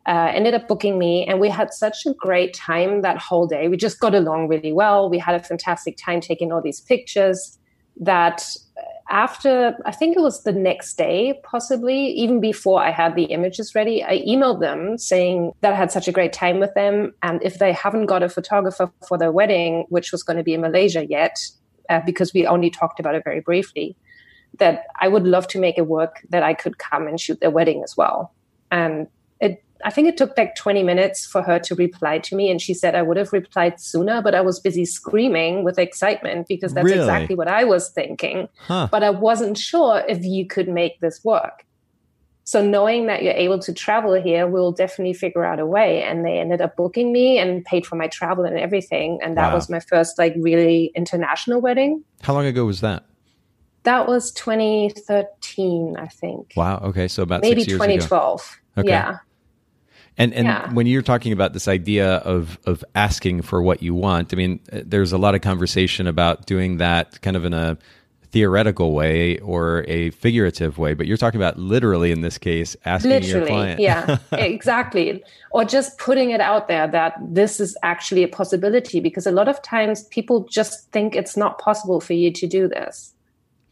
Uh, 0.06 0.32
ended 0.34 0.54
up 0.54 0.66
booking 0.66 0.98
me, 0.98 1.26
and 1.26 1.38
we 1.38 1.50
had 1.50 1.74
such 1.74 2.06
a 2.06 2.14
great 2.14 2.54
time 2.54 3.02
that 3.02 3.18
whole 3.18 3.46
day. 3.46 3.68
We 3.68 3.76
just 3.76 4.00
got 4.00 4.14
along 4.14 4.48
really 4.48 4.72
well. 4.72 5.10
We 5.10 5.18
had 5.18 5.34
a 5.34 5.40
fantastic 5.40 5.98
time 5.98 6.22
taking 6.22 6.50
all 6.50 6.62
these 6.62 6.80
pictures 6.80 7.58
that 8.00 8.42
after 9.10 9.76
I 9.84 9.90
think 9.90 10.16
it 10.16 10.20
was 10.20 10.44
the 10.44 10.52
next 10.52 10.96
day, 10.96 11.40
possibly 11.42 12.06
even 12.10 12.40
before 12.40 12.80
I 12.80 12.90
had 12.90 13.16
the 13.16 13.24
images 13.24 13.74
ready, 13.74 14.04
I 14.04 14.20
emailed 14.20 14.60
them 14.60 14.96
saying 14.98 15.52
that 15.60 15.72
I 15.72 15.76
had 15.76 15.90
such 15.90 16.06
a 16.06 16.12
great 16.12 16.32
time 16.32 16.60
with 16.60 16.72
them. 16.74 17.12
And 17.22 17.42
if 17.42 17.58
they 17.58 17.72
haven't 17.72 18.06
got 18.06 18.22
a 18.22 18.28
photographer 18.28 18.90
for 19.06 19.18
their 19.18 19.32
wedding, 19.32 19.84
which 19.88 20.12
was 20.12 20.22
going 20.22 20.36
to 20.36 20.44
be 20.44 20.54
in 20.54 20.60
Malaysia 20.60 21.04
yet, 21.04 21.38
uh, 21.88 22.00
because 22.06 22.32
we 22.32 22.46
only 22.46 22.70
talked 22.70 23.00
about 23.00 23.16
it 23.16 23.24
very 23.24 23.40
briefly, 23.40 23.96
that 24.58 24.84
I 25.00 25.08
would 25.08 25.24
love 25.24 25.48
to 25.48 25.58
make 25.58 25.76
it 25.76 25.86
work 25.88 26.24
that 26.30 26.42
I 26.42 26.54
could 26.54 26.78
come 26.78 27.08
and 27.08 27.20
shoot 27.20 27.40
their 27.40 27.50
wedding 27.50 27.82
as 27.82 27.96
well. 27.96 28.32
And 28.70 29.08
I 29.84 29.90
think 29.90 30.08
it 30.08 30.16
took 30.16 30.36
like 30.36 30.54
20 30.54 30.82
minutes 30.82 31.26
for 31.26 31.42
her 31.42 31.58
to 31.60 31.74
reply 31.74 32.18
to 32.18 32.36
me. 32.36 32.50
And 32.50 32.60
she 32.60 32.74
said 32.74 32.94
I 32.94 33.02
would 33.02 33.16
have 33.16 33.32
replied 33.32 33.80
sooner, 33.80 34.22
but 34.22 34.34
I 34.34 34.40
was 34.40 34.60
busy 34.60 34.84
screaming 34.84 35.64
with 35.64 35.78
excitement 35.78 36.48
because 36.48 36.74
that's 36.74 36.84
really? 36.84 36.98
exactly 36.98 37.34
what 37.34 37.48
I 37.48 37.64
was 37.64 37.90
thinking. 37.90 38.48
Huh. 38.58 38.88
But 38.90 39.02
I 39.02 39.10
wasn't 39.10 39.58
sure 39.58 40.02
if 40.08 40.24
you 40.24 40.46
could 40.46 40.68
make 40.68 41.00
this 41.00 41.24
work. 41.24 41.64
So 42.44 42.64
knowing 42.64 43.06
that 43.06 43.22
you're 43.22 43.32
able 43.34 43.60
to 43.60 43.72
travel 43.72 44.20
here, 44.20 44.46
we'll 44.46 44.72
definitely 44.72 45.12
figure 45.12 45.44
out 45.44 45.60
a 45.60 45.66
way. 45.66 46.02
And 46.02 46.24
they 46.24 46.38
ended 46.38 46.60
up 46.60 46.74
booking 46.74 47.12
me 47.12 47.38
and 47.38 47.64
paid 47.64 47.86
for 47.86 47.94
my 47.94 48.08
travel 48.08 48.44
and 48.44 48.58
everything. 48.58 49.20
And 49.22 49.36
that 49.36 49.50
wow. 49.50 49.54
was 49.54 49.70
my 49.70 49.78
first 49.78 50.18
like 50.18 50.34
really 50.36 50.90
international 50.96 51.60
wedding. 51.60 52.02
How 52.22 52.34
long 52.34 52.46
ago 52.46 52.64
was 52.64 52.80
that? 52.80 53.04
That 53.84 54.08
was 54.08 54.32
2013, 54.32 55.96
I 55.96 56.08
think. 56.08 56.52
Wow. 56.56 56.78
Okay. 56.84 57.08
So 57.08 57.22
about 57.22 57.42
maybe 57.42 57.64
2012. 57.64 58.60
Okay. 58.78 58.88
Yeah. 58.88 59.18
And 60.18 60.34
and 60.34 60.46
yeah. 60.46 60.72
when 60.72 60.86
you're 60.86 61.02
talking 61.02 61.32
about 61.32 61.52
this 61.52 61.68
idea 61.68 62.16
of 62.16 62.58
of 62.66 62.84
asking 62.94 63.42
for 63.42 63.62
what 63.62 63.82
you 63.82 63.94
want, 63.94 64.32
I 64.32 64.36
mean, 64.36 64.60
uh, 64.72 64.80
there's 64.84 65.12
a 65.12 65.18
lot 65.18 65.34
of 65.34 65.40
conversation 65.40 66.06
about 66.06 66.46
doing 66.46 66.78
that 66.78 67.20
kind 67.22 67.36
of 67.36 67.44
in 67.44 67.54
a 67.54 67.78
theoretical 68.30 68.92
way 68.92 69.38
or 69.38 69.84
a 69.88 70.10
figurative 70.10 70.78
way, 70.78 70.94
but 70.94 71.06
you're 71.06 71.16
talking 71.16 71.40
about 71.40 71.58
literally 71.58 72.12
in 72.12 72.20
this 72.20 72.38
case 72.38 72.76
asking 72.84 73.10
literally, 73.10 73.38
your 73.38 73.46
client. 73.46 73.80
yeah, 73.80 74.18
exactly. 74.32 75.22
Or 75.50 75.64
just 75.64 75.98
putting 75.98 76.30
it 76.30 76.40
out 76.40 76.68
there 76.68 76.86
that 76.88 77.14
this 77.20 77.58
is 77.60 77.76
actually 77.82 78.22
a 78.22 78.28
possibility 78.28 79.00
because 79.00 79.26
a 79.26 79.32
lot 79.32 79.48
of 79.48 79.60
times 79.62 80.04
people 80.04 80.46
just 80.48 80.90
think 80.92 81.16
it's 81.16 81.36
not 81.36 81.58
possible 81.58 82.00
for 82.00 82.12
you 82.12 82.32
to 82.32 82.46
do 82.46 82.68
this. 82.68 83.12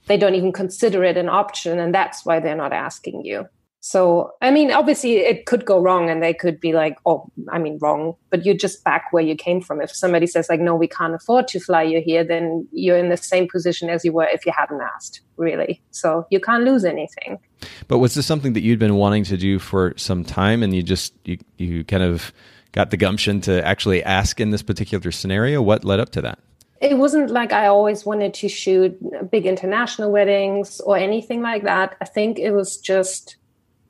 They 0.06 0.16
don't 0.16 0.34
even 0.34 0.52
consider 0.52 1.04
it 1.04 1.16
an 1.16 1.28
option 1.28 1.78
and 1.78 1.94
that's 1.94 2.24
why 2.24 2.40
they're 2.40 2.56
not 2.56 2.72
asking 2.72 3.24
you. 3.24 3.48
So, 3.80 4.32
I 4.42 4.50
mean, 4.50 4.72
obviously 4.72 5.18
it 5.18 5.46
could 5.46 5.64
go 5.64 5.80
wrong 5.80 6.10
and 6.10 6.22
they 6.22 6.34
could 6.34 6.60
be 6.60 6.72
like, 6.72 6.96
oh, 7.06 7.30
I 7.50 7.58
mean, 7.58 7.78
wrong, 7.80 8.14
but 8.30 8.44
you're 8.44 8.56
just 8.56 8.82
back 8.82 9.12
where 9.12 9.22
you 9.22 9.36
came 9.36 9.60
from. 9.60 9.80
If 9.80 9.94
somebody 9.94 10.26
says, 10.26 10.48
like, 10.48 10.60
no, 10.60 10.74
we 10.74 10.88
can't 10.88 11.14
afford 11.14 11.46
to 11.48 11.60
fly 11.60 11.82
you 11.82 12.00
here, 12.04 12.24
then 12.24 12.66
you're 12.72 12.98
in 12.98 13.08
the 13.08 13.16
same 13.16 13.48
position 13.48 13.88
as 13.88 14.04
you 14.04 14.12
were 14.12 14.26
if 14.26 14.44
you 14.44 14.52
hadn't 14.56 14.80
asked, 14.80 15.20
really. 15.36 15.80
So 15.92 16.26
you 16.30 16.40
can't 16.40 16.64
lose 16.64 16.84
anything. 16.84 17.38
But 17.86 17.98
was 17.98 18.14
this 18.14 18.26
something 18.26 18.52
that 18.54 18.62
you'd 18.62 18.80
been 18.80 18.96
wanting 18.96 19.24
to 19.24 19.36
do 19.36 19.58
for 19.58 19.94
some 19.96 20.24
time 20.24 20.62
and 20.62 20.74
you 20.74 20.82
just, 20.82 21.14
you, 21.24 21.38
you 21.56 21.84
kind 21.84 22.02
of 22.02 22.32
got 22.72 22.90
the 22.90 22.96
gumption 22.96 23.40
to 23.42 23.64
actually 23.64 24.02
ask 24.02 24.40
in 24.40 24.50
this 24.50 24.62
particular 24.62 25.12
scenario? 25.12 25.62
What 25.62 25.84
led 25.84 26.00
up 26.00 26.10
to 26.10 26.22
that? 26.22 26.40
it 26.80 26.96
wasn't 26.96 27.30
like 27.30 27.52
I 27.52 27.66
always 27.66 28.06
wanted 28.06 28.34
to 28.34 28.48
shoot 28.48 28.96
big 29.30 29.46
international 29.46 30.12
weddings 30.12 30.80
or 30.80 30.96
anything 30.96 31.42
like 31.42 31.64
that. 31.64 31.96
I 32.00 32.04
think 32.04 32.38
it 32.38 32.52
was 32.52 32.76
just 32.76 33.36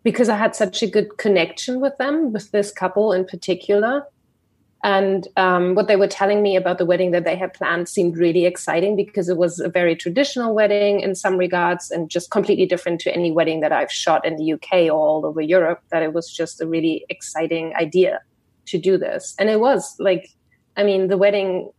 because 0.03 0.29
I 0.29 0.37
had 0.37 0.55
such 0.55 0.83
a 0.83 0.87
good 0.87 1.19
connection 1.19 1.81
with 1.81 1.97
them, 1.99 2.33
with 2.33 2.51
this 2.51 2.71
couple 2.71 3.13
in 3.13 3.25
particular. 3.25 4.05
And 4.85 5.27
um, 5.37 5.75
what 5.75 5.89
they 5.89 5.97
were 5.97 6.07
telling 6.07 6.41
me 6.41 6.55
about 6.55 6.79
the 6.79 6.87
wedding 6.87 7.11
that 7.11 7.25
they 7.25 7.35
had 7.35 7.53
planned 7.53 7.89
seemed 7.89 8.17
really 8.17 8.47
exciting 8.47 8.95
because 8.95 9.29
it 9.29 9.37
was 9.37 9.59
a 9.59 9.69
very 9.69 9.97
traditional 9.97 10.55
wedding 10.55 11.01
in 11.01 11.17
some 11.17 11.37
regards 11.37 11.91
and 11.91 12.09
just 12.09 12.31
completely 12.31 12.65
different 12.65 13.01
to 13.01 13.13
any 13.13 13.33
wedding 13.33 13.59
that 13.61 13.73
I've 13.73 13.91
shot 13.91 14.25
in 14.25 14.37
the 14.37 14.53
UK 14.53 14.85
or 14.85 14.93
all 14.93 15.27
over 15.27 15.41
Europe. 15.41 15.83
That 15.91 16.05
it 16.05 16.13
was 16.13 16.31
just 16.31 16.61
a 16.61 16.67
really 16.67 17.05
exciting 17.09 17.75
idea 17.75 18.21
to 18.67 18.79
do 18.79 18.99
this. 18.99 19.35
And 19.39 19.51
it 19.51 19.59
was 19.59 19.97
like, 19.99 20.31
I 20.77 20.85
mean, 20.85 21.09
the 21.09 21.19
wedding 21.19 21.73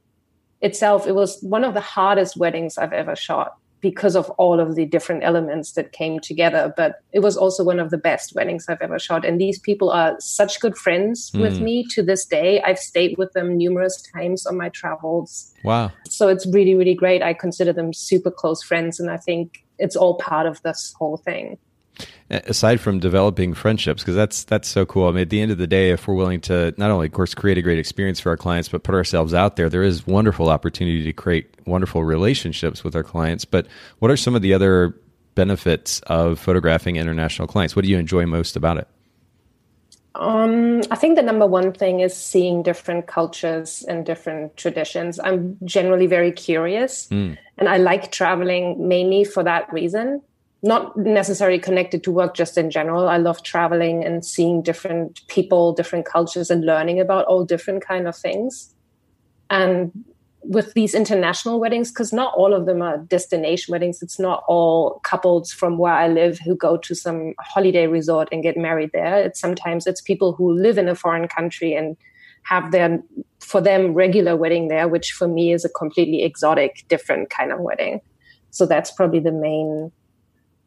itself, 0.61 1.07
it 1.07 1.15
was 1.15 1.41
one 1.41 1.63
of 1.63 1.74
the 1.74 1.82
hardest 1.82 2.36
weddings 2.36 2.78
I've 2.78 2.91
ever 2.91 3.15
shot 3.15 3.59
because 3.82 4.15
of 4.15 4.30
all 4.32 4.59
of 4.59 4.75
the 4.75 4.86
different 4.86 5.23
elements 5.23 5.73
that 5.73 5.91
came 5.91 6.19
together. 6.19 6.73
But 6.75 7.01
it 7.13 7.19
was 7.19 7.38
also 7.38 7.63
one 7.63 7.80
of 7.80 7.89
the 7.89 7.97
best 7.97 8.36
weddings 8.36 8.65
I've 8.67 8.82
ever 8.82 8.99
shot. 8.99 9.25
And 9.25 9.39
these 9.39 9.59
people 9.59 9.89
are 9.89 10.15
such 10.19 10.59
good 10.59 10.77
friends 10.77 11.32
mm. 11.32 11.41
with 11.41 11.59
me 11.59 11.86
to 11.91 12.03
this 12.03 12.25
day. 12.25 12.61
I've 12.61 12.80
stayed 12.80 13.17
with 13.17 13.32
them 13.34 13.57
numerous 13.57 14.01
times 14.13 14.45
on 14.45 14.57
my 14.57 14.69
travels. 14.69 15.53
Wow. 15.63 15.91
So 16.09 16.27
it's 16.27 16.45
really, 16.47 16.75
really 16.75 16.95
great. 16.95 17.21
I 17.21 17.34
consider 17.34 17.73
them 17.73 17.93
super 17.93 18.32
close 18.32 18.61
friends. 18.61 18.99
And 18.99 19.09
I 19.09 19.17
think 19.17 19.63
it's 19.77 19.95
all 19.95 20.15
part 20.15 20.45
of 20.45 20.61
this 20.61 20.93
whole 20.97 21.17
thing 21.17 21.57
aside 22.30 22.80
from 22.80 22.99
developing 22.99 23.53
friendships 23.53 24.01
because 24.01 24.15
that's 24.15 24.43
that's 24.45 24.67
so 24.67 24.86
cool 24.86 25.07
i 25.07 25.11
mean 25.11 25.21
at 25.21 25.30
the 25.30 25.41
end 25.41 25.51
of 25.51 25.57
the 25.57 25.67
day 25.67 25.91
if 25.91 26.07
we're 26.07 26.13
willing 26.13 26.39
to 26.39 26.73
not 26.77 26.91
only 26.91 27.07
of 27.07 27.13
course 27.13 27.34
create 27.34 27.57
a 27.57 27.61
great 27.61 27.80
experience 27.80 28.19
for 28.19 28.30
our 28.30 28.38
clients 28.38 28.69
but 28.69 28.84
put 28.84 28.95
ourselves 28.95 29.34
out 29.34 29.55
there 29.55 29.69
there 29.69 29.84
is 29.84 30.05
wonderful 30.05 30.49
opportunity 30.49 31.03
to 31.03 31.13
create 31.13 31.53
wonderful 31.70 32.03
relationships 32.03 32.84
with 32.84 32.95
our 32.95 33.03
clients 33.03 33.45
but 33.45 33.67
what 33.99 34.11
are 34.11 34.17
some 34.17 34.36
of 34.36 34.41
the 34.41 34.53
other 34.53 34.95
benefits 35.39 36.01
of 36.07 36.38
photographing 36.38 36.97
international 36.97 37.47
clients? 37.47 37.74
What 37.74 37.86
do 37.86 37.91
you 37.91 37.97
enjoy 37.97 38.26
most 38.26 38.57
about 38.57 38.78
it? 38.78 38.88
Um, 40.15 40.82
I 40.91 40.97
think 40.97 41.15
the 41.15 41.22
number 41.22 41.47
one 41.47 41.72
thing 41.72 42.01
is 42.01 42.13
seeing 42.13 42.61
different 42.61 43.07
cultures 43.07 43.86
and 43.88 44.05
different 44.05 44.57
traditions. 44.57 45.17
I'm 45.17 45.57
generally 45.63 46.07
very 46.07 46.34
curious 46.34 47.07
mm. 47.07 47.38
and 47.57 47.70
I 47.70 47.78
like 47.78 48.11
traveling 48.11 48.86
mainly 48.86 49.24
for 49.24 49.43
that 49.43 49.72
reason. 49.72 50.22
Not 50.61 50.97
necessarily 50.97 51.57
connected 51.57 52.03
to 52.03 52.11
work 52.11 52.34
just 52.36 52.57
in 52.57 52.70
general. 52.70 53.07
I 53.07 53.15
love 53.15 53.41
traveling 53.43 54.03
and 54.03 54.26
seeing 54.26 54.61
different 54.61 55.26
people 55.28 55.72
different 55.72 56.05
cultures 56.05 56.49
and 56.49 56.65
learning 56.65 56.99
about 56.99 57.26
all 57.28 57.45
different 57.45 57.82
kind 57.82 58.09
of 58.09 58.15
things. 58.17 58.76
And 59.49 60.03
with 60.41 60.73
these 60.73 60.95
international 60.95 61.59
weddings 61.59 61.91
because 61.91 62.13
not 62.13 62.33
all 62.35 62.53
of 62.53 62.65
them 62.65 62.81
are 62.81 62.97
destination 62.97 63.71
weddings. 63.71 64.01
It's 64.01 64.19
not 64.19 64.43
all 64.47 64.99
couples 65.03 65.51
from 65.51 65.77
where 65.77 65.93
i 65.93 66.07
live 66.07 66.39
who 66.39 66.55
go 66.55 66.77
to 66.77 66.95
some 66.95 67.33
holiday 67.39 67.87
resort 67.87 68.29
and 68.31 68.43
get 68.43 68.57
married 68.57 68.91
there. 68.93 69.21
It's 69.21 69.39
sometimes 69.39 69.85
it's 69.85 70.01
people 70.01 70.33
who 70.33 70.53
live 70.53 70.77
in 70.77 70.87
a 70.87 70.95
foreign 70.95 71.27
country 71.27 71.73
and 71.73 71.97
have 72.43 72.71
their 72.71 72.99
for 73.41 73.59
them 73.61 73.93
regular 73.93 74.35
wedding 74.35 74.69
there 74.69 74.87
which 74.87 75.11
for 75.11 75.27
me 75.27 75.51
is 75.51 75.65
a 75.65 75.69
completely 75.69 76.23
exotic 76.23 76.85
different 76.87 77.29
kind 77.29 77.51
of 77.51 77.59
wedding. 77.59 78.01
So 78.51 78.65
that's 78.65 78.91
probably 78.91 79.19
the 79.19 79.31
main 79.31 79.91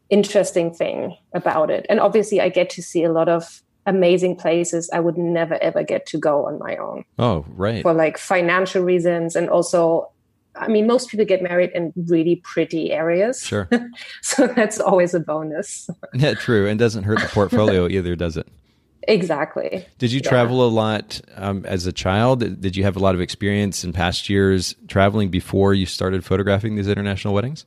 interesting 0.09 0.71
thing 0.71 1.17
about 1.33 1.71
it. 1.71 1.85
And 1.89 1.99
obviously, 1.99 2.39
I 2.39 2.49
get 2.49 2.69
to 2.71 2.83
see 2.83 3.03
a 3.03 3.11
lot 3.11 3.27
of 3.27 3.63
amazing 3.85 4.35
places 4.35 4.89
I 4.93 4.99
would 4.99 5.17
never 5.17 5.55
ever 5.61 5.83
get 5.83 6.05
to 6.07 6.17
go 6.17 6.45
on 6.45 6.59
my 6.59 6.75
own. 6.77 7.05
Oh, 7.19 7.45
right. 7.49 7.81
For 7.81 7.93
like 7.93 8.17
financial 8.17 8.83
reasons 8.83 9.35
and 9.35 9.49
also 9.49 10.09
I 10.55 10.67
mean 10.67 10.87
most 10.87 11.09
people 11.09 11.25
get 11.25 11.41
married 11.41 11.71
in 11.73 11.93
really 11.95 12.37
pretty 12.37 12.91
areas. 12.91 13.41
Sure. 13.43 13.69
so 14.21 14.47
that's 14.47 14.79
always 14.79 15.13
a 15.13 15.19
bonus. 15.19 15.89
yeah, 16.13 16.33
true. 16.33 16.67
And 16.67 16.79
doesn't 16.79 17.03
hurt 17.03 17.19
the 17.19 17.27
portfolio 17.27 17.87
either, 17.89 18.15
does 18.15 18.37
it? 18.37 18.47
Exactly. 19.05 19.85
Did 19.97 20.13
you 20.13 20.21
yeah. 20.23 20.29
travel 20.29 20.65
a 20.65 20.69
lot 20.69 21.19
um, 21.35 21.65
as 21.65 21.85
a 21.85 21.91
child? 21.91 22.61
Did 22.61 22.77
you 22.77 22.83
have 22.83 22.95
a 22.95 22.99
lot 22.99 23.15
of 23.15 23.21
experience 23.21 23.83
in 23.83 23.91
past 23.91 24.29
years 24.29 24.75
traveling 24.87 25.29
before 25.29 25.73
you 25.73 25.85
started 25.85 26.23
photographing 26.23 26.75
these 26.75 26.87
international 26.87 27.33
weddings? 27.33 27.65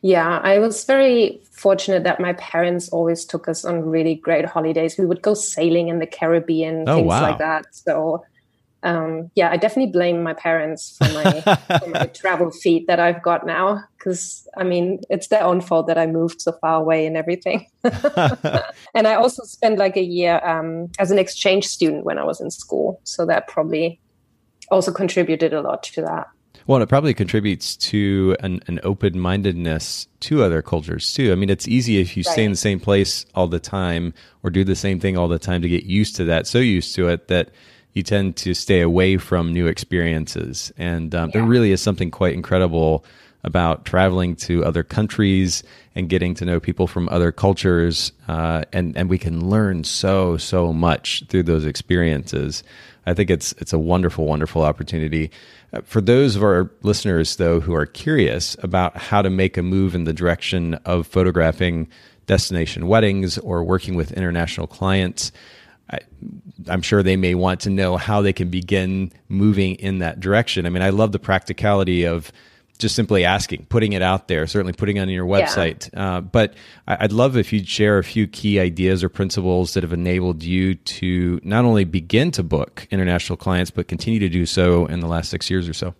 Yeah, 0.00 0.38
I 0.42 0.58
was 0.58 0.84
very 0.84 1.40
fortunate 1.50 2.04
that 2.04 2.20
my 2.20 2.32
parents 2.34 2.88
always 2.90 3.24
took 3.24 3.48
us 3.48 3.64
on 3.64 3.82
really 3.82 4.14
great 4.14 4.44
holidays. 4.44 4.96
We 4.96 5.06
would 5.06 5.22
go 5.22 5.34
sailing 5.34 5.88
in 5.88 5.98
the 5.98 6.06
Caribbean, 6.06 6.88
oh, 6.88 6.96
things 6.96 7.08
wow. 7.08 7.22
like 7.22 7.38
that. 7.38 7.66
So, 7.72 8.24
um, 8.84 9.30
yeah, 9.34 9.50
I 9.50 9.56
definitely 9.56 9.90
blame 9.90 10.22
my 10.22 10.34
parents 10.34 10.96
for 10.98 11.12
my, 11.12 11.40
for 11.80 11.88
my 11.88 12.06
travel 12.14 12.52
feet 12.52 12.86
that 12.86 13.00
I've 13.00 13.22
got 13.22 13.44
now. 13.44 13.82
Because, 13.98 14.46
I 14.56 14.62
mean, 14.62 15.00
it's 15.10 15.28
their 15.28 15.42
own 15.42 15.60
fault 15.60 15.88
that 15.88 15.98
I 15.98 16.06
moved 16.06 16.42
so 16.42 16.52
far 16.52 16.80
away 16.80 17.04
and 17.04 17.16
everything. 17.16 17.66
and 17.82 19.08
I 19.08 19.14
also 19.14 19.42
spent 19.42 19.78
like 19.78 19.96
a 19.96 20.02
year 20.02 20.40
um, 20.44 20.92
as 21.00 21.10
an 21.10 21.18
exchange 21.18 21.66
student 21.66 22.04
when 22.04 22.18
I 22.18 22.24
was 22.24 22.40
in 22.40 22.52
school. 22.52 23.00
So 23.02 23.26
that 23.26 23.48
probably 23.48 24.00
also 24.70 24.92
contributed 24.92 25.52
a 25.52 25.60
lot 25.60 25.82
to 25.82 26.02
that. 26.02 26.28
Well, 26.68 26.82
it 26.82 26.88
probably 26.90 27.14
contributes 27.14 27.76
to 27.76 28.36
an, 28.40 28.60
an 28.66 28.78
open 28.82 29.18
mindedness 29.18 30.06
to 30.20 30.42
other 30.42 30.60
cultures 30.60 31.14
too. 31.14 31.32
I 31.32 31.34
mean, 31.34 31.48
it's 31.48 31.66
easy 31.66 31.98
if 31.98 32.14
you 32.14 32.24
right. 32.26 32.32
stay 32.34 32.44
in 32.44 32.50
the 32.50 32.58
same 32.58 32.78
place 32.78 33.24
all 33.34 33.48
the 33.48 33.58
time 33.58 34.12
or 34.42 34.50
do 34.50 34.64
the 34.64 34.76
same 34.76 35.00
thing 35.00 35.16
all 35.16 35.28
the 35.28 35.38
time 35.38 35.62
to 35.62 35.68
get 35.68 35.84
used 35.84 36.16
to 36.16 36.24
that, 36.26 36.46
so 36.46 36.58
used 36.58 36.94
to 36.96 37.08
it 37.08 37.28
that 37.28 37.52
you 37.94 38.02
tend 38.02 38.36
to 38.36 38.52
stay 38.52 38.82
away 38.82 39.16
from 39.16 39.54
new 39.54 39.66
experiences. 39.66 40.70
And 40.76 41.14
um, 41.14 41.30
yeah. 41.30 41.40
there 41.40 41.48
really 41.48 41.72
is 41.72 41.80
something 41.80 42.10
quite 42.10 42.34
incredible 42.34 43.02
about 43.44 43.86
traveling 43.86 44.36
to 44.36 44.62
other 44.62 44.82
countries 44.82 45.62
and 45.94 46.10
getting 46.10 46.34
to 46.34 46.44
know 46.44 46.60
people 46.60 46.86
from 46.86 47.08
other 47.08 47.32
cultures. 47.32 48.12
Uh, 48.28 48.64
and, 48.74 48.94
and 48.94 49.08
we 49.08 49.16
can 49.16 49.48
learn 49.48 49.84
so, 49.84 50.36
so 50.36 50.74
much 50.74 51.24
through 51.28 51.44
those 51.44 51.64
experiences. 51.64 52.62
I 53.06 53.14
think 53.14 53.30
it's, 53.30 53.52
it's 53.52 53.72
a 53.72 53.78
wonderful, 53.78 54.26
wonderful 54.26 54.62
opportunity. 54.62 55.30
Uh, 55.72 55.80
for 55.82 56.00
those 56.00 56.36
of 56.36 56.42
our 56.42 56.70
listeners, 56.82 57.36
though, 57.36 57.60
who 57.60 57.74
are 57.74 57.86
curious 57.86 58.56
about 58.62 58.96
how 58.96 59.22
to 59.22 59.30
make 59.30 59.56
a 59.56 59.62
move 59.62 59.94
in 59.94 60.04
the 60.04 60.12
direction 60.12 60.74
of 60.84 61.06
photographing 61.06 61.88
destination 62.26 62.86
weddings 62.86 63.38
or 63.38 63.62
working 63.62 63.94
with 63.94 64.12
international 64.12 64.66
clients, 64.66 65.32
I, 65.90 65.98
am 66.68 66.82
sure 66.82 67.02
they 67.02 67.16
may 67.16 67.34
want 67.34 67.60
to 67.60 67.70
know 67.70 67.96
how 67.96 68.22
they 68.22 68.32
can 68.32 68.50
begin 68.50 69.12
moving 69.28 69.74
in 69.76 69.98
that 69.98 70.20
direction. 70.20 70.66
I 70.66 70.70
mean, 70.70 70.82
I 70.82 70.90
love 70.90 71.12
the 71.12 71.18
practicality 71.18 72.04
of 72.04 72.32
just 72.78 72.94
simply 72.94 73.24
asking, 73.24 73.66
putting 73.68 73.92
it 73.92 74.02
out 74.02 74.28
there, 74.28 74.46
certainly 74.46 74.72
putting 74.72 74.96
it 74.96 75.00
on 75.00 75.08
your 75.08 75.26
website. 75.26 75.92
Yeah. 75.92 76.16
Uh, 76.16 76.20
but 76.20 76.54
I'd 76.86 77.12
love 77.12 77.36
if 77.36 77.52
you'd 77.52 77.68
share 77.68 77.98
a 77.98 78.04
few 78.04 78.26
key 78.26 78.60
ideas 78.60 79.02
or 79.02 79.08
principles 79.08 79.74
that 79.74 79.82
have 79.82 79.92
enabled 79.92 80.42
you 80.42 80.76
to 80.76 81.40
not 81.42 81.64
only 81.64 81.84
begin 81.84 82.30
to 82.32 82.42
book 82.42 82.86
international 82.90 83.36
clients, 83.36 83.70
but 83.70 83.88
continue 83.88 84.20
to 84.20 84.28
do 84.28 84.46
so 84.46 84.86
in 84.86 85.00
the 85.00 85.08
last 85.08 85.28
six 85.28 85.50
years 85.50 85.68
or 85.68 85.74
so. 85.74 85.94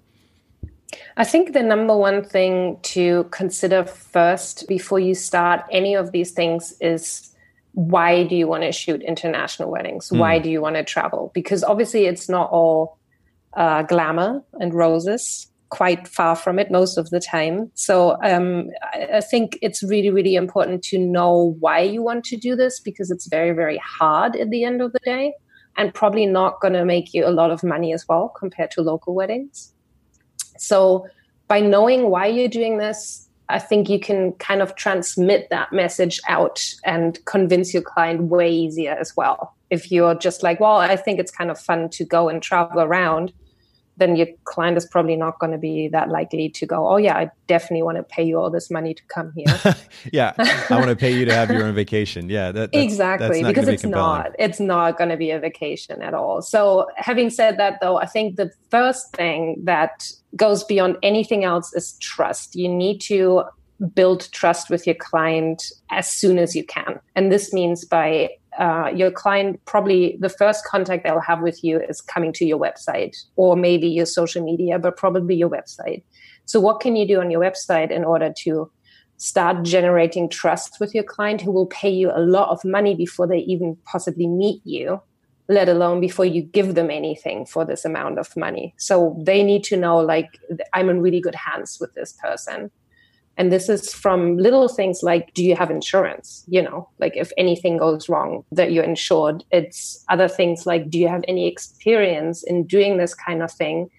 I 1.17 1.25
think 1.25 1.53
the 1.53 1.63
number 1.63 1.97
one 1.97 2.25
thing 2.25 2.79
to 2.83 3.25
consider 3.31 3.85
first 3.85 4.67
before 4.69 5.01
you 5.01 5.15
start 5.15 5.65
any 5.71 5.95
of 5.95 6.13
these 6.13 6.31
things 6.31 6.75
is 6.81 7.35
why 7.73 8.25
do 8.25 8.37
you 8.37 8.47
want 8.47 8.63
to 8.63 8.73
shoot 8.73 9.03
international 9.03 9.71
weddings? 9.71 10.09
Mm. 10.11 10.19
Why 10.19 10.39
do 10.39 10.49
you 10.49 10.61
want 10.61 10.77
to 10.77 10.85
travel? 10.85 11.31
Because 11.35 11.63
obviously 11.65 12.07
it's 12.07 12.29
not 12.29 12.51
all 12.51 12.99
uh, 13.55 13.83
glamour 13.83 14.43
and 14.55 14.73
roses 14.73 15.49
quite 15.71 16.09
far 16.09 16.35
from 16.35 16.59
it 16.59 16.71
most 16.71 16.97
of 16.97 17.11
the 17.11 17.21
time. 17.21 17.71
So 17.75 18.17
um, 18.23 18.69
I, 18.95 19.21
think 19.21 19.59
it's 19.61 19.83
really, 19.83 20.11
really 20.11 20.35
important 20.35 20.83
to 20.85 20.99
know 20.99 21.57
why 21.61 21.81
you 21.81 22.03
want 22.03 22.25
to 22.27 22.37
do 22.37 22.57
this 22.57 22.81
because 22.81 23.11
it's 23.11 23.27
very, 23.27 23.53
very 23.53 23.79
hard 23.79 24.37
at 24.37 24.51
the 24.51 24.65
end 24.65 24.81
of 24.81 24.93
the 24.93 25.01
day 25.05 25.35
and 25.77 25.93
probably 25.93 26.27
not 26.27 26.61
going 26.61 26.73
to 26.73 26.85
make 26.85 27.13
you 27.13 27.27
a 27.27 27.31
lot 27.31 27.51
of 27.51 27.63
money 27.63 27.93
as 27.93 28.07
well 28.09 28.29
compared 28.31 28.71
to 28.73 28.83
local 28.83 29.15
weddings. 29.15 29.73
So 30.57 31.07
by 31.49 31.61
knowing 31.61 32.11
why 32.11 32.27
you're 32.27 32.49
doing 32.49 32.79
this, 32.79 33.29
I 33.51 33.59
think 33.59 33.89
you 33.89 33.99
can 33.99 34.33
kind 34.35 34.61
of 34.61 34.75
transmit 34.75 35.49
that 35.51 35.73
message 35.73 36.21
out 36.29 36.63
and 36.85 37.19
convince 37.25 37.73
your 37.73 37.83
client 37.83 38.23
way 38.23 38.51
easier 38.51 38.93
as 38.93 39.17
well. 39.17 39.55
If 39.71 39.91
you're 39.91 40.15
just 40.15 40.43
like, 40.43 40.61
well, 40.61 40.77
I 40.77 40.97
think 40.97 41.19
it's 41.19 41.31
kind 41.31 41.51
of 41.51 41.59
fun 41.59 41.89
to 41.91 42.05
go 42.05 42.29
and 42.29 42.43
travel 42.43 42.81
around 42.81 43.33
then 43.99 44.17
your 44.17 44.29
client 44.45 44.77
is 44.77 44.87
probably 44.87 45.17
not 45.17 45.39
going 45.39 45.53
to 45.53 45.59
be 45.59 45.89
that 45.89 46.09
likely 46.09 46.49
to 46.49 46.67
go, 46.67 46.89
oh, 46.89 46.97
yeah, 46.97 47.17
I 47.17 47.31
definitely 47.47 47.83
want 47.83 47.99
to 47.99 48.05
pay 48.05 48.23
you 48.23 48.39
all 48.39 48.49
this 48.49 48.71
money 48.71 48.95
to 48.95 49.03
come 49.05 49.33
here. 49.33 49.77
yeah, 50.13 50.33
I 50.39 50.77
want 50.77 50.89
to 50.89 50.97
pay 50.97 51.17
you 51.17 51.25
to 51.25 51.35
have 51.35 51.51
your 51.51 51.65
own 51.65 51.75
vacation. 51.75 52.31
Yeah, 52.31 52.53
that, 52.53 52.73
that's, 52.73 52.85
exactly. 52.85 53.43
That's 53.43 53.49
because 53.49 53.69
it's 53.69 53.83
compelling. 53.83 54.23
not, 54.23 54.33
it's 54.39 54.61
not 54.61 54.97
going 54.97 55.11
to 55.11 55.17
be 55.17 55.31
a 55.33 55.39
vacation 55.41 56.01
at 56.01 56.15
all. 56.15 56.43
So, 56.43 56.87
having 56.97 57.31
said 57.31 57.59
that, 57.59 57.81
though, 57.81 57.99
I 57.99 58.07
think 58.07 58.37
the 58.37 58.51
first 58.71 59.13
thing 59.15 59.61
that 59.65 60.11
goes 60.37 60.63
beyond 60.65 60.97
anything 61.03 61.45
else 61.45 61.73
is 61.75 61.95
trust. 61.95 62.55
You 62.55 62.69
need 62.69 63.01
to 63.03 63.45
build 63.95 64.31
trust 64.33 64.71
with 64.71 64.87
your 64.87 64.97
client 64.97 65.71
as 65.91 66.09
soon 66.11 66.39
as 66.39 66.57
you 66.57 66.65
can. 66.65 66.99
And 67.15 67.31
this 67.31 67.53
means 67.53 67.85
by 67.85 68.31
uh, 68.59 68.91
your 68.95 69.11
client 69.11 69.61
probably 69.67 70.17
the 70.21 70.29
first 70.29 70.65
contact 70.65 71.05
they'll 71.05 71.21
have 71.21 71.43
with 71.43 71.63
you 71.63 71.81
is 71.81 72.01
coming 72.01 72.33
to 72.33 72.45
your 72.45 72.59
website 72.59 73.17
or 73.37 73.55
maybe 73.57 73.87
your 73.87 74.07
social 74.07 74.45
media, 74.45 74.79
but 74.79 74.97
probably 74.97 75.37
your 75.37 75.49
website. 75.49 76.03
So, 76.45 76.59
what 76.61 76.81
can 76.81 76.97
you 76.97 77.07
do 77.07 77.21
on 77.21 77.31
your 77.31 77.41
website 77.41 77.91
in 77.91 78.05
order 78.05 78.33
to 78.45 78.71
start 79.19 79.65
generating 79.65 80.29
trust 80.29 80.79
with 80.81 80.95
your 80.95 81.05
client 81.05 81.41
who 81.41 81.53
will 81.53 81.67
pay 81.67 81.91
you 81.91 82.11
a 82.11 82.21
lot 82.21 82.49
of 82.49 82.65
money 82.65 82.95
before 82.95 83.27
they 83.27 83.39
even 83.39 83.77
possibly 83.85 84.27
meet 84.27 84.61
you? 84.65 85.01
let 85.49 85.69
alone 85.69 85.99
before 85.99 86.27
you 86.27 86.43
give 86.43 86.75
them 86.75 86.91
anything 86.91 87.47
for 87.47 87.65
this 87.65 87.85
amount 87.85 88.19
of 88.19 88.37
money. 88.37 88.75
So 88.77 89.17
they 89.25 89.43
need 89.43 89.65
to 89.65 89.77
know, 89.77 89.97
like, 89.97 90.39
I'm 90.75 90.91
in 90.91 91.01
really 91.01 91.21
good 91.21 91.35
hands 91.35 91.79
with 91.81 91.95
this 91.95 92.13
person. 92.13 92.71
And 93.39 93.53
this 93.53 93.69
is 93.69 93.95
from 93.95 94.37
little 94.37 94.69
things 94.69 95.03
like, 95.03 95.33
do 95.33 95.45
you 95.45 95.55
have 95.55 95.71
insurance? 95.71 96.45
You 96.49 96.61
know, 96.61 96.89
like 96.99 97.17
if 97.17 97.31
anything 97.39 97.79
goes 97.79 98.09
wrong, 98.09 98.45
that 98.53 98.73
you're 98.73 98.85
insured. 98.85 99.45
It's 99.53 100.05
other 100.09 100.29
things 100.29 100.67
like, 100.67 100.91
do 100.91 100.99
you 100.99 101.09
have 101.09 101.25
any 101.29 101.47
experience 101.47 102.43
in 102.43 102.67
doing 102.67 102.99
this 102.99 103.15
kind 103.15 103.43
of 103.43 103.53
thing 103.53 103.91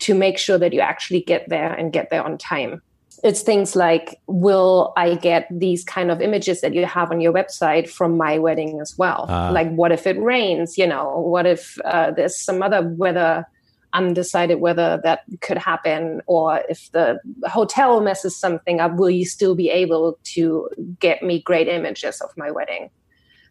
to 0.00 0.14
make 0.14 0.36
sure 0.38 0.58
that 0.58 0.74
you 0.74 0.80
actually 0.80 1.22
get 1.22 1.48
there 1.48 1.72
and 1.72 1.92
get 1.92 2.10
there 2.10 2.22
on 2.22 2.36
time 2.36 2.82
it's 3.22 3.42
things 3.42 3.76
like 3.76 4.20
will 4.26 4.92
i 4.96 5.14
get 5.14 5.46
these 5.50 5.84
kind 5.84 6.10
of 6.10 6.20
images 6.20 6.60
that 6.60 6.74
you 6.74 6.84
have 6.84 7.10
on 7.10 7.20
your 7.20 7.32
website 7.32 7.88
from 7.88 8.16
my 8.16 8.38
wedding 8.38 8.80
as 8.80 8.96
well 8.98 9.26
uh, 9.28 9.52
like 9.52 9.72
what 9.74 9.92
if 9.92 10.06
it 10.06 10.20
rains 10.20 10.76
you 10.76 10.86
know 10.86 11.20
what 11.20 11.46
if 11.46 11.78
uh, 11.84 12.10
there's 12.10 12.38
some 12.38 12.62
other 12.62 12.82
weather 12.96 13.46
undecided 13.94 14.60
whether 14.60 15.00
that 15.02 15.20
could 15.40 15.58
happen 15.58 16.20
or 16.26 16.62
if 16.68 16.90
the 16.92 17.18
hotel 17.44 18.00
messes 18.00 18.36
something 18.36 18.80
up 18.80 18.94
will 18.96 19.10
you 19.10 19.24
still 19.24 19.54
be 19.54 19.70
able 19.70 20.18
to 20.24 20.68
get 21.00 21.22
me 21.22 21.40
great 21.40 21.68
images 21.68 22.20
of 22.20 22.30
my 22.36 22.50
wedding? 22.50 22.90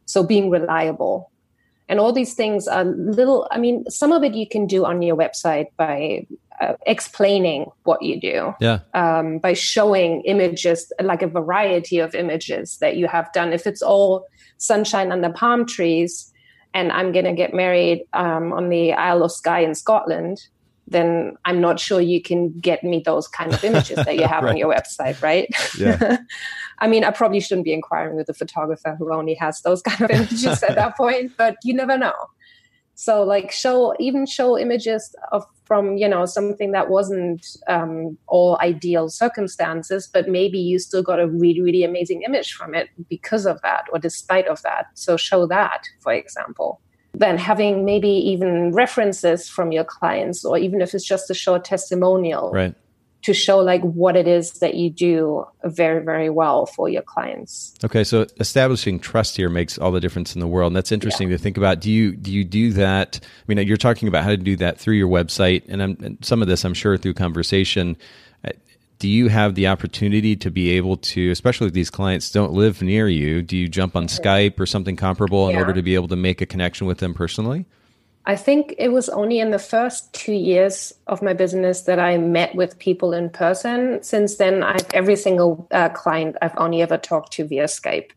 So 0.06 0.24
being 0.24 0.50
reliable. 0.50 1.32
And 1.90 2.00
all 2.00 2.14
these 2.14 2.34
things 2.34 2.68
are 2.68 2.86
little 2.86 3.48
i 3.52 3.58
mean 3.58 3.84
some 3.90 4.12
of 4.12 4.24
it 4.24 4.34
you 4.34 4.48
can 4.48 4.68
do 4.68 4.86
on 4.86 5.02
your 5.02 5.18
website 5.18 5.68
by 5.78 6.26
uh, 6.62 6.76
explaining 6.86 7.66
what 7.84 8.02
you 8.02 8.20
do. 8.20 8.54
Yeah. 8.60 8.80
Um, 8.94 9.40
by 9.40 9.54
showing 9.54 10.22
images 10.22 10.92
like 11.02 11.22
a 11.22 11.28
variety 11.28 12.00
of 12.00 12.16
images 12.16 12.78
that 12.78 12.96
you 12.96 13.08
have 13.08 13.32
done. 13.34 13.54
If 13.54 13.68
it's 13.68 13.82
all 13.82 14.28
sunshine 14.58 15.12
under 15.12 15.32
palm 15.32 15.66
trees 15.66 16.32
and 16.74 16.92
i'm 16.92 17.12
going 17.12 17.26
to 17.26 17.34
get 17.34 17.54
married 17.54 18.04
um, 18.14 18.54
on 18.54 18.70
the 18.70 18.94
isle 18.94 19.24
of 19.24 19.32
skye 19.32 19.60
in 19.60 19.76
scotland 19.76 20.48
then 20.88 21.36
i'm 21.46 21.62
not 21.62 21.80
sure 21.80 22.02
you 22.02 22.22
can 22.22 22.52
get 22.60 22.84
me 22.84 23.02
those 23.06 23.28
kind 23.28 23.54
of 23.54 23.64
images 23.64 23.98
that 24.06 24.16
you 24.18 24.28
have 24.28 24.44
right. 24.44 24.52
on 24.52 24.58
your 24.58 24.74
website 24.74 25.22
right 25.22 25.48
yeah. 25.78 26.18
i 26.80 26.88
mean 26.88 27.04
i 27.04 27.12
probably 27.12 27.40
shouldn't 27.40 27.66
be 27.66 27.74
inquiring 27.74 28.16
with 28.16 28.30
a 28.30 28.34
photographer 28.34 28.96
who 28.98 29.14
only 29.14 29.34
has 29.34 29.62
those 29.62 29.82
kind 29.82 30.02
of 30.02 30.10
images 30.18 30.62
at 30.64 30.76
that 30.76 30.96
point 30.98 31.32
but 31.38 31.56
you 31.64 31.74
never 31.74 31.98
know 31.98 32.14
so 32.96 33.24
like 33.24 33.52
show 33.52 33.96
even 34.00 34.26
show 34.26 34.58
images 34.58 35.16
of 35.32 35.46
from 35.66 35.98
you 35.98 36.08
know 36.08 36.26
something 36.26 36.72
that 36.72 36.90
wasn't 36.90 37.46
um, 37.68 38.18
all 38.28 38.58
ideal 38.62 39.10
circumstances 39.10 40.10
but 40.12 40.28
maybe 40.28 40.60
you 40.60 40.78
still 40.78 41.02
got 41.04 41.20
a 41.20 41.28
really 41.28 41.62
really 41.62 41.84
amazing 41.84 42.22
image 42.24 42.54
from 42.54 42.76
it 42.76 42.90
because 43.10 43.46
of 43.46 43.62
that 43.62 43.86
or 43.92 44.00
despite 44.00 44.48
of 44.48 44.62
that. 44.64 44.88
So 44.94 45.18
show 45.18 45.48
that 45.48 45.84
for 46.00 46.14
example. 46.14 46.80
Then 47.16 47.38
having 47.38 47.86
maybe 47.86 48.10
even 48.10 48.72
references 48.72 49.48
from 49.48 49.72
your 49.72 49.84
clients 49.84 50.44
or 50.44 50.58
even 50.58 50.82
if 50.82 50.96
it's 50.96 51.06
just 51.06 51.30
a 51.30 51.36
short 51.36 51.64
testimonial. 51.64 52.52
Right 52.52 52.76
to 53.24 53.34
show 53.34 53.60
like 53.60 53.82
what 53.82 54.16
it 54.16 54.28
is 54.28 54.60
that 54.60 54.76
you 54.76 54.90
do 54.90 55.46
very 55.64 56.04
very 56.04 56.30
well 56.30 56.66
for 56.66 56.90
your 56.90 57.02
clients. 57.02 57.74
Okay 57.84 58.04
so 58.04 58.28
establishing 58.40 59.00
trust 59.00 59.38
here 59.38 59.50
makes 59.50 59.78
all 59.78 59.92
the 59.92 60.00
difference 60.00 60.36
in 60.36 60.40
the 60.40 60.48
world 60.48 60.70
and 60.70 60.76
that's 60.76 60.92
interesting 60.92 61.30
yeah. 61.30 61.38
to 61.38 61.44
think 61.44 61.58
about. 61.58 61.80
Do 61.80 61.92
you 61.92 62.16
do 62.16 62.32
you 62.32 62.44
do 62.44 62.72
that? 62.74 63.20
I 63.24 63.44
mean 63.48 63.66
you're 63.68 63.78
talking 63.78 64.08
about 64.08 64.24
how 64.24 64.30
to 64.30 64.38
do 64.38 64.56
that 64.58 64.78
through 64.80 64.96
your 64.96 65.10
website 65.10 65.64
and, 65.68 65.82
and 65.82 66.18
some 66.22 66.42
of 66.42 66.48
this 66.48 66.64
i'm 66.64 66.74
sure 66.74 66.98
through 66.98 67.16
conversation. 67.16 67.98
Uh, 68.46 68.52
do 69.00 69.08
you 69.08 69.30
have 69.30 69.56
the 69.56 69.68
opportunity 69.68 70.36
to 70.36 70.52
be 70.52 70.72
able 70.72 70.98
to 70.98 71.32
especially 71.32 71.68
if 71.68 71.74
these 71.74 71.90
clients 71.90 72.30
don't 72.32 72.52
live 72.52 72.82
near 72.82 73.08
you 73.08 73.42
do 73.42 73.58
you 73.58 73.68
jump 73.70 73.96
on 73.96 74.08
skype 74.08 74.60
or 74.60 74.66
something 74.66 74.96
comparable 74.96 75.50
in 75.50 75.56
order 75.56 75.74
to 75.74 75.82
be 75.82 75.96
able 75.96 76.08
to 76.08 76.16
make 76.16 76.42
a 76.42 76.46
connection 76.46 76.88
with 76.88 77.00
them 77.00 77.14
personally 77.14 77.66
I 78.26 78.36
think 78.38 78.74
it 78.78 78.90
was 78.90 79.10
only 79.10 79.40
in 79.40 79.52
the 79.52 79.60
first 79.60 80.14
two 80.14 80.34
years 80.34 80.94
of 81.08 81.22
my 81.22 81.34
business 81.34 81.82
that 81.82 82.00
I 82.00 82.18
met 82.18 82.56
with 82.56 82.80
people 82.80 83.14
in 83.14 83.30
person. 83.30 84.02
Since 84.02 84.38
then, 84.38 84.64
I've 84.64 84.90
every 84.94 85.18
single 85.18 85.68
uh, 85.72 85.90
client 85.90 86.38
I've 86.42 86.58
only 86.58 86.82
ever 86.82 86.98
talked 86.98 87.34
to 87.34 87.46
via 87.46 87.66
Skype. 87.66 88.12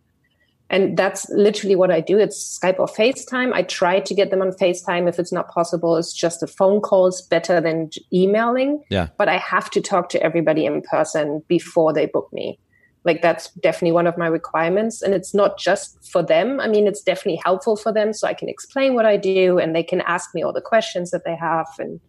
And 0.68 0.96
that's 0.96 1.28
literally 1.30 1.76
what 1.76 1.90
I 1.90 2.00
do. 2.00 2.18
It's 2.18 2.58
Skype 2.58 2.78
or 2.78 2.86
FaceTime. 2.86 3.52
I 3.52 3.62
try 3.62 4.00
to 4.00 4.14
get 4.14 4.30
them 4.30 4.42
on 4.42 4.50
FaceTime. 4.50 5.08
If 5.08 5.18
it's 5.18 5.32
not 5.32 5.48
possible, 5.48 5.96
it's 5.96 6.12
just 6.12 6.42
a 6.42 6.46
phone 6.46 6.80
call. 6.80 7.06
It's 7.06 7.22
better 7.22 7.60
than 7.60 7.90
emailing. 8.12 8.82
Yeah. 8.90 9.08
But 9.16 9.28
I 9.28 9.38
have 9.38 9.70
to 9.70 9.80
talk 9.80 10.08
to 10.10 10.22
everybody 10.22 10.66
in 10.66 10.82
person 10.82 11.42
before 11.46 11.92
they 11.92 12.06
book 12.06 12.28
me 12.32 12.58
like 13.06 13.22
that's 13.22 13.50
definitely 13.62 13.92
one 13.92 14.06
of 14.06 14.18
my 14.18 14.26
requirements. 14.26 15.00
And 15.00 15.14
it's 15.14 15.32
not 15.32 15.58
just 15.58 16.04
for 16.10 16.22
them. 16.22 16.60
I 16.60 16.68
mean 16.68 16.86
it's 16.86 17.02
definitely 17.02 17.40
helpful 17.42 17.76
for 17.76 17.92
them 17.92 18.12
so 18.12 18.26
i 18.26 18.34
can 18.34 18.48
explain 18.48 18.94
what 18.94 19.06
i 19.06 19.16
do 19.16 19.58
and 19.58 19.74
they 19.74 19.82
can 19.82 20.00
ask 20.02 20.34
me 20.34 20.42
all 20.42 20.52
the 20.52 20.60
questions 20.60 21.10
that 21.12 21.24
they 21.24 21.36
have 21.36 21.68
and 21.78 22.00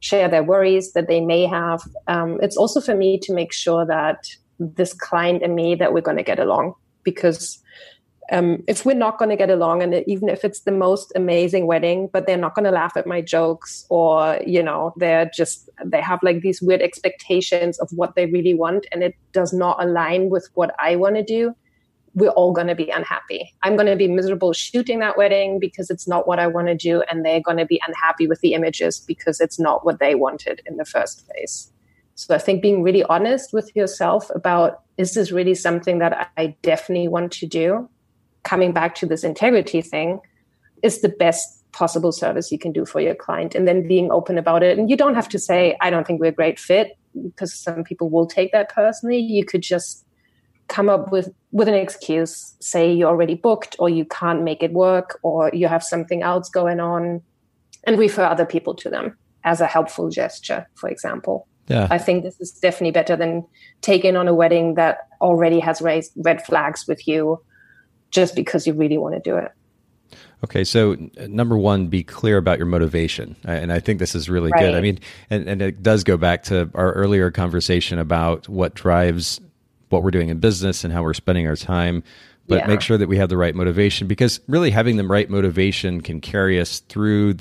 share 0.00 0.28
their 0.28 0.44
worries 0.44 0.92
that 0.92 1.08
they 1.08 1.20
may 1.20 1.46
have. 1.46 1.80
Um, 2.08 2.38
it's 2.42 2.58
also 2.58 2.80
for 2.80 2.94
me 2.94 3.18
to 3.20 3.32
make 3.32 3.54
sure 3.54 3.86
that 3.86 4.28
this 4.58 4.92
client 4.92 5.42
and 5.42 5.54
me 5.56 5.74
that 5.76 5.94
we're 5.94 6.02
going 6.02 6.18
to 6.18 6.22
get 6.22 6.38
along 6.38 6.74
because 7.04 7.58
um, 8.30 8.62
if 8.66 8.86
we're 8.86 8.94
not 8.94 9.18
going 9.18 9.28
to 9.28 9.36
get 9.36 9.50
along 9.50 9.82
and 9.82 10.02
even 10.06 10.28
if 10.28 10.44
it's 10.44 10.60
the 10.60 10.72
most 10.72 11.12
amazing 11.14 11.66
wedding 11.66 12.08
but 12.12 12.26
they're 12.26 12.36
not 12.36 12.54
going 12.54 12.64
to 12.64 12.70
laugh 12.70 12.96
at 12.96 13.06
my 13.06 13.20
jokes 13.20 13.84
or 13.90 14.40
you 14.46 14.62
know 14.62 14.92
they're 14.96 15.30
just 15.34 15.68
they 15.84 16.00
have 16.00 16.22
like 16.22 16.40
these 16.40 16.62
weird 16.62 16.80
expectations 16.80 17.78
of 17.80 17.88
what 17.92 18.14
they 18.14 18.26
really 18.26 18.54
want 18.54 18.86
and 18.92 19.02
it 19.02 19.14
does 19.32 19.52
not 19.52 19.82
align 19.82 20.30
with 20.30 20.48
what 20.54 20.74
i 20.78 20.96
want 20.96 21.16
to 21.16 21.22
do 21.22 21.54
we're 22.14 22.30
all 22.30 22.52
going 22.52 22.68
to 22.68 22.76
be 22.76 22.90
unhappy. 22.90 23.52
I'm 23.64 23.74
going 23.74 23.88
to 23.88 23.96
be 23.96 24.06
miserable 24.06 24.52
shooting 24.52 25.00
that 25.00 25.18
wedding 25.18 25.58
because 25.58 25.90
it's 25.90 26.06
not 26.06 26.28
what 26.28 26.38
i 26.38 26.46
want 26.46 26.68
to 26.68 26.76
do 26.76 27.02
and 27.10 27.24
they're 27.24 27.40
going 27.40 27.56
to 27.56 27.66
be 27.66 27.80
unhappy 27.86 28.28
with 28.28 28.40
the 28.40 28.54
images 28.54 29.00
because 29.00 29.40
it's 29.40 29.58
not 29.58 29.84
what 29.84 29.98
they 29.98 30.14
wanted 30.14 30.62
in 30.64 30.76
the 30.76 30.84
first 30.84 31.26
place. 31.26 31.72
So 32.14 32.34
i 32.34 32.38
think 32.38 32.62
being 32.62 32.82
really 32.82 33.02
honest 33.04 33.52
with 33.52 33.74
yourself 33.74 34.30
about 34.34 34.82
is 34.96 35.14
this 35.14 35.32
really 35.32 35.54
something 35.54 35.98
that 35.98 36.30
i 36.36 36.54
definitely 36.62 37.08
want 37.08 37.32
to 37.32 37.46
do 37.46 37.88
coming 38.44 38.72
back 38.72 38.94
to 38.96 39.06
this 39.06 39.24
integrity 39.24 39.82
thing 39.82 40.20
is 40.82 41.00
the 41.00 41.08
best 41.08 41.64
possible 41.72 42.12
service 42.12 42.52
you 42.52 42.58
can 42.58 42.72
do 42.72 42.86
for 42.86 43.00
your 43.00 43.14
client 43.14 43.54
and 43.54 43.66
then 43.66 43.88
being 43.88 44.10
open 44.12 44.38
about 44.38 44.62
it. 44.62 44.78
And 44.78 44.88
you 44.88 44.96
don't 44.96 45.14
have 45.14 45.28
to 45.30 45.38
say 45.38 45.76
i 45.80 45.90
don't 45.90 46.06
think 46.06 46.20
we're 46.20 46.28
a 46.28 46.32
great 46.32 46.58
fit 46.58 46.96
because 47.22 47.52
some 47.52 47.84
people 47.84 48.08
will 48.08 48.26
take 48.26 48.52
that 48.52 48.68
personally. 48.68 49.18
You 49.18 49.44
could 49.44 49.62
just 49.62 50.06
come 50.68 50.88
up 50.88 51.12
with 51.12 51.28
with 51.52 51.68
an 51.68 51.74
excuse 51.74 52.54
say 52.60 52.90
you're 52.90 53.10
already 53.10 53.34
booked 53.34 53.76
or 53.78 53.90
you 53.90 54.04
can't 54.06 54.42
make 54.42 54.62
it 54.62 54.72
work 54.72 55.18
or 55.22 55.50
you 55.52 55.68
have 55.68 55.82
something 55.82 56.22
else 56.22 56.48
going 56.48 56.80
on 56.80 57.20
and 57.84 57.98
refer 57.98 58.24
other 58.24 58.46
people 58.46 58.74
to 58.74 58.88
them 58.88 59.16
as 59.44 59.60
a 59.60 59.66
helpful 59.66 60.08
gesture 60.08 60.66
for 60.74 60.88
example. 60.88 61.46
Yeah. 61.68 61.88
I 61.90 61.98
think 61.98 62.24
this 62.24 62.40
is 62.40 62.50
definitely 62.52 62.92
better 62.92 63.16
than 63.16 63.46
taking 63.80 64.16
on 64.16 64.28
a 64.28 64.34
wedding 64.34 64.74
that 64.74 65.08
already 65.20 65.60
has 65.60 65.80
raised 65.80 66.12
red 66.16 66.44
flags 66.44 66.86
with 66.86 67.08
you 67.08 67.40
just 68.14 68.34
because 68.34 68.66
you 68.66 68.72
really 68.72 68.96
want 68.96 69.14
to 69.14 69.20
do 69.20 69.36
it. 69.36 69.52
Okay, 70.44 70.62
so 70.62 70.96
number 71.26 71.56
one, 71.56 71.86
be 71.88 72.02
clear 72.02 72.36
about 72.36 72.58
your 72.58 72.66
motivation, 72.66 73.34
and 73.44 73.72
I 73.72 73.80
think 73.80 73.98
this 73.98 74.14
is 74.14 74.28
really 74.28 74.50
right. 74.52 74.60
good. 74.60 74.74
I 74.74 74.80
mean, 74.80 75.00
and, 75.30 75.48
and 75.48 75.62
it 75.62 75.82
does 75.82 76.04
go 76.04 76.16
back 76.16 76.42
to 76.44 76.70
our 76.74 76.92
earlier 76.92 77.30
conversation 77.30 77.98
about 77.98 78.48
what 78.48 78.74
drives 78.74 79.40
what 79.88 80.02
we're 80.02 80.10
doing 80.10 80.28
in 80.28 80.38
business 80.38 80.84
and 80.84 80.92
how 80.92 81.02
we're 81.02 81.14
spending 81.14 81.46
our 81.46 81.56
time. 81.56 82.02
But 82.46 82.60
yeah. 82.60 82.66
make 82.66 82.82
sure 82.82 82.98
that 82.98 83.08
we 83.08 83.16
have 83.16 83.30
the 83.30 83.38
right 83.38 83.54
motivation 83.54 84.06
because 84.06 84.38
really 84.46 84.70
having 84.70 84.96
the 84.96 85.06
right 85.06 85.30
motivation 85.30 86.02
can 86.02 86.20
carry 86.20 86.60
us 86.60 86.80
through, 86.80 87.36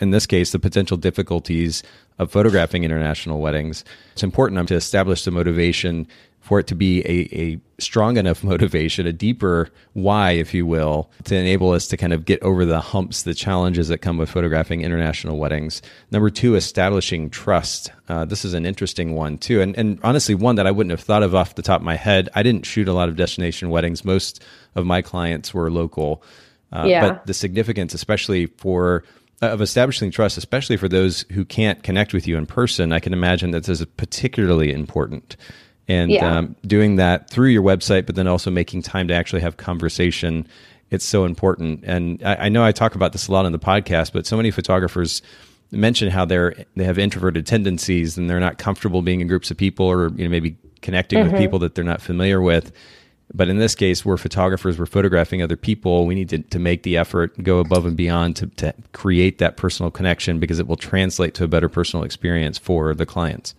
in 0.00 0.10
this 0.10 0.26
case, 0.26 0.52
the 0.52 0.58
potential 0.58 0.96
difficulties 0.96 1.82
of 2.18 2.30
photographing 2.30 2.84
international 2.84 3.40
weddings. 3.40 3.84
It's 4.12 4.22
important 4.22 4.68
to 4.68 4.74
establish 4.74 5.24
the 5.24 5.30
motivation 5.30 6.06
for 6.44 6.60
it 6.60 6.66
to 6.66 6.74
be 6.74 7.00
a, 7.00 7.34
a 7.34 7.60
strong 7.78 8.18
enough 8.18 8.44
motivation, 8.44 9.06
a 9.06 9.12
deeper 9.12 9.70
why, 9.94 10.32
if 10.32 10.52
you 10.52 10.66
will, 10.66 11.10
to 11.24 11.34
enable 11.34 11.70
us 11.70 11.88
to 11.88 11.96
kind 11.96 12.12
of 12.12 12.26
get 12.26 12.42
over 12.42 12.66
the 12.66 12.80
humps, 12.80 13.22
the 13.22 13.32
challenges 13.32 13.88
that 13.88 13.98
come 13.98 14.18
with 14.18 14.28
photographing 14.28 14.82
international 14.82 15.38
weddings. 15.38 15.80
Number 16.10 16.28
two, 16.28 16.54
establishing 16.54 17.30
trust. 17.30 17.90
Uh, 18.08 18.26
this 18.26 18.44
is 18.44 18.52
an 18.52 18.66
interesting 18.66 19.14
one 19.14 19.38
too, 19.38 19.62
and 19.62 19.76
and 19.78 19.98
honestly, 20.02 20.34
one 20.34 20.56
that 20.56 20.66
I 20.66 20.70
wouldn't 20.70 20.90
have 20.90 21.00
thought 21.00 21.22
of 21.22 21.34
off 21.34 21.54
the 21.54 21.62
top 21.62 21.80
of 21.80 21.84
my 21.84 21.96
head. 21.96 22.28
I 22.34 22.42
didn't 22.42 22.66
shoot 22.66 22.88
a 22.88 22.92
lot 22.92 23.08
of 23.08 23.16
destination 23.16 23.70
weddings. 23.70 24.04
Most 24.04 24.42
of 24.74 24.84
my 24.84 25.00
clients 25.00 25.54
were 25.54 25.70
local, 25.70 26.22
uh, 26.72 26.84
yeah. 26.86 27.08
but 27.08 27.26
the 27.26 27.34
significance, 27.34 27.94
especially 27.94 28.46
for 28.46 29.02
of 29.42 29.60
establishing 29.60 30.10
trust, 30.10 30.38
especially 30.38 30.76
for 30.76 30.88
those 30.88 31.24
who 31.32 31.44
can't 31.44 31.82
connect 31.82 32.12
with 32.12 32.26
you 32.26 32.36
in 32.36 32.46
person, 32.46 32.92
I 32.92 33.00
can 33.00 33.12
imagine 33.12 33.50
that 33.50 33.64
this 33.64 33.80
is 33.80 33.86
particularly 33.96 34.72
important 34.72 35.36
and 35.88 36.10
yeah. 36.10 36.38
um, 36.38 36.56
doing 36.66 36.96
that 36.96 37.28
through 37.28 37.48
your 37.48 37.62
website, 37.62 38.06
but 38.06 38.14
then 38.14 38.26
also 38.26 38.50
making 38.50 38.82
time 38.82 39.08
to 39.08 39.14
actually 39.14 39.42
have 39.42 39.56
conversation. 39.56 40.46
It's 40.90 41.04
so 41.04 41.24
important. 41.24 41.84
And 41.84 42.22
I, 42.24 42.34
I, 42.36 42.48
know 42.48 42.64
I 42.64 42.72
talk 42.72 42.94
about 42.94 43.12
this 43.12 43.28
a 43.28 43.32
lot 43.32 43.44
on 43.44 43.52
the 43.52 43.58
podcast, 43.58 44.12
but 44.12 44.26
so 44.26 44.36
many 44.36 44.50
photographers 44.50 45.20
mention 45.70 46.08
how 46.08 46.24
they're 46.24 46.54
they 46.76 46.84
have 46.84 46.98
introverted 46.98 47.46
tendencies 47.46 48.16
and 48.16 48.30
they're 48.30 48.40
not 48.40 48.58
comfortable 48.58 49.02
being 49.02 49.20
in 49.20 49.26
groups 49.26 49.50
of 49.50 49.56
people 49.56 49.86
or 49.86 50.08
you 50.10 50.24
know 50.24 50.30
maybe 50.30 50.56
connecting 50.82 51.18
mm-hmm. 51.18 51.32
with 51.32 51.40
people 51.40 51.58
that 51.58 51.74
they're 51.74 51.84
not 51.84 52.00
familiar 52.00 52.40
with. 52.40 52.72
But 53.34 53.48
in 53.48 53.58
this 53.58 53.74
case, 53.74 54.04
we're 54.04 54.16
photographers, 54.16 54.78
we're 54.78 54.86
photographing 54.86 55.42
other 55.42 55.56
people. 55.56 56.06
We 56.06 56.14
need 56.14 56.28
to, 56.28 56.38
to 56.38 56.58
make 56.60 56.84
the 56.84 56.96
effort, 56.96 57.42
go 57.42 57.58
above 57.58 57.84
and 57.84 57.96
beyond 57.96 58.36
to, 58.36 58.46
to 58.46 58.74
create 58.92 59.38
that 59.38 59.56
personal 59.56 59.90
connection 59.90 60.38
because 60.38 60.60
it 60.60 60.68
will 60.68 60.76
translate 60.76 61.34
to 61.34 61.44
a 61.44 61.48
better 61.48 61.68
personal 61.68 62.04
experience 62.04 62.58
for 62.58 62.94
the 62.94 63.04
clients. 63.04 63.54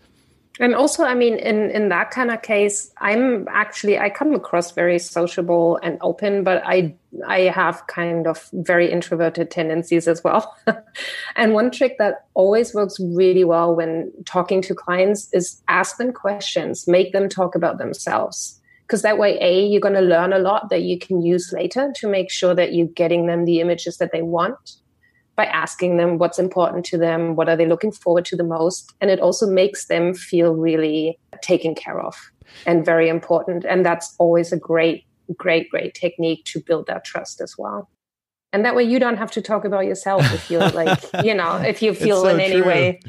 and 0.60 0.74
also 0.74 1.04
i 1.04 1.14
mean 1.14 1.36
in 1.36 1.70
in 1.72 1.90
that 1.90 2.12
kind 2.12 2.32
of 2.32 2.42
case 2.42 2.90
i'm 3.00 3.46
actually 3.50 3.98
i 4.00 4.10
come 4.10 4.34
across 4.34 4.72
very 4.72 4.98
sociable 4.98 5.78
and 5.84 5.98
open 6.02 6.44
but 6.44 6.62
i 6.66 6.96
i 7.28 7.42
have 7.42 7.86
kind 7.88 8.26
of 8.28 8.50
very 8.54 8.90
introverted 8.90 9.52
tendencies 9.52 10.08
as 10.08 10.24
well 10.24 10.56
and 11.36 11.54
one 11.54 11.70
trick 11.70 11.98
that 11.98 12.26
always 12.34 12.74
works 12.74 12.98
really 13.00 13.44
well 13.44 13.76
when 13.76 14.12
talking 14.26 14.62
to 14.62 14.74
clients 14.74 15.28
is 15.34 15.62
ask 15.68 15.98
them 15.98 16.14
questions 16.14 16.88
make 16.88 17.12
them 17.12 17.28
talk 17.28 17.56
about 17.56 17.78
themselves 17.78 18.55
because 18.86 19.02
that 19.02 19.18
way 19.18 19.38
a 19.42 19.66
you're 19.66 19.82
going 19.82 19.96
to 19.96 20.02
learn 20.02 20.34
a 20.34 20.40
lot 20.40 20.70
that 20.70 20.84
you 20.84 21.00
can 21.00 21.22
use 21.22 21.52
later 21.52 21.92
to 21.96 22.08
make 22.08 22.32
sure 22.32 22.54
that 22.54 22.74
you're 22.74 22.88
getting 22.88 23.26
them 23.28 23.46
the 23.46 23.60
images 23.60 23.98
that 23.98 24.12
they 24.12 24.22
want 24.22 24.78
by 25.36 25.46
asking 25.46 25.98
them 25.98 26.18
what's 26.18 26.40
important 26.40 26.86
to 26.86 26.98
them, 26.98 27.36
what 27.36 27.50
are 27.50 27.58
they 27.58 27.66
looking 27.66 27.92
forward 27.92 28.26
to 28.26 28.36
the 28.36 28.44
most. 28.44 28.94
And 29.02 29.12
it 29.12 29.20
also 29.20 29.48
makes 29.48 29.88
them 29.88 30.14
feel 30.14 30.54
really 30.54 31.20
taken 31.42 31.76
care 31.76 32.00
of 32.00 32.16
and 32.66 32.86
very 32.86 33.10
important. 33.10 33.66
And 33.66 33.86
that's 33.86 34.16
always 34.18 34.54
a 34.54 34.58
great, 34.58 35.06
great, 35.36 35.70
great 35.70 35.94
technique 35.94 36.46
to 36.46 36.62
build 36.62 36.88
that 36.88 37.04
trust 37.04 37.42
as 37.42 37.56
well. 37.58 37.90
And 38.56 38.64
that 38.64 38.74
way 38.74 38.84
you 38.84 39.00
don't 39.00 39.18
have 39.18 39.32
to 39.32 39.42
talk 39.42 39.66
about 39.66 39.86
yourself 39.86 40.24
if 40.34 40.50
you're 40.50 40.70
like, 40.72 41.00
you 41.24 41.34
know, 41.34 41.58
if 41.58 41.82
you 41.82 41.94
feel 41.94 42.22
so 42.22 42.30
in 42.30 42.40
any 42.40 42.62
way 42.62 43.02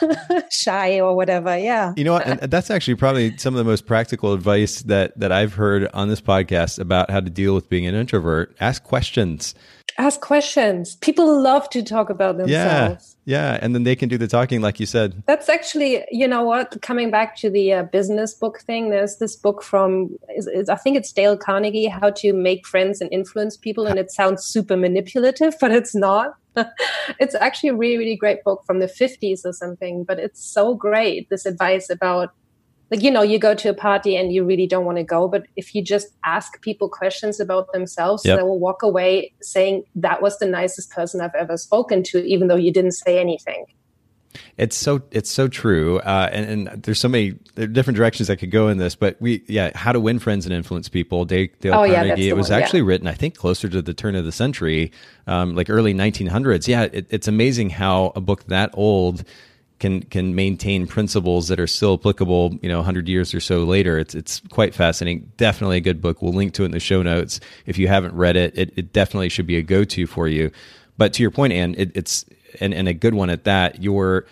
shy 0.50 0.98
or 0.98 1.14
whatever. 1.14 1.56
Yeah. 1.58 1.92
You 1.96 2.04
know 2.04 2.14
what? 2.14 2.26
And 2.26 2.50
that's 2.50 2.70
actually 2.70 2.94
probably 2.94 3.36
some 3.36 3.54
of 3.54 3.58
the 3.58 3.64
most 3.64 3.86
practical 3.86 4.32
advice 4.32 4.80
that 4.82 5.18
that 5.20 5.30
I've 5.30 5.54
heard 5.54 5.90
on 5.92 6.08
this 6.08 6.22
podcast 6.22 6.78
about 6.78 7.10
how 7.10 7.20
to 7.20 7.30
deal 7.30 7.54
with 7.54 7.68
being 7.68 7.86
an 7.86 7.94
introvert. 7.94 8.56
Ask 8.60 8.82
questions 8.82 9.54
ask 9.98 10.20
questions. 10.20 10.96
People 10.96 11.40
love 11.40 11.68
to 11.70 11.82
talk 11.82 12.10
about 12.10 12.36
themselves. 12.36 12.50
Yeah, 12.50 13.13
yeah, 13.24 13.58
and 13.62 13.74
then 13.74 13.84
they 13.84 13.96
can 13.96 14.08
do 14.08 14.18
the 14.18 14.28
talking, 14.28 14.60
like 14.60 14.78
you 14.78 14.86
said. 14.86 15.22
That's 15.26 15.48
actually, 15.48 16.04
you 16.10 16.28
know 16.28 16.42
what? 16.42 16.80
Coming 16.82 17.10
back 17.10 17.36
to 17.36 17.48
the 17.48 17.72
uh, 17.72 17.82
business 17.84 18.34
book 18.34 18.60
thing, 18.60 18.90
there's 18.90 19.16
this 19.16 19.34
book 19.34 19.62
from, 19.62 20.16
I 20.68 20.74
think 20.76 20.96
it's 20.96 21.12
Dale 21.12 21.36
Carnegie, 21.36 21.86
How 21.86 22.10
to 22.10 22.32
Make 22.32 22.66
Friends 22.66 23.00
and 23.00 23.10
Influence 23.12 23.56
People, 23.56 23.86
and 23.86 23.98
it 23.98 24.10
sounds 24.10 24.44
super 24.44 24.76
manipulative, 24.76 25.54
but 25.60 25.72
it's 25.72 25.94
not. 25.94 26.34
it's 27.18 27.34
actually 27.34 27.70
a 27.70 27.74
really, 27.74 27.98
really 27.98 28.16
great 28.16 28.44
book 28.44 28.62
from 28.66 28.78
the 28.78 28.86
50s 28.86 29.44
or 29.44 29.52
something, 29.52 30.04
but 30.04 30.18
it's 30.18 30.44
so 30.44 30.74
great. 30.74 31.28
This 31.30 31.46
advice 31.46 31.90
about 31.90 32.32
like 32.90 33.02
you 33.02 33.10
know 33.10 33.22
you 33.22 33.38
go 33.38 33.54
to 33.54 33.68
a 33.68 33.74
party 33.74 34.16
and 34.16 34.32
you 34.32 34.44
really 34.44 34.66
don't 34.66 34.84
want 34.84 34.98
to 34.98 35.04
go 35.04 35.28
but 35.28 35.46
if 35.56 35.74
you 35.74 35.82
just 35.82 36.08
ask 36.24 36.60
people 36.60 36.88
questions 36.88 37.40
about 37.40 37.72
themselves 37.72 38.24
yep. 38.24 38.38
they 38.38 38.42
will 38.42 38.58
walk 38.58 38.82
away 38.82 39.32
saying 39.40 39.82
that 39.94 40.22
was 40.22 40.38
the 40.38 40.46
nicest 40.46 40.90
person 40.90 41.20
i've 41.20 41.34
ever 41.34 41.56
spoken 41.56 42.02
to 42.02 42.24
even 42.24 42.48
though 42.48 42.56
you 42.56 42.72
didn't 42.72 42.92
say 42.92 43.18
anything 43.18 43.66
it's 44.56 44.76
so 44.76 45.02
it's 45.10 45.30
so 45.30 45.48
true, 45.48 45.98
uh, 46.00 46.28
and, 46.32 46.68
and, 46.68 46.82
there's 46.82 46.98
so 46.98 47.08
many 47.08 47.34
there 47.54 47.66
different 47.66 47.96
directions 47.96 48.28
that 48.28 48.36
could 48.38 48.50
go 48.50 48.68
in 48.68 48.78
this. 48.78 48.94
But 48.94 49.16
we, 49.20 49.44
yeah, 49.46 49.70
how 49.76 49.92
to 49.92 50.00
win 50.00 50.18
friends 50.18 50.46
and 50.46 50.54
influence 50.54 50.88
people. 50.88 51.24
Dale, 51.24 51.48
Dale 51.60 51.74
oh, 51.74 51.86
Carnegie. 51.86 52.22
Yeah, 52.22 52.30
it 52.30 52.36
was 52.36 52.50
one, 52.50 52.62
actually 52.62 52.80
yeah. 52.80 52.86
written, 52.86 53.06
I 53.06 53.14
think, 53.14 53.36
closer 53.36 53.68
to 53.68 53.82
the 53.82 53.94
turn 53.94 54.14
of 54.14 54.24
the 54.24 54.32
century, 54.32 54.92
um, 55.26 55.54
like 55.54 55.70
early 55.70 55.94
1900s. 55.94 56.68
Yeah, 56.68 56.82
it, 56.92 57.06
it's 57.10 57.28
amazing 57.28 57.70
how 57.70 58.12
a 58.16 58.20
book 58.20 58.44
that 58.44 58.70
old 58.74 59.24
can 59.84 60.00
can 60.04 60.34
maintain 60.34 60.86
principles 60.86 61.48
that 61.48 61.60
are 61.60 61.66
still 61.66 61.92
applicable, 61.92 62.58
you 62.62 62.70
know, 62.70 62.78
100 62.78 63.06
years 63.06 63.34
or 63.34 63.40
so 63.40 63.64
later. 63.64 63.98
It's 63.98 64.14
it's 64.14 64.40
quite 64.48 64.74
fascinating. 64.74 65.30
Definitely 65.36 65.76
a 65.76 65.82
good 65.82 66.00
book. 66.00 66.22
We'll 66.22 66.32
link 66.32 66.54
to 66.54 66.62
it 66.62 66.66
in 66.66 66.70
the 66.70 66.80
show 66.80 67.02
notes. 67.02 67.38
If 67.66 67.76
you 67.76 67.86
haven't 67.86 68.14
read 68.14 68.34
it, 68.34 68.56
it, 68.56 68.72
it 68.76 68.94
definitely 68.94 69.28
should 69.28 69.46
be 69.46 69.58
a 69.58 69.62
go 69.62 69.84
to 69.84 70.06
for 70.06 70.26
you. 70.26 70.50
But 70.96 71.12
to 71.14 71.22
your 71.22 71.30
point, 71.30 71.52
Ann, 71.52 71.74
it, 71.76 71.92
it's 71.94 72.24
and, 72.60 72.72
and 72.72 72.88
a 72.88 72.94
good 72.94 73.12
one 73.12 73.28
at 73.28 73.44
that. 73.44 73.82
You're 73.82 74.24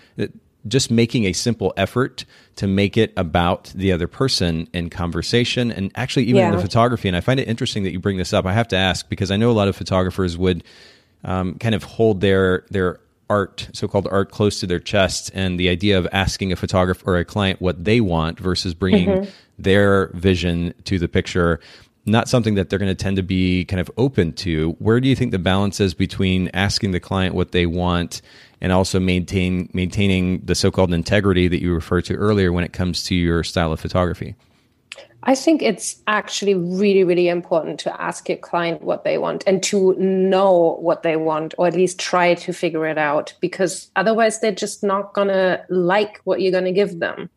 just 0.67 0.91
making 0.91 1.27
a 1.27 1.35
simple 1.35 1.75
effort 1.77 2.25
to 2.57 2.67
make 2.67 2.97
it 2.97 3.13
about 3.19 3.73
the 3.75 3.93
other 3.93 4.07
person 4.07 4.69
in 4.73 4.89
conversation 4.89 5.71
and 5.71 5.93
actually 5.97 6.25
even 6.25 6.37
yeah. 6.37 6.49
in 6.49 6.57
the 6.57 6.63
photography. 6.63 7.09
And 7.09 7.17
I 7.17 7.21
find 7.21 7.39
it 7.39 7.47
interesting 7.47 7.83
that 7.83 7.93
you 7.93 8.01
bring 8.01 8.17
this 8.17 8.33
up. 8.33 8.47
I 8.47 8.55
have 8.55 8.69
to 8.69 8.77
ask 8.77 9.07
because 9.11 9.31
I 9.31 9.37
know 9.37 9.51
a 9.51 9.53
lot 9.53 9.69
of 9.69 9.77
photographers 9.77 10.39
would 10.39 10.65
um, 11.25 11.59
kind 11.59 11.75
of 11.75 11.85
hold 11.85 12.23
their 12.23 12.65
their 12.71 13.01
art, 13.33 13.69
so-called 13.73 14.07
art, 14.11 14.31
close 14.31 14.61
to 14.61 14.67
their 14.67 14.79
chest, 14.79 15.31
and 15.33 15.59
the 15.59 15.71
idea 15.71 15.97
of 15.99 16.07
asking 16.13 16.53
a 16.53 16.57
photographer 16.57 17.15
or 17.15 17.19
a 17.19 17.25
client 17.25 17.61
what 17.61 17.85
they 17.85 18.01
want 18.01 18.39
versus 18.39 18.75
bringing 18.75 19.09
mm-hmm. 19.09 19.31
their 19.59 20.09
vision 20.09 20.75
to 20.85 20.99
the 20.99 21.09
picture, 21.09 21.59
not 22.05 22.29
something 22.29 22.57
that 22.57 22.69
they're 22.69 22.79
going 22.79 22.97
to 22.97 23.05
tend 23.05 23.17
to 23.17 23.23
be 23.23 23.65
kind 23.65 23.81
of 23.81 23.91
open 23.97 24.33
to. 24.35 24.73
Where 24.79 25.01
do 25.01 25.09
you 25.09 25.17
think 25.17 25.31
the 25.31 25.39
balance 25.39 25.81
is 25.81 25.95
between 25.95 26.49
asking 26.53 26.91
the 26.91 27.01
client 27.01 27.35
what 27.35 27.53
they 27.53 27.65
want 27.65 28.21
and 28.61 28.71
also 28.71 29.01
maintain 29.01 29.71
maintaining 29.73 30.41
the 30.45 30.55
so-called 30.55 30.93
integrity 30.93 31.49
that 31.49 31.63
you 31.63 31.75
referred 31.75 32.05
to 32.07 32.15
earlier 32.15 32.53
when 32.53 32.65
it 32.65 32.73
comes 32.73 33.03
to 33.05 33.15
your 33.15 33.43
style 33.43 33.73
of 33.73 33.81
photography? 33.81 34.35
I 35.25 35.37
think 35.37 35.63
it's 35.63 36.03
actually 36.09 36.55
really, 36.55 37.05
really 37.05 37.29
important 37.29 37.79
to 37.81 38.03
ask 38.03 38.29
your 38.29 38.39
client 38.39 38.83
what 38.83 39.05
they 39.05 39.19
want 39.19 39.45
and 39.47 39.63
to 39.65 39.95
know 39.95 40.79
what 40.81 41.05
they 41.05 41.17
want, 41.17 41.55
or 41.59 41.69
at 41.69 41.75
least 41.75 42.01
try 42.01 42.35
to 42.35 42.53
figure 42.53 42.87
it 42.87 42.99
out, 42.99 43.33
because 43.41 43.91
otherwise 43.95 44.41
they're 44.41 44.51
just 44.51 44.83
not 44.83 45.15
going 45.15 45.29
to 45.29 45.65
like 45.69 46.21
what 46.25 46.41
you're 46.41 46.51
going 46.51 46.65
to 46.65 46.73
give 46.73 46.99
them. 46.99 47.31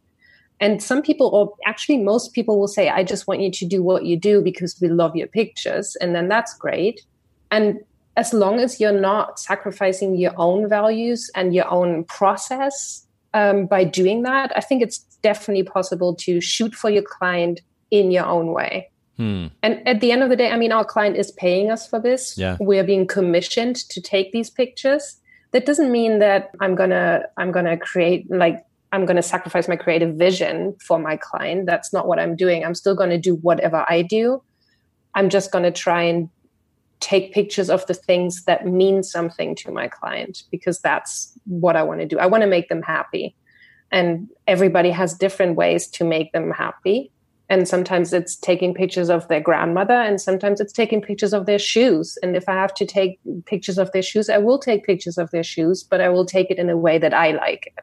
And 0.60 0.82
some 0.82 1.04
people, 1.04 1.28
or 1.28 1.54
actually 1.68 2.00
most 2.00 2.34
people, 2.34 2.60
will 2.60 2.68
say, 2.68 2.90
I 2.90 3.04
just 3.04 3.28
want 3.28 3.42
you 3.42 3.52
to 3.52 3.66
do 3.66 3.84
what 3.84 4.06
you 4.06 4.18
do 4.18 4.42
because 4.42 4.80
we 4.82 4.88
love 4.88 5.16
your 5.16 5.28
pictures. 5.28 5.96
And 5.98 6.16
then 6.16 6.28
that's 6.28 6.56
great. 6.58 7.02
And 7.52 7.82
as 8.18 8.34
long 8.34 8.60
as 8.60 8.80
you're 8.80 9.00
not 9.00 9.40
sacrificing 9.40 10.16
your 10.16 10.34
own 10.38 10.68
values 10.68 11.30
and 11.36 11.54
your 11.54 11.70
own 11.70 12.06
process 12.06 13.06
um, 13.34 13.68
by 13.68 13.84
doing 13.84 14.24
that, 14.24 14.52
I 14.56 14.62
think 14.62 14.82
it's 14.82 15.00
definitely 15.22 15.64
possible 15.64 16.16
to 16.16 16.42
shoot 16.42 16.74
for 16.74 16.90
your 16.90 17.04
client 17.04 17.62
in 18.00 18.12
your 18.12 18.26
own 18.26 18.52
way. 18.52 18.90
Hmm. 19.18 19.48
And 19.64 19.88
at 19.88 20.02
the 20.02 20.12
end 20.12 20.24
of 20.24 20.30
the 20.30 20.36
day, 20.36 20.52
I 20.52 20.58
mean, 20.58 20.72
our 20.72 20.84
client 20.84 21.16
is 21.16 21.32
paying 21.32 21.72
us 21.72 21.88
for 21.88 22.00
this. 22.00 22.38
Yeah. 22.38 22.58
We're 22.60 22.84
being 22.84 23.08
commissioned 23.08 23.78
to 23.90 24.02
take 24.02 24.32
these 24.32 24.50
pictures. 24.50 25.18
That 25.52 25.66
doesn't 25.66 25.92
mean 25.92 26.20
that 26.20 26.52
I'm 26.60 26.76
gonna 26.76 27.24
I'm 27.38 27.52
gonna 27.52 27.78
create 27.78 28.30
like 28.30 28.66
I'm 28.92 29.06
gonna 29.06 29.24
sacrifice 29.24 29.68
my 29.68 29.78
creative 29.78 30.16
vision 30.16 30.76
for 30.86 31.00
my 31.00 31.16
client. 31.16 31.66
That's 31.66 31.94
not 31.94 32.08
what 32.08 32.20
I'm 32.20 32.36
doing. 32.36 32.66
I'm 32.66 32.76
still 32.76 32.96
gonna 32.96 33.18
do 33.18 33.36
whatever 33.36 33.86
I 33.88 34.02
do. 34.02 34.44
I'm 35.14 35.30
just 35.30 35.52
gonna 35.52 35.72
try 35.72 36.04
and 36.04 36.30
take 37.00 37.34
pictures 37.34 37.70
of 37.70 37.86
the 37.86 37.94
things 37.94 38.44
that 38.46 38.66
mean 38.66 39.04
something 39.04 39.56
to 39.56 39.72
my 39.72 39.88
client 39.88 40.44
because 40.52 40.80
that's 40.80 41.38
what 41.46 41.76
I 41.76 41.84
want 41.84 42.00
to 42.02 42.06
do. 42.06 42.20
I 42.20 42.26
want 42.26 42.42
to 42.42 42.48
make 42.48 42.68
them 42.68 42.82
happy. 42.82 43.36
And 43.92 44.30
everybody 44.48 44.90
has 44.92 45.14
different 45.14 45.56
ways 45.56 45.88
to 45.90 46.04
make 46.04 46.32
them 46.32 46.52
happy 46.52 47.12
and 47.50 47.68
sometimes 47.68 48.12
it's 48.12 48.36
taking 48.36 48.74
pictures 48.74 49.10
of 49.10 49.28
their 49.28 49.40
grandmother 49.40 49.94
and 49.94 50.20
sometimes 50.20 50.60
it's 50.60 50.74
taking 50.74 51.02
pictures 51.02 51.34
of 51.34 51.46
their 51.46 51.60
shoes. 51.60 52.18
And 52.24 52.36
if 52.36 52.50
i 52.50 52.54
have 52.54 52.74
to 52.76 52.86
take 52.86 53.20
pictures 53.46 53.78
of 53.78 53.92
their 53.92 54.02
shoes 54.02 54.30
i 54.30 54.38
will 54.38 54.60
take 54.60 54.86
pictures 54.86 55.18
of 55.18 55.32
their 55.32 55.44
shoes 55.44 55.84
but 55.84 56.02
i 56.02 56.10
will 56.10 56.26
take 56.26 56.50
it 56.50 56.58
in 56.58 56.70
a 56.70 56.78
way 56.78 56.98
that 56.98 57.14
i 57.14 57.32
like 57.32 57.74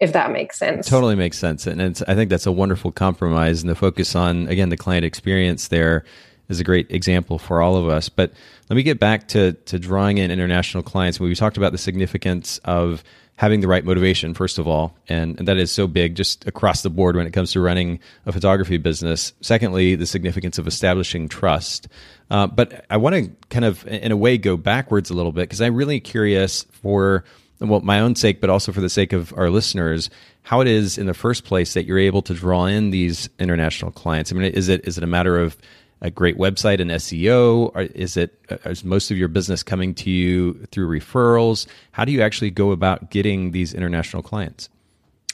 if 0.00 0.12
that 0.12 0.30
makes 0.30 0.56
sense. 0.56 0.88
Totally 0.88 1.16
makes 1.16 1.38
sense. 1.38 1.66
And 1.66 1.82
i 1.82 2.14
think 2.14 2.30
that's 2.30 2.46
a 2.46 2.52
wonderful 2.52 2.92
compromise 2.92 3.62
and 3.62 3.70
the 3.70 3.74
focus 3.74 4.14
on 4.14 4.48
again 4.48 4.68
the 4.68 4.76
client 4.76 5.04
experience 5.04 5.68
there 5.68 6.04
is 6.48 6.60
a 6.60 6.64
great 6.64 6.90
example 6.90 7.38
for 7.38 7.60
all 7.60 7.76
of 7.76 7.88
us 7.88 8.08
but 8.08 8.32
let 8.68 8.76
me 8.76 8.82
get 8.82 8.98
back 8.98 9.28
to 9.28 9.52
to 9.64 9.78
drawing 9.78 10.18
in 10.18 10.30
international 10.30 10.82
clients 10.82 11.20
we 11.20 11.34
talked 11.34 11.56
about 11.56 11.72
the 11.72 11.78
significance 11.78 12.58
of 12.64 13.02
having 13.38 13.60
the 13.60 13.68
right 13.68 13.84
motivation, 13.84 14.34
first 14.34 14.58
of 14.58 14.66
all, 14.66 14.96
and, 15.08 15.38
and, 15.38 15.46
that 15.46 15.56
is 15.58 15.70
so 15.70 15.86
big 15.86 16.16
just 16.16 16.44
across 16.48 16.82
the 16.82 16.90
board 16.90 17.14
when 17.14 17.24
it 17.24 17.30
comes 17.30 17.52
to 17.52 17.60
running 17.60 18.00
a 18.26 18.32
photography 18.32 18.78
business. 18.78 19.32
Secondly, 19.40 19.94
the 19.94 20.06
significance 20.06 20.58
of 20.58 20.66
establishing 20.66 21.28
trust. 21.28 21.86
Uh, 22.32 22.48
but 22.48 22.84
I 22.90 22.96
want 22.96 23.14
to 23.14 23.30
kind 23.48 23.64
of, 23.64 23.86
in 23.86 24.10
a 24.10 24.16
way, 24.16 24.38
go 24.38 24.56
backwards 24.56 25.08
a 25.08 25.14
little 25.14 25.30
bit 25.30 25.42
because 25.42 25.62
I'm 25.62 25.76
really 25.76 26.00
curious 26.00 26.64
for 26.82 27.24
well, 27.60 27.80
my 27.80 28.00
own 28.00 28.16
sake, 28.16 28.40
but 28.40 28.50
also 28.50 28.72
for 28.72 28.80
the 28.80 28.88
sake 28.88 29.12
of 29.12 29.32
our 29.36 29.50
listeners, 29.50 30.10
how 30.42 30.60
it 30.60 30.66
is 30.66 30.98
in 30.98 31.06
the 31.06 31.14
first 31.14 31.44
place 31.44 31.74
that 31.74 31.84
you're 31.84 31.98
able 31.98 32.22
to 32.22 32.34
draw 32.34 32.64
in 32.66 32.90
these 32.90 33.28
international 33.38 33.92
clients. 33.92 34.32
I 34.32 34.34
mean, 34.34 34.52
is 34.52 34.68
it 34.68 34.86
is 34.86 34.98
it 34.98 35.04
a 35.04 35.08
matter 35.08 35.38
of 35.38 35.56
a 36.00 36.10
great 36.10 36.38
website 36.38 36.80
and 36.80 36.90
SEO? 36.90 37.76
Is 37.94 38.16
it 38.16 38.38
uh, 38.50 38.74
most 38.84 39.10
of 39.10 39.16
your 39.16 39.28
business 39.28 39.62
coming 39.62 39.94
to 39.94 40.10
you 40.10 40.54
through 40.70 40.88
referrals? 40.88 41.66
How 41.92 42.04
do 42.04 42.12
you 42.12 42.22
actually 42.22 42.50
go 42.50 42.70
about 42.70 43.10
getting 43.10 43.50
these 43.52 43.74
international 43.74 44.22
clients? 44.22 44.68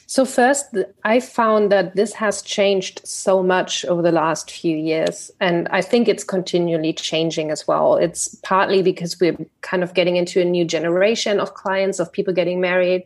So 0.07 0.25
first, 0.25 0.77
I 1.03 1.19
found 1.19 1.73
that 1.73 1.97
this 1.97 2.13
has 2.13 2.43
changed 2.43 3.01
so 3.05 3.43
much 3.43 3.85
over 3.87 4.03
the 4.03 4.13
last 4.13 4.51
few 4.51 4.77
years, 4.77 5.31
and 5.41 5.67
I 5.69 5.81
think 5.81 6.09
it's 6.09 6.25
continually 6.25 6.93
changing 6.93 7.51
as 7.51 7.67
well. 7.67 7.97
It's 7.97 8.35
partly 8.43 8.83
because 8.83 9.19
we're 9.19 9.37
kind 9.63 9.83
of 9.83 9.95
getting 9.95 10.17
into 10.17 10.41
a 10.41 10.45
new 10.45 10.65
generation 10.65 11.41
of 11.41 11.55
clients 11.55 11.99
of 11.99 12.13
people 12.13 12.35
getting 12.35 12.61
married 12.61 13.05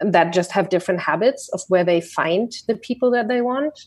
that 0.00 0.32
just 0.32 0.50
have 0.50 0.68
different 0.68 1.00
habits 1.00 1.48
of 1.50 1.62
where 1.68 1.84
they 1.84 2.00
find 2.00 2.52
the 2.66 2.74
people 2.76 3.10
that 3.12 3.28
they 3.28 3.40
want 3.40 3.86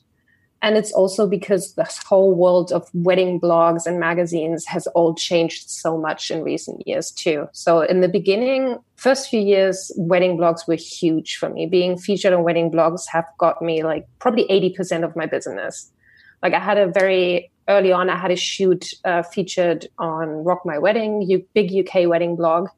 And 0.66 0.78
it's 0.78 0.92
also 0.92 1.28
because 1.28 1.76
this 1.76 2.00
whole 2.04 2.34
world 2.34 2.72
of 2.72 2.90
wedding 2.96 3.40
blogs 3.40 3.86
and 3.86 4.00
magazines 4.00 4.66
has 4.66 4.88
all 4.88 5.14
changed 5.14 5.70
so 5.70 5.96
much 5.96 6.32
in 6.32 6.42
recent 6.42 6.88
years 6.88 7.12
too. 7.12 7.48
So 7.52 7.82
in 7.82 8.02
the 8.02 8.08
beginning, 8.08 8.80
first 8.96 9.30
few 9.30 9.40
years, 9.40 9.92
wedding 9.96 10.40
blogs 10.40 10.68
were 10.68 10.74
huge 10.74 11.36
for 11.36 11.50
me. 11.50 11.68
Being 11.68 12.00
featured 12.00 12.34
on 12.34 12.42
wedding 12.42 12.72
blogs 12.72 13.04
have 13.12 13.26
got 13.38 13.62
me 13.62 13.84
like 13.84 14.08
probably 14.18 14.46
80% 14.46 15.04
of 15.04 15.16
my 15.16 15.28
business. 15.28 15.92
Like 16.42 16.54
I 16.54 16.60
had 16.60 16.80
a 16.80 16.88
very 16.88 17.52
early 17.68 17.92
on, 17.92 18.10
I 18.10 18.16
had 18.16 18.32
a 18.32 18.36
shoot 18.36 18.92
uh, 19.04 19.22
featured 19.22 19.86
on 20.00 20.30
Rock 20.44 20.64
My 20.66 20.80
Wedding, 20.80 21.44
big 21.54 21.76
UK 21.76 22.10
wedding 22.10 22.36
blog 22.36 22.70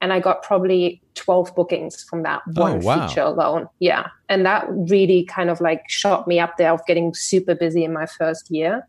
and 0.00 0.12
I 0.12 0.20
got 0.20 0.42
probably 0.42 1.02
12 1.14 1.54
bookings 1.54 2.02
from 2.04 2.22
that 2.22 2.42
oh, 2.56 2.60
one 2.60 2.72
oh, 2.82 2.86
wow. 2.86 3.06
feature 3.06 3.22
alone. 3.22 3.68
Yeah. 3.78 4.08
And 4.28 4.46
that 4.46 4.66
really 4.70 5.24
kind 5.24 5.50
of 5.50 5.60
like 5.60 5.82
shot 5.88 6.26
me 6.26 6.40
up 6.40 6.56
there 6.56 6.72
of 6.72 6.80
getting 6.86 7.12
super 7.14 7.54
busy 7.54 7.84
in 7.84 7.92
my 7.92 8.06
first 8.06 8.50
year. 8.50 8.86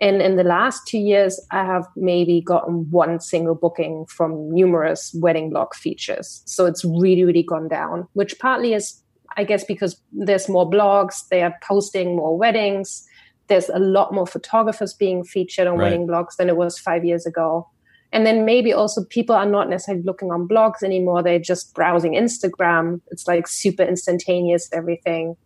And 0.00 0.20
in 0.20 0.36
the 0.36 0.44
last 0.44 0.86
two 0.86 0.98
years, 0.98 1.40
I 1.50 1.64
have 1.64 1.86
maybe 1.96 2.42
gotten 2.42 2.90
one 2.90 3.18
single 3.18 3.54
booking 3.54 4.04
from 4.06 4.52
numerous 4.52 5.14
wedding 5.18 5.50
blog 5.50 5.74
features. 5.74 6.42
So 6.44 6.66
it's 6.66 6.84
really, 6.84 7.24
really 7.24 7.42
gone 7.42 7.68
down, 7.68 8.06
which 8.12 8.38
partly 8.38 8.74
is, 8.74 9.02
I 9.38 9.44
guess, 9.44 9.64
because 9.64 10.00
there's 10.12 10.48
more 10.48 10.68
blogs, 10.68 11.26
they 11.28 11.42
are 11.42 11.54
posting 11.62 12.14
more 12.14 12.36
weddings. 12.36 13.06
There's 13.48 13.70
a 13.70 13.78
lot 13.78 14.12
more 14.12 14.26
photographers 14.26 14.92
being 14.92 15.24
featured 15.24 15.66
on 15.66 15.78
right. 15.78 15.84
wedding 15.84 16.06
blogs 16.06 16.36
than 16.36 16.48
it 16.48 16.56
was 16.56 16.78
five 16.78 17.04
years 17.04 17.24
ago. 17.24 17.66
And 18.12 18.24
then 18.24 18.44
maybe 18.44 18.72
also 18.72 19.04
people 19.04 19.34
are 19.34 19.46
not 19.46 19.68
necessarily 19.68 20.02
looking 20.04 20.30
on 20.30 20.48
blogs 20.48 20.82
anymore. 20.82 21.22
They're 21.22 21.38
just 21.38 21.74
browsing 21.74 22.12
Instagram. 22.12 23.00
It's 23.10 23.26
like 23.26 23.46
super 23.48 23.82
instantaneous, 23.82 24.68
everything. 24.72 25.36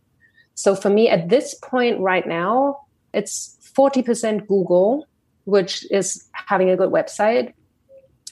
So 0.54 0.76
for 0.76 0.90
me 0.90 1.08
at 1.08 1.28
this 1.30 1.54
point 1.54 1.98
right 2.00 2.26
now, 2.26 2.80
it's 3.14 3.56
40% 3.76 4.46
Google, 4.46 5.06
which 5.44 5.90
is 5.90 6.28
having 6.32 6.70
a 6.70 6.76
good 6.76 6.90
website 6.90 7.54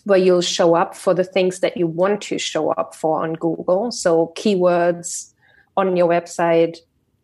where 0.05 0.19
you'll 0.19 0.41
show 0.41 0.75
up 0.75 0.95
for 0.95 1.15
the 1.15 1.25
things 1.25 1.61
that 1.61 1.77
you 1.77 1.87
want 1.87 2.23
to 2.23 2.39
show 2.39 2.71
up 2.73 2.95
for 2.95 3.23
on 3.23 3.35
Google. 3.35 3.91
So 3.91 4.33
keywords 4.37 5.33
on 5.77 5.97
your 5.97 6.09
website, 6.09 6.79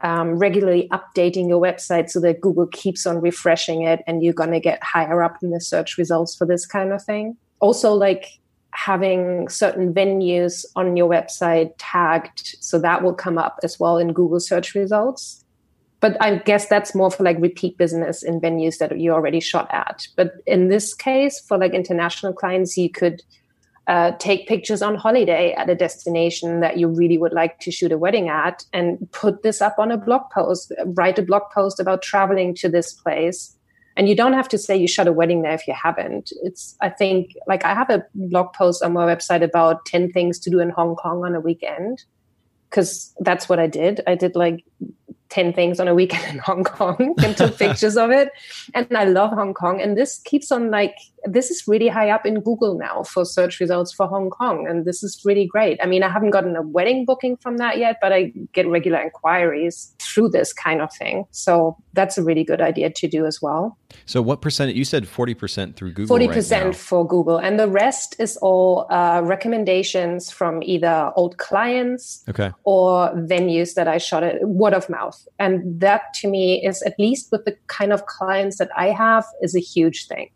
um, 0.05 0.38
regularly 0.38 0.86
updating 0.92 1.48
your 1.48 1.61
website 1.61 2.11
so 2.11 2.20
that 2.20 2.42
Google 2.42 2.66
keeps 2.66 3.07
on 3.07 3.22
refreshing 3.22 3.82
it 3.82 4.02
and 4.07 4.22
you're 4.22 4.34
going 4.34 4.52
to 4.52 4.61
get 4.61 4.84
higher 4.84 5.22
up 5.22 5.42
in 5.42 5.50
the 5.50 5.61
search 5.61 5.96
results 5.96 6.36
for 6.36 6.46
this 6.46 6.66
kind 6.66 6.92
of 6.92 7.02
thing. 7.02 7.36
Also, 7.61 7.94
like 7.94 8.26
having 8.72 9.48
certain 9.48 9.94
venues 9.94 10.66
on 10.76 10.96
your 10.96 11.09
website 11.09 11.72
tagged 11.78 12.57
so 12.61 12.78
that 12.78 13.02
will 13.02 13.14
come 13.14 13.38
up 13.38 13.59
as 13.62 13.80
well 13.80 13.96
in 13.96 14.12
Google 14.12 14.40
search 14.40 14.74
results. 14.74 15.42
But 16.00 16.18
I 16.20 16.36
guess 16.36 16.68
that's 16.68 16.94
more 16.94 17.11
for 17.11 17.22
like 17.22 17.38
repeat 17.40 17.78
business 17.78 18.22
in 18.22 18.42
venues 18.42 18.76
that 18.78 19.00
you 19.00 19.11
already 19.11 19.40
shot 19.40 19.72
at. 19.72 20.07
But 20.16 20.32
in 20.46 20.68
this 20.68 20.92
case, 20.92 21.40
for 21.40 21.57
like 21.57 21.72
international 21.72 22.34
clients, 22.34 22.76
you 22.76 22.90
could 22.90 23.22
uh, 23.87 24.12
take 24.18 24.49
pictures 24.49 24.80
on 24.80 24.95
holiday 24.95 25.53
at 25.53 25.68
a 25.68 25.74
destination 25.74 26.61
that 26.61 26.78
you 26.78 26.89
really 26.89 27.18
would 27.18 27.32
like 27.32 27.59
to 27.61 27.70
shoot 27.70 27.93
a 27.93 27.99
wedding 27.99 28.28
at 28.28 28.64
and 28.72 29.11
put 29.12 29.43
this 29.43 29.61
up 29.61 29.74
on 29.78 29.91
a 29.91 29.99
blog 29.99 30.22
post 30.32 30.72
write 30.87 31.18
a 31.18 31.22
blog 31.22 31.43
post 31.53 31.78
about 31.78 32.03
traveling 32.03 32.55
to 32.55 32.68
this 32.68 32.93
place. 32.93 33.55
And 33.97 34.09
you 34.09 34.16
don't 34.16 34.32
have 34.32 34.49
to 34.49 34.59
say 34.59 34.76
you 34.76 34.89
shot 34.89 35.07
a 35.07 35.12
wedding 35.12 35.43
there 35.43 35.53
if 35.53 35.68
you 35.68 35.74
haven't. 35.74 36.32
It's 36.43 36.76
i 36.80 36.89
think 36.89 37.35
like 37.47 37.64
i 37.64 37.74
have 37.74 37.91
a 37.91 38.05
blog 38.14 38.53
post 38.55 38.82
on 38.82 38.93
my 38.95 39.05
website 39.05 39.43
about 39.43 39.85
10 39.87 40.12
things 40.12 40.39
to 40.41 40.51
do 40.51 40.61
in 40.61 40.70
hong 40.70 40.97
kong 40.97 41.24
on 41.24 41.35
a 41.35 41.41
weekend 41.41 42.05
because 42.70 43.14
that's 43.20 43.49
what 43.49 43.59
i 43.59 43.66
did. 43.66 44.01
I 44.07 44.14
did 44.14 44.35
like 44.35 44.64
10 45.35 45.53
things 45.53 45.80
on 45.80 45.89
a 45.89 45.95
weekend 45.95 46.24
in 46.32 46.39
Hong 46.39 46.62
Kong 46.62 47.14
and 47.24 47.37
took 47.37 47.59
pictures 47.59 47.97
of 47.97 48.11
it. 48.11 48.30
And 48.72 48.87
I 48.97 49.05
love 49.05 49.32
Hong 49.32 49.53
Kong. 49.53 49.80
And 49.80 49.99
this 49.99 50.20
keeps 50.20 50.53
on 50.53 50.70
like, 50.70 50.95
this 51.24 51.51
is 51.51 51.66
really 51.66 51.89
high 51.89 52.11
up 52.11 52.24
in 52.24 52.41
Google 52.41 52.78
now 52.78 53.03
for 53.03 53.24
search 53.24 53.59
results 53.59 53.93
for 53.93 54.07
Hong 54.07 54.30
Kong. 54.30 54.68
And 54.68 54.85
this 54.85 55.03
is 55.03 55.20
really 55.24 55.47
great. 55.47 55.78
I 55.82 55.87
mean, 55.87 56.05
I 56.05 56.09
haven't 56.09 56.30
gotten 56.30 56.55
a 56.55 56.62
wedding 56.62 57.05
booking 57.05 57.37
from 57.37 57.57
that 57.57 57.78
yet, 57.78 57.97
but 58.01 58.12
I 58.12 58.32
get 58.53 58.68
regular 58.68 59.01
inquiries 59.01 59.93
through 60.01 60.28
this 60.28 60.53
kind 60.53 60.80
of 60.80 60.93
thing. 60.93 61.24
So 61.32 61.76
that's 61.95 62.16
a 62.16 62.22
really 62.22 62.45
good 62.45 62.61
idea 62.61 62.91
to 62.91 63.09
do 63.09 63.26
as 63.26 63.43
well. 63.43 63.76
So 64.07 64.20
what 64.20 64.41
percent? 64.41 64.74
You 64.74 64.85
said 64.85 65.09
forty 65.09 65.35
percent 65.35 65.76
through 65.76 65.93
Google. 65.93 66.09
Forty 66.09 66.28
percent 66.28 66.66
right 66.66 66.76
for 66.76 67.07
Google, 67.07 67.39
and 67.39 67.59
the 67.59 67.68
rest 67.68 68.16
is 68.18 68.37
all 68.39 68.87
uh, 68.91 69.20
recommendations 69.24 70.30
from 70.30 70.62
either 70.62 71.12
old 71.16 71.39
clients, 71.39 72.24
okay. 72.28 72.53
or 72.64 73.11
venues 73.14 73.74
that 73.74 73.89
I 73.89 73.99
shot 73.99 74.22
at 74.22 74.47
word 74.47 74.74
of 74.74 74.89
mouth, 74.91 75.24
and 75.39 75.81
that 75.81 76.14
to 76.14 76.29
me 76.29 76.64
is 76.64 76.83
at 76.83 76.95
least 76.99 77.31
with 77.33 77.45
the 77.45 77.57
kind 77.66 77.93
of 77.93 78.07
clients 78.07 78.59
that 78.59 78.70
I 78.77 78.91
have 78.91 79.25
is 79.43 79.55
a 79.55 79.61
huge 79.61 80.07
thing, 80.07 80.31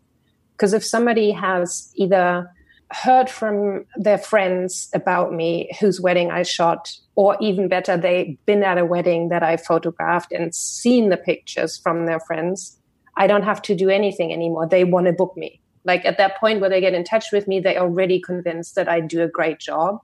because 0.53 0.73
if 0.73 0.85
somebody 0.85 1.31
has 1.31 1.91
either 1.95 2.49
heard 2.91 3.29
from 3.29 3.85
their 3.97 4.17
friends 4.17 4.89
about 4.93 5.31
me 5.33 5.69
whose 5.79 6.01
wedding 6.01 6.31
I 6.31 6.43
shot, 6.43 6.91
or 7.15 7.37
even 7.39 7.67
better, 7.67 7.97
they've 7.97 8.37
been 8.45 8.63
at 8.63 8.77
a 8.77 8.85
wedding 8.85 9.29
that 9.29 9.43
I 9.43 9.57
photographed 9.57 10.31
and 10.31 10.55
seen 10.55 11.09
the 11.09 11.17
pictures 11.17 11.77
from 11.77 12.05
their 12.05 12.19
friends 12.21 12.79
I 13.19 13.27
don't 13.27 13.43
have 13.43 13.61
to 13.63 13.75
do 13.75 13.89
anything 13.89 14.33
anymore. 14.33 14.67
They 14.67 14.85
want 14.85 15.07
to 15.07 15.13
book 15.13 15.35
me. 15.35 15.59
Like 15.83 16.05
at 16.05 16.17
that 16.17 16.39
point 16.39 16.61
where 16.61 16.69
they 16.69 16.79
get 16.79 16.93
in 16.93 17.03
touch 17.03 17.25
with 17.33 17.47
me, 17.47 17.59
they're 17.59 17.77
already 17.77 18.19
convinced 18.19 18.75
that 18.75 18.87
I 18.87 19.01
do 19.01 19.21
a 19.21 19.27
great 19.27 19.59
job. 19.59 19.99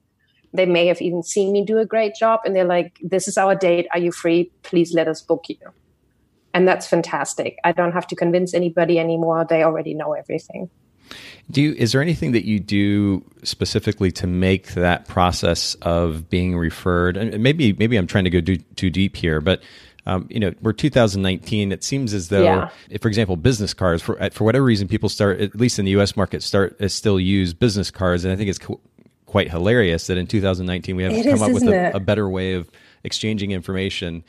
They 0.53 0.65
may 0.65 0.87
have 0.87 1.01
even 1.01 1.23
seen 1.23 1.51
me 1.51 1.63
do 1.65 1.77
a 1.77 1.85
great 1.85 2.15
job 2.15 2.41
and 2.45 2.55
they're 2.55 2.65
like, 2.65 2.99
this 3.01 3.27
is 3.27 3.37
our 3.37 3.55
date. 3.55 3.87
Are 3.91 3.99
you 3.99 4.11
free? 4.11 4.51
Please 4.63 4.93
let 4.93 5.07
us 5.07 5.21
book 5.21 5.45
you. 5.47 5.57
And 6.53 6.67
that's 6.67 6.87
fantastic. 6.87 7.57
I 7.63 7.73
don't 7.73 7.91
have 7.91 8.07
to 8.07 8.15
convince 8.15 8.53
anybody 8.53 8.97
anymore. 8.97 9.45
They 9.47 9.63
already 9.63 9.93
know 9.93 10.13
everything. 10.13 10.69
Do 11.51 11.61
you, 11.61 11.73
is 11.73 11.91
there 11.91 12.01
anything 12.01 12.31
that 12.31 12.45
you 12.45 12.59
do 12.59 13.23
specifically 13.43 14.11
to 14.13 14.25
make 14.25 14.73
that 14.73 15.07
process 15.07 15.75
of 15.81 16.29
being 16.29 16.57
referred? 16.57 17.17
And 17.17 17.43
maybe 17.43 17.73
maybe 17.73 17.97
I'm 17.97 18.07
trying 18.07 18.23
to 18.23 18.31
go 18.31 18.41
do, 18.41 18.57
too 18.57 18.89
deep 18.89 19.15
here, 19.15 19.41
but 19.41 19.61
um, 20.07 20.27
you 20.29 20.39
know, 20.39 20.53
we're 20.61 20.73
2019. 20.73 21.71
It 21.71 21.83
seems 21.83 22.13
as 22.13 22.29
though, 22.29 22.43
yeah. 22.43 22.69
if, 22.89 23.01
for 23.01 23.07
example, 23.07 23.35
business 23.37 23.73
cards, 23.73 24.01
for 24.01 24.17
for 24.31 24.43
whatever 24.43 24.65
reason, 24.65 24.87
people 24.87 25.09
start, 25.09 25.41
at 25.41 25.55
least 25.55 25.79
in 25.79 25.85
the 25.85 25.91
U.S. 25.91 26.15
market, 26.15 26.43
start 26.43 26.79
uh, 26.79 26.87
still 26.87 27.19
use 27.19 27.53
business 27.53 27.89
cards, 27.89 28.23
and 28.23 28.31
I 28.31 28.35
think 28.35 28.49
it's 28.49 28.59
co- 28.59 28.81
quite 29.25 29.49
hilarious 29.49 30.07
that 30.07 30.17
in 30.17 30.27
2019 30.27 30.95
we 30.95 31.03
have 31.03 31.11
it 31.11 31.23
come 31.23 31.33
is, 31.33 31.41
up 31.41 31.51
with 31.51 31.63
a, 31.63 31.95
a, 31.95 31.99
better 31.99 32.29
way 32.29 32.53
of 32.53 32.69
exchanging 33.03 33.51
information 33.51 34.23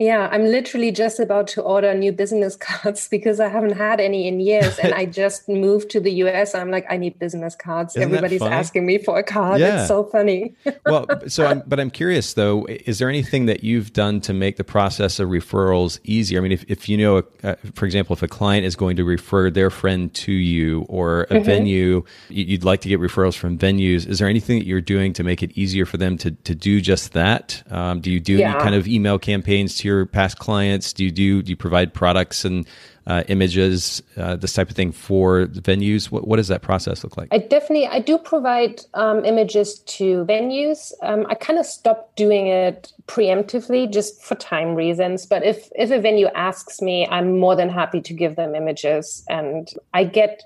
yeah, 0.00 0.30
I'm 0.32 0.46
literally 0.46 0.92
just 0.92 1.20
about 1.20 1.46
to 1.48 1.60
order 1.60 1.92
new 1.92 2.10
business 2.10 2.56
cards 2.60 3.06
because 3.06 3.38
I 3.38 3.48
haven't 3.48 3.76
had 3.76 4.00
any 4.00 4.26
in 4.26 4.40
years. 4.40 4.78
And 4.78 4.94
I 4.94 5.04
just 5.20 5.46
moved 5.46 5.90
to 5.90 6.00
the 6.00 6.10
US. 6.24 6.54
I'm 6.54 6.70
like, 6.70 6.86
I 6.88 6.96
need 6.96 7.18
business 7.18 7.54
cards. 7.54 7.94
Isn't 7.94 8.08
Everybody's 8.08 8.40
asking 8.40 8.86
me 8.86 8.96
for 8.96 9.18
a 9.18 9.22
card. 9.22 9.60
Yeah. 9.60 9.80
It's 9.80 9.88
so 9.88 10.04
funny. 10.04 10.54
well, 10.86 11.06
so, 11.28 11.44
I'm, 11.44 11.62
but 11.66 11.78
I'm 11.78 11.90
curious 11.90 12.32
though, 12.32 12.66
is 12.66 12.98
there 12.98 13.10
anything 13.10 13.44
that 13.44 13.62
you've 13.62 13.92
done 13.92 14.22
to 14.22 14.32
make 14.32 14.56
the 14.56 14.64
process 14.64 15.20
of 15.20 15.28
referrals 15.28 16.00
easier? 16.02 16.38
I 16.38 16.42
mean, 16.42 16.52
if, 16.52 16.64
if 16.66 16.88
you 16.88 16.96
know, 16.96 17.22
uh, 17.44 17.56
for 17.74 17.84
example, 17.84 18.14
if 18.14 18.22
a 18.22 18.28
client 18.28 18.64
is 18.64 18.76
going 18.76 18.96
to 18.96 19.04
refer 19.04 19.50
their 19.50 19.68
friend 19.68 20.12
to 20.14 20.32
you 20.32 20.86
or 20.88 21.24
a 21.24 21.34
mm-hmm. 21.34 21.44
venue, 21.44 22.04
you'd 22.30 22.64
like 22.64 22.80
to 22.80 22.88
get 22.88 23.00
referrals 23.00 23.36
from 23.36 23.58
venues, 23.58 24.08
is 24.08 24.18
there 24.18 24.28
anything 24.28 24.60
that 24.60 24.66
you're 24.66 24.80
doing 24.80 25.12
to 25.12 25.22
make 25.22 25.42
it 25.42 25.52
easier 25.58 25.84
for 25.84 25.98
them 25.98 26.16
to, 26.16 26.30
to 26.30 26.54
do 26.54 26.80
just 26.80 27.12
that? 27.12 27.62
Um, 27.70 28.00
do 28.00 28.10
you 28.10 28.18
do 28.18 28.36
yeah. 28.36 28.54
any 28.54 28.62
kind 28.62 28.74
of 28.74 28.88
email 28.88 29.18
campaigns 29.18 29.76
to 29.76 29.89
your 29.90 30.06
past 30.06 30.38
clients? 30.38 30.92
Do 30.92 31.04
you 31.04 31.10
do, 31.10 31.42
do 31.42 31.50
you 31.50 31.56
provide 31.56 31.92
products 31.92 32.44
and 32.44 32.66
uh, 33.06 33.24
images, 33.28 34.02
uh, 34.16 34.36
this 34.36 34.52
type 34.52 34.70
of 34.70 34.76
thing 34.76 34.92
for 34.92 35.46
venues? 35.46 36.10
What, 36.10 36.28
what, 36.28 36.36
does 36.36 36.48
that 36.48 36.62
process 36.62 37.02
look 37.02 37.16
like? 37.16 37.28
I 37.32 37.38
definitely 37.38 37.86
I 37.86 37.98
do 37.98 38.18
provide 38.18 38.82
um, 38.94 39.24
images 39.24 39.80
to 39.80 40.24
venues. 40.26 40.92
Um, 41.02 41.26
I 41.28 41.34
kind 41.34 41.58
of 41.58 41.66
stopped 41.66 42.16
doing 42.16 42.46
it 42.46 42.92
preemptively 43.06 43.90
just 43.90 44.22
for 44.22 44.36
time 44.36 44.74
reasons. 44.74 45.26
But 45.26 45.44
if 45.44 45.68
if 45.74 45.90
a 45.90 46.00
venue 46.00 46.28
asks 46.34 46.80
me, 46.80 47.06
I'm 47.08 47.38
more 47.38 47.56
than 47.56 47.68
happy 47.68 48.00
to 48.00 48.14
give 48.14 48.36
them 48.36 48.54
images, 48.54 49.24
and 49.28 49.68
I 49.92 50.04
get 50.04 50.42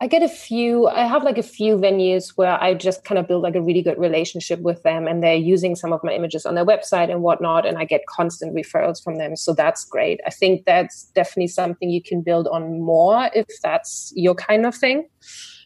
I 0.00 0.06
get 0.06 0.22
a 0.22 0.28
few, 0.28 0.86
I 0.86 1.06
have 1.06 1.24
like 1.24 1.38
a 1.38 1.42
few 1.42 1.76
venues 1.76 2.30
where 2.36 2.62
I 2.62 2.72
just 2.74 3.04
kind 3.04 3.18
of 3.18 3.26
build 3.26 3.42
like 3.42 3.56
a 3.56 3.60
really 3.60 3.82
good 3.82 3.98
relationship 3.98 4.60
with 4.60 4.80
them 4.84 5.08
and 5.08 5.24
they're 5.24 5.34
using 5.34 5.74
some 5.74 5.92
of 5.92 6.04
my 6.04 6.12
images 6.12 6.46
on 6.46 6.54
their 6.54 6.64
website 6.64 7.10
and 7.10 7.20
whatnot. 7.20 7.66
And 7.66 7.78
I 7.78 7.84
get 7.84 8.06
constant 8.06 8.54
referrals 8.54 9.02
from 9.02 9.16
them. 9.16 9.34
So 9.34 9.54
that's 9.54 9.84
great. 9.84 10.20
I 10.24 10.30
think 10.30 10.66
that's 10.66 11.04
definitely 11.16 11.48
something 11.48 11.90
you 11.90 12.00
can 12.00 12.22
build 12.22 12.46
on 12.46 12.80
more 12.80 13.28
if 13.34 13.48
that's 13.60 14.12
your 14.14 14.36
kind 14.36 14.66
of 14.66 14.74
thing. 14.76 15.08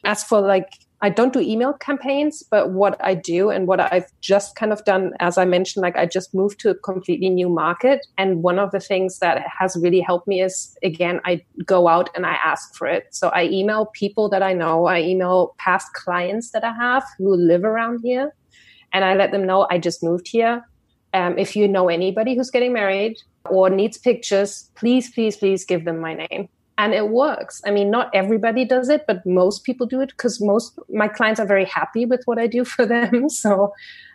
As 0.05 0.25
for 0.25 0.41
like 0.41 0.73
I 1.05 1.09
don't 1.09 1.33
do 1.33 1.41
email 1.41 1.73
campaigns, 1.73 2.45
but 2.45 2.71
what 2.71 2.97
I 3.05 3.15
do 3.15 3.51
and 3.51 3.67
what 3.67 3.81
I've 3.81 4.07
just 4.21 4.55
kind 4.55 4.73
of 4.73 4.85
done, 4.85 5.13
as 5.19 5.37
I 5.37 5.45
mentioned, 5.45 5.83
like 5.83 5.97
I 5.97 6.07
just 6.07 6.33
moved 6.33 6.61
to 6.61 6.71
a 6.71 6.77
completely 6.77 7.29
new 7.29 7.49
market. 7.49 8.07
And 8.17 8.45
one 8.45 8.61
of 8.61 8.71
the 8.71 8.79
things 8.79 9.19
that 9.19 9.45
has 9.59 9.77
really 9.77 10.01
helped 10.01 10.29
me 10.29 10.41
is, 10.41 10.79
again, 10.85 11.21
I 11.25 11.45
go 11.67 11.89
out 11.89 12.09
and 12.15 12.25
I 12.25 12.35
ask 12.45 12.77
for 12.77 12.87
it. 12.87 13.09
So 13.11 13.31
I 13.31 13.47
email 13.47 13.87
people 13.87 14.29
that 14.29 14.45
I 14.45 14.53
know, 14.53 14.87
I 14.87 15.01
email 15.01 15.57
past 15.59 15.93
clients 15.93 16.53
that 16.53 16.63
I 16.63 16.73
have 16.73 17.05
who 17.19 17.35
live 17.35 17.65
around 17.65 18.01
here, 18.05 18.33
and 18.93 19.05
I 19.05 19.15
let 19.15 19.33
them 19.33 19.45
know 19.45 19.67
I 19.69 19.79
just 19.79 20.05
moved 20.05 20.29
here. 20.29 20.65
Um, 21.15 21.37
if 21.37 21.57
you 21.57 21.67
know 21.67 21.89
anybody 21.89 22.37
who's 22.37 22.51
getting 22.51 22.73
married, 22.73 23.17
or 23.51 23.69
needs 23.69 23.99
pictures, 23.99 24.71
please, 24.77 25.11
please, 25.11 25.37
please 25.37 25.65
give 25.65 25.85
them 25.85 25.99
my 25.99 26.15
name. 26.15 26.49
And 26.79 26.95
it 26.95 27.11
works. 27.11 27.61
I 27.67 27.71
mean, 27.71 27.91
not 27.91 28.11
everybody 28.15 28.65
does 28.65 28.89
it, 28.89 29.05
but 29.07 29.25
most 29.27 29.65
people 29.65 29.87
do 29.87 30.01
it 30.01 30.11
because 30.11 30.41
most 30.41 30.79
my 30.89 31.07
clients 31.07 31.39
are 31.39 31.47
very 31.47 31.67
happy 31.67 32.07
with 32.07 32.23
what 32.25 32.39
I 32.39 32.47
do 32.47 32.65
for 32.75 32.87
them. 32.87 33.29
So 33.29 33.73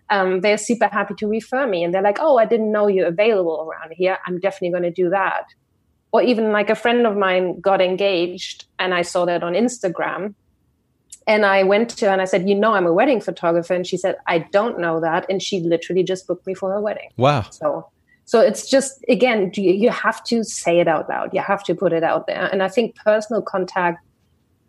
um, 0.09 0.41
they're 0.41 0.57
super 0.57 0.87
happy 0.87 1.13
to 1.15 1.27
refer 1.27 1.67
me 1.67 1.83
and 1.83 1.93
they're 1.93 2.01
like, 2.01 2.17
oh, 2.19 2.37
I 2.37 2.45
didn't 2.45 2.71
know 2.71 2.87
you're 2.87 3.07
available 3.07 3.69
around 3.69 3.93
here. 3.95 4.17
I'm 4.25 4.39
definitely 4.39 4.71
going 4.71 4.83
to 4.83 4.91
do 4.91 5.09
that. 5.09 5.45
Or 6.11 6.21
even 6.21 6.51
like 6.51 6.69
a 6.69 6.75
friend 6.75 7.05
of 7.05 7.17
mine 7.17 7.59
got 7.59 7.81
engaged 7.81 8.65
and 8.79 8.93
I 8.93 9.01
saw 9.01 9.25
that 9.25 9.43
on 9.43 9.53
Instagram. 9.53 10.33
And 11.27 11.45
I 11.45 11.63
went 11.63 11.89
to 11.89 12.05
her 12.05 12.11
and 12.11 12.21
I 12.21 12.25
said, 12.25 12.47
You 12.47 12.55
know, 12.55 12.73
I'm 12.73 12.85
a 12.85 12.93
wedding 12.93 13.19
photographer. 13.19 13.73
And 13.73 13.85
she 13.85 13.97
said, 13.97 14.15
I 14.27 14.39
don't 14.39 14.79
know 14.79 15.01
that. 15.01 15.25
And 15.29 15.41
she 15.41 15.59
literally 15.59 16.03
just 16.03 16.25
booked 16.25 16.47
me 16.47 16.53
for 16.53 16.71
her 16.71 16.79
wedding. 16.79 17.09
Wow. 17.17 17.47
So, 17.51 17.89
so 18.27 18.41
it's 18.41 18.69
just, 18.69 19.03
again, 19.07 19.51
you 19.55 19.89
have 19.89 20.21
to 20.25 20.43
say 20.43 20.81
it 20.81 20.87
out 20.89 21.07
loud. 21.07 21.29
You 21.33 21.41
have 21.41 21.63
to 21.63 21.73
put 21.73 21.93
it 21.93 22.03
out 22.03 22.27
there. 22.27 22.49
And 22.51 22.61
I 22.61 22.67
think 22.67 22.93
personal 22.97 23.41
contact 23.41 24.05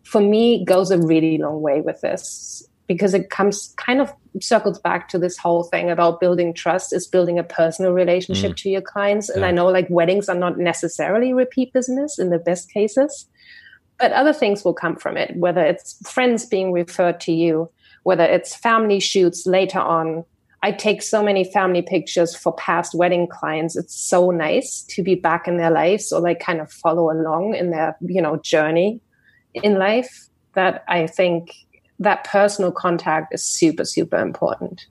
for 0.03 0.21
me 0.21 0.63
goes 0.63 0.91
a 0.91 0.97
really 0.97 1.37
long 1.37 1.61
way 1.61 1.81
with 1.81 1.99
this 1.99 2.65
because 2.87 3.13
it 3.13 3.29
comes 3.29 3.73
kind 3.75 3.99
of 3.99 4.13
circles 4.39 4.79
back 4.79 5.09
to 5.09 5.19
this 5.19 5.37
whole 5.37 5.63
thing 5.63 5.89
about 5.91 6.21
building 6.21 6.53
trust 6.53 6.93
is 6.93 7.05
building 7.05 7.37
a 7.37 7.43
personal 7.43 7.91
relationship 7.91 8.53
mm. 8.53 8.55
to 8.55 8.69
your 8.69 8.81
clients 8.81 9.27
and 9.27 9.41
yeah. 9.41 9.47
i 9.47 9.51
know 9.51 9.67
like 9.67 9.87
weddings 9.89 10.29
are 10.29 10.35
not 10.35 10.57
necessarily 10.57 11.33
repeat 11.33 11.73
business 11.73 12.17
in 12.17 12.29
the 12.29 12.39
best 12.39 12.71
cases 12.71 13.27
but 13.99 14.11
other 14.13 14.33
things 14.33 14.63
will 14.63 14.73
come 14.73 14.95
from 14.95 15.17
it 15.17 15.35
whether 15.35 15.61
it's 15.61 15.99
friends 16.09 16.45
being 16.45 16.71
referred 16.71 17.19
to 17.19 17.31
you 17.31 17.69
whether 18.03 18.23
it's 18.23 18.55
family 18.55 18.99
shoots 18.99 19.45
later 19.45 19.79
on 19.79 20.23
i 20.63 20.71
take 20.71 21.01
so 21.01 21.23
many 21.23 21.43
family 21.43 21.81
pictures 21.81 22.35
for 22.35 22.53
past 22.53 22.93
wedding 22.93 23.27
clients 23.27 23.75
it's 23.75 23.95
so 23.95 24.31
nice 24.31 24.83
to 24.89 25.03
be 25.03 25.15
back 25.15 25.47
in 25.47 25.57
their 25.57 25.71
lives 25.71 26.11
or 26.11 26.19
like 26.21 26.39
kind 26.39 26.61
of 26.61 26.71
follow 26.71 27.11
along 27.11 27.55
in 27.55 27.71
their 27.71 27.95
you 28.01 28.21
know 28.21 28.37
journey 28.37 29.01
in 29.53 29.79
life 29.79 30.27
that 30.53 30.83
i 30.87 31.05
think 31.05 31.51
that 31.99 32.23
personal 32.23 32.71
contact 32.71 33.33
is 33.33 33.43
super, 33.43 33.85
super 33.85 34.17
important. 34.17 34.87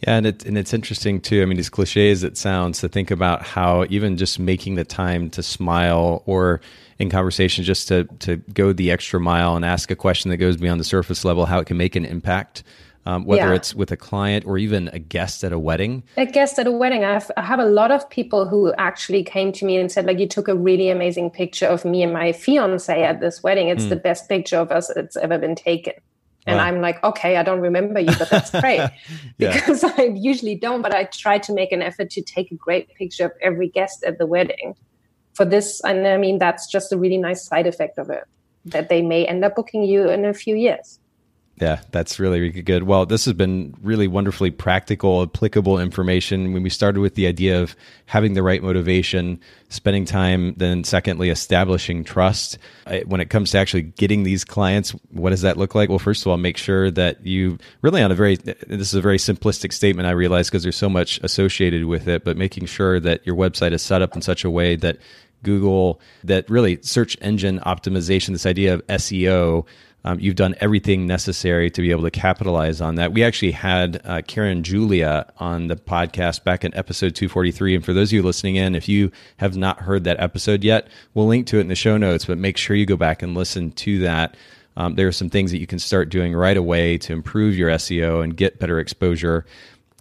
Yeah, 0.00 0.16
and 0.16 0.26
and 0.26 0.58
it's 0.58 0.74
interesting 0.74 1.20
too. 1.20 1.40
I 1.40 1.44
mean, 1.44 1.58
as 1.58 1.68
cliche 1.68 2.10
as 2.10 2.24
it 2.24 2.36
sounds, 2.36 2.80
to 2.80 2.88
think 2.88 3.10
about 3.10 3.42
how 3.42 3.84
even 3.88 4.16
just 4.16 4.38
making 4.38 4.74
the 4.74 4.84
time 4.84 5.30
to 5.30 5.42
smile 5.42 6.22
or 6.26 6.60
in 6.98 7.10
conversation 7.10 7.62
just 7.64 7.86
to 7.88 8.04
to 8.20 8.36
go 8.36 8.72
the 8.72 8.90
extra 8.90 9.20
mile 9.20 9.54
and 9.54 9.64
ask 9.64 9.90
a 9.90 9.96
question 9.96 10.30
that 10.30 10.36
goes 10.38 10.56
beyond 10.56 10.80
the 10.80 10.84
surface 10.84 11.24
level, 11.24 11.46
how 11.46 11.60
it 11.60 11.66
can 11.66 11.76
make 11.76 11.94
an 11.94 12.04
impact. 12.04 12.64
Um, 13.08 13.24
whether 13.24 13.48
yeah. 13.48 13.54
it's 13.54 13.74
with 13.74 13.90
a 13.90 13.96
client 13.96 14.44
or 14.44 14.58
even 14.58 14.88
a 14.92 14.98
guest 14.98 15.42
at 15.42 15.50
a 15.50 15.58
wedding. 15.58 16.02
A 16.18 16.26
guest 16.26 16.58
at 16.58 16.66
a 16.66 16.70
wedding. 16.70 17.04
I 17.04 17.14
have, 17.14 17.30
I 17.38 17.42
have 17.42 17.58
a 17.58 17.64
lot 17.64 17.90
of 17.90 18.08
people 18.10 18.46
who 18.46 18.70
actually 18.74 19.24
came 19.24 19.50
to 19.52 19.64
me 19.64 19.78
and 19.78 19.90
said, 19.90 20.04
like, 20.04 20.18
you 20.18 20.28
took 20.28 20.46
a 20.46 20.54
really 20.54 20.90
amazing 20.90 21.30
picture 21.30 21.64
of 21.64 21.86
me 21.86 22.02
and 22.02 22.12
my 22.12 22.32
fiance 22.32 23.02
at 23.02 23.20
this 23.20 23.42
wedding. 23.42 23.68
It's 23.68 23.84
mm. 23.84 23.88
the 23.88 23.96
best 23.96 24.28
picture 24.28 24.58
of 24.58 24.70
us 24.70 24.92
that's 24.94 25.16
ever 25.16 25.38
been 25.38 25.54
taken. 25.54 25.94
And 26.46 26.58
wow. 26.58 26.64
I'm 26.64 26.82
like, 26.82 27.02
okay, 27.02 27.38
I 27.38 27.42
don't 27.42 27.60
remember 27.60 27.98
you, 27.98 28.12
but 28.18 28.28
that's 28.28 28.50
great 28.50 28.86
because 29.38 29.84
I 29.84 30.12
usually 30.14 30.56
don't. 30.56 30.82
But 30.82 30.94
I 30.94 31.04
try 31.04 31.38
to 31.38 31.54
make 31.54 31.72
an 31.72 31.80
effort 31.80 32.10
to 32.10 32.20
take 32.20 32.52
a 32.52 32.56
great 32.56 32.94
picture 32.94 33.24
of 33.24 33.32
every 33.40 33.68
guest 33.70 34.04
at 34.04 34.18
the 34.18 34.26
wedding 34.26 34.74
for 35.32 35.46
this. 35.46 35.80
And 35.82 36.06
I 36.06 36.18
mean, 36.18 36.38
that's 36.38 36.66
just 36.66 36.92
a 36.92 36.98
really 36.98 37.16
nice 37.16 37.42
side 37.42 37.66
effect 37.66 37.96
of 37.96 38.10
it 38.10 38.24
that 38.66 38.90
they 38.90 39.00
may 39.00 39.24
end 39.24 39.46
up 39.46 39.56
booking 39.56 39.84
you 39.84 40.10
in 40.10 40.26
a 40.26 40.34
few 40.34 40.54
years. 40.54 40.98
Yeah, 41.60 41.80
that's 41.90 42.20
really, 42.20 42.38
really 42.40 42.62
good. 42.62 42.84
Well, 42.84 43.04
this 43.04 43.24
has 43.24 43.34
been 43.34 43.74
really 43.82 44.06
wonderfully 44.06 44.52
practical, 44.52 45.22
applicable 45.22 45.80
information. 45.80 46.52
When 46.52 46.62
we 46.62 46.70
started 46.70 47.00
with 47.00 47.16
the 47.16 47.26
idea 47.26 47.60
of 47.60 47.74
having 48.06 48.34
the 48.34 48.44
right 48.44 48.62
motivation, 48.62 49.40
spending 49.68 50.04
time, 50.04 50.54
then 50.56 50.84
secondly, 50.84 51.30
establishing 51.30 52.04
trust. 52.04 52.58
When 53.06 53.20
it 53.20 53.30
comes 53.30 53.50
to 53.50 53.58
actually 53.58 53.82
getting 53.82 54.22
these 54.22 54.44
clients, 54.44 54.90
what 55.10 55.30
does 55.30 55.42
that 55.42 55.56
look 55.56 55.74
like? 55.74 55.88
Well, 55.88 55.98
first 55.98 56.22
of 56.22 56.28
all, 56.30 56.36
make 56.36 56.56
sure 56.56 56.92
that 56.92 57.26
you 57.26 57.58
really 57.82 58.02
on 58.02 58.12
a 58.12 58.14
very, 58.14 58.36
this 58.36 58.88
is 58.88 58.94
a 58.94 59.00
very 59.00 59.18
simplistic 59.18 59.72
statement, 59.72 60.06
I 60.06 60.12
realize, 60.12 60.48
because 60.48 60.62
there's 60.62 60.76
so 60.76 60.88
much 60.88 61.18
associated 61.24 61.86
with 61.86 62.06
it, 62.06 62.22
but 62.24 62.36
making 62.36 62.66
sure 62.66 63.00
that 63.00 63.26
your 63.26 63.34
website 63.34 63.72
is 63.72 63.82
set 63.82 64.00
up 64.00 64.14
in 64.14 64.22
such 64.22 64.44
a 64.44 64.50
way 64.50 64.76
that 64.76 64.98
Google, 65.42 66.00
that 66.24 66.48
really 66.48 66.78
search 66.82 67.16
engine 67.20 67.60
optimization, 67.60 68.28
this 68.28 68.46
idea 68.46 68.74
of 68.74 68.86
SEO, 68.86 69.66
um, 70.04 70.20
you've 70.20 70.36
done 70.36 70.54
everything 70.60 71.06
necessary 71.06 71.70
to 71.70 71.82
be 71.82 71.90
able 71.90 72.04
to 72.04 72.10
capitalize 72.10 72.80
on 72.80 72.94
that. 72.94 73.12
We 73.12 73.24
actually 73.24 73.52
had 73.52 74.00
uh, 74.04 74.22
Karen 74.26 74.62
Julia 74.62 75.30
on 75.38 75.66
the 75.66 75.76
podcast 75.76 76.44
back 76.44 76.64
in 76.64 76.74
episode 76.74 77.14
243. 77.14 77.74
And 77.74 77.84
for 77.84 77.92
those 77.92 78.10
of 78.10 78.12
you 78.14 78.22
listening 78.22 78.56
in, 78.56 78.74
if 78.74 78.88
you 78.88 79.10
have 79.38 79.56
not 79.56 79.80
heard 79.80 80.04
that 80.04 80.20
episode 80.20 80.62
yet, 80.62 80.88
we'll 81.14 81.26
link 81.26 81.46
to 81.48 81.58
it 81.58 81.62
in 81.62 81.68
the 81.68 81.74
show 81.74 81.96
notes, 81.96 82.24
but 82.26 82.38
make 82.38 82.56
sure 82.56 82.76
you 82.76 82.86
go 82.86 82.96
back 82.96 83.22
and 83.22 83.34
listen 83.34 83.72
to 83.72 83.98
that. 84.00 84.36
Um, 84.76 84.94
there 84.94 85.08
are 85.08 85.12
some 85.12 85.28
things 85.28 85.50
that 85.50 85.58
you 85.58 85.66
can 85.66 85.80
start 85.80 86.08
doing 86.08 86.34
right 86.34 86.56
away 86.56 86.98
to 86.98 87.12
improve 87.12 87.56
your 87.56 87.68
SEO 87.70 88.22
and 88.22 88.36
get 88.36 88.60
better 88.60 88.78
exposure. 88.78 89.44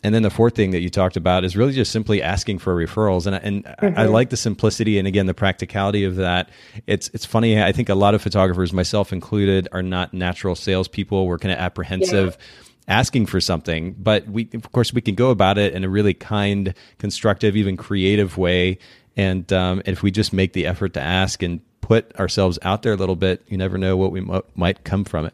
And 0.04 0.14
then 0.14 0.22
the 0.22 0.30
fourth 0.30 0.56
thing 0.56 0.72
that 0.72 0.82
you 0.82 0.90
talked 0.90 1.18
about 1.18 1.44
is 1.44 1.58
really 1.58 1.74
just 1.74 1.92
simply 1.92 2.22
asking 2.22 2.60
for 2.60 2.76
referrals. 2.76 3.26
And, 3.26 3.36
and 3.36 3.66
mm-hmm. 3.66 4.00
I, 4.00 4.04
I 4.04 4.06
like 4.06 4.30
the 4.30 4.38
simplicity 4.38 5.00
and 5.00 5.08
again 5.08 5.26
the 5.26 5.34
practicality 5.34 6.04
of 6.04 6.18
that. 6.18 6.50
It's 6.86 7.10
it's 7.14 7.26
funny. 7.26 7.62
I 7.62 7.72
think 7.72 7.90
a 7.90 7.96
lot 7.96 8.14
of 8.14 8.22
photographers, 8.22 8.72
myself 8.72 9.12
included, 9.12 9.68
are 9.72 9.82
not 9.82 10.14
natural 10.14 10.56
salespeople. 10.56 11.26
We're 11.26 11.40
kind 11.40 11.54
of 11.54 11.60
apprehensive. 11.60 12.38
Yeah 12.40 12.46
asking 12.90 13.26
for 13.26 13.42
something, 13.42 13.94
but 14.00 14.26
we, 14.28 14.48
of 14.54 14.72
course, 14.72 14.94
we 14.94 15.02
can 15.02 15.14
go 15.14 15.30
about 15.30 15.58
it 15.58 15.74
in 15.74 15.84
a 15.84 15.90
really 15.90 16.14
kind, 16.14 16.74
constructive, 17.00 17.58
even 17.58 17.76
creative 17.76 18.38
way. 18.38 18.80
And, 19.18 19.52
um, 19.52 19.80
and 19.80 19.90
if 19.90 20.04
we 20.04 20.10
just 20.10 20.32
make 20.32 20.54
the 20.54 20.66
effort 20.66 20.94
to 20.94 21.02
ask 21.02 21.44
and 21.44 21.60
put 21.82 22.16
ourselves 22.18 22.58
out 22.62 22.84
there 22.84 22.94
a 22.94 22.96
little 22.96 23.18
bit, 23.18 23.44
you 23.48 23.58
never 23.58 23.78
know 23.78 23.98
what 23.98 24.14
we 24.14 24.22
m- 24.22 24.42
might 24.56 24.86
come 24.86 25.04
from 25.04 25.26
it. 25.26 25.34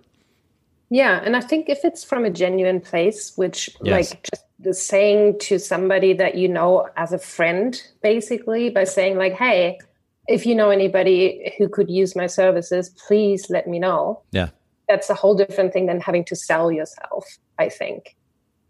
Yeah, 0.90 1.22
and 1.24 1.36
I 1.36 1.42
think 1.42 1.70
if 1.70 1.84
it's 1.84 2.04
from 2.04 2.24
a 2.24 2.30
genuine 2.30 2.80
place, 2.80 3.36
which 3.36 3.70
yes. 3.82 4.12
like 4.12 4.24
just 4.32 4.46
the 4.64 4.74
saying 4.74 5.40
to 5.40 5.60
somebody 5.60 6.14
that 6.14 6.36
you 6.36 6.48
know 6.48 6.88
as 6.98 7.14
a 7.14 7.20
friend, 7.20 7.82
basically 8.02 8.70
by 8.70 8.84
saying 8.84 9.18
like, 9.18 9.34
"Hey, 9.34 9.80
if 10.28 10.46
you 10.46 10.56
know 10.56 10.70
anybody 10.70 11.54
who 11.58 11.68
could 11.70 11.90
use 11.90 12.16
my 12.16 12.28
services, 12.28 12.90
please 13.08 13.50
let 13.50 13.68
me 13.68 13.80
know." 13.80 14.22
Yeah, 14.32 14.50
that's 14.88 15.10
a 15.10 15.14
whole 15.14 15.36
different 15.36 15.74
thing 15.74 15.86
than 15.86 16.00
having 16.00 16.26
to 16.26 16.36
sell 16.36 16.72
yourself. 16.72 17.26
I 17.60 17.70
think. 17.70 18.16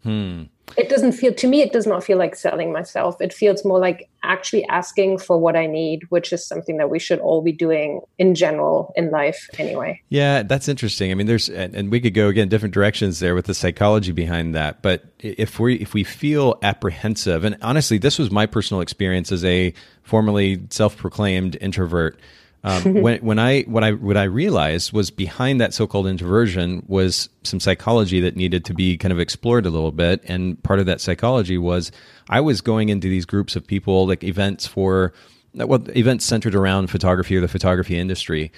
Hmm 0.03 0.43
it 0.78 0.89
doesn't 0.89 1.11
feel 1.11 1.34
to 1.34 1.47
me 1.47 1.61
it 1.61 1.72
does 1.72 1.86
not 1.86 2.03
feel 2.03 2.18
like 2.18 2.36
selling 2.36 2.72
myself. 2.72 3.22
It 3.22 3.34
feels 3.34 3.64
more 3.64 3.80
like 3.80 4.09
actually 4.24 4.66
asking 4.68 5.18
for 5.18 5.38
what 5.38 5.55
i 5.57 5.66
need 5.66 6.03
which 6.09 6.32
is 6.32 6.47
something 6.47 6.78
that 6.78 6.89
we 6.89 6.97
should 6.97 7.20
all 7.20 7.41
be 7.41 7.51
doing 7.51 7.99
in 8.18 8.34
general 8.36 8.93
in 8.95 9.11
life 9.11 9.49
anyway. 9.59 10.01
Yeah 10.09 10.43
that's 10.43 10.68
interesting. 10.68 11.11
I 11.11 11.16
mean 11.16 11.28
there's 11.28 11.49
and 11.49 11.91
we 11.91 11.99
could 11.99 12.14
go 12.14 12.28
again 12.28 12.49
different 12.49 12.74
directions 12.74 13.20
there 13.20 13.36
with 13.36 13.45
the 13.45 13.53
psychology 13.53 14.11
behind 14.11 14.55
that 14.55 14.82
but 14.82 15.03
if 15.20 15.59
we 15.59 15.76
if 15.76 15.93
we 15.93 16.03
feel 16.03 16.57
apprehensive 16.64 17.43
and 17.43 17.57
honestly 17.61 17.97
this 17.97 18.18
was 18.18 18.32
my 18.32 18.45
personal 18.45 18.82
experience 18.82 19.32
as 19.32 19.43
a 19.45 19.74
formerly 20.03 20.61
self-proclaimed 20.70 21.57
introvert 21.61 22.20
um, 22.64 22.93
when 23.01 23.20
when 23.20 23.39
I 23.39 23.61
what 23.64 23.84
I 23.84 23.91
what 23.91 24.18
I 24.18 24.24
realized 24.24 24.93
was 24.93 25.09
behind 25.11 25.59
that 25.61 25.74
so-called 25.74 26.07
introversion 26.07 26.84
was 26.88 27.30
some 27.43 27.59
psychology 27.59 28.20
that 28.22 28.36
needed 28.36 28.66
to 28.66 28.74
be 28.74 28.97
kind 28.97 29.11
of 29.11 29.20
explored 29.20 29.66
a 29.66 29.70
little 29.70 29.91
bit, 29.91 30.22
and 30.26 30.61
part 30.64 30.80
of 30.80 30.86
that 30.86 31.01
psychology 31.01 31.57
was 31.57 31.91
I 32.30 32.41
was 32.41 32.61
going 32.61 32.89
into 32.89 33.07
these 33.09 33.26
groups 33.26 33.55
of 33.55 33.66
people 33.68 34.07
like 34.07 34.24
events 34.24 34.66
for 34.66 35.14
well 35.53 35.84
events 35.95 36.26
centered 36.26 36.55
around 36.55 36.88
photography 36.88 37.36
or 37.36 37.41
the 37.41 37.47
photography 37.47 37.97
industry 37.97 38.51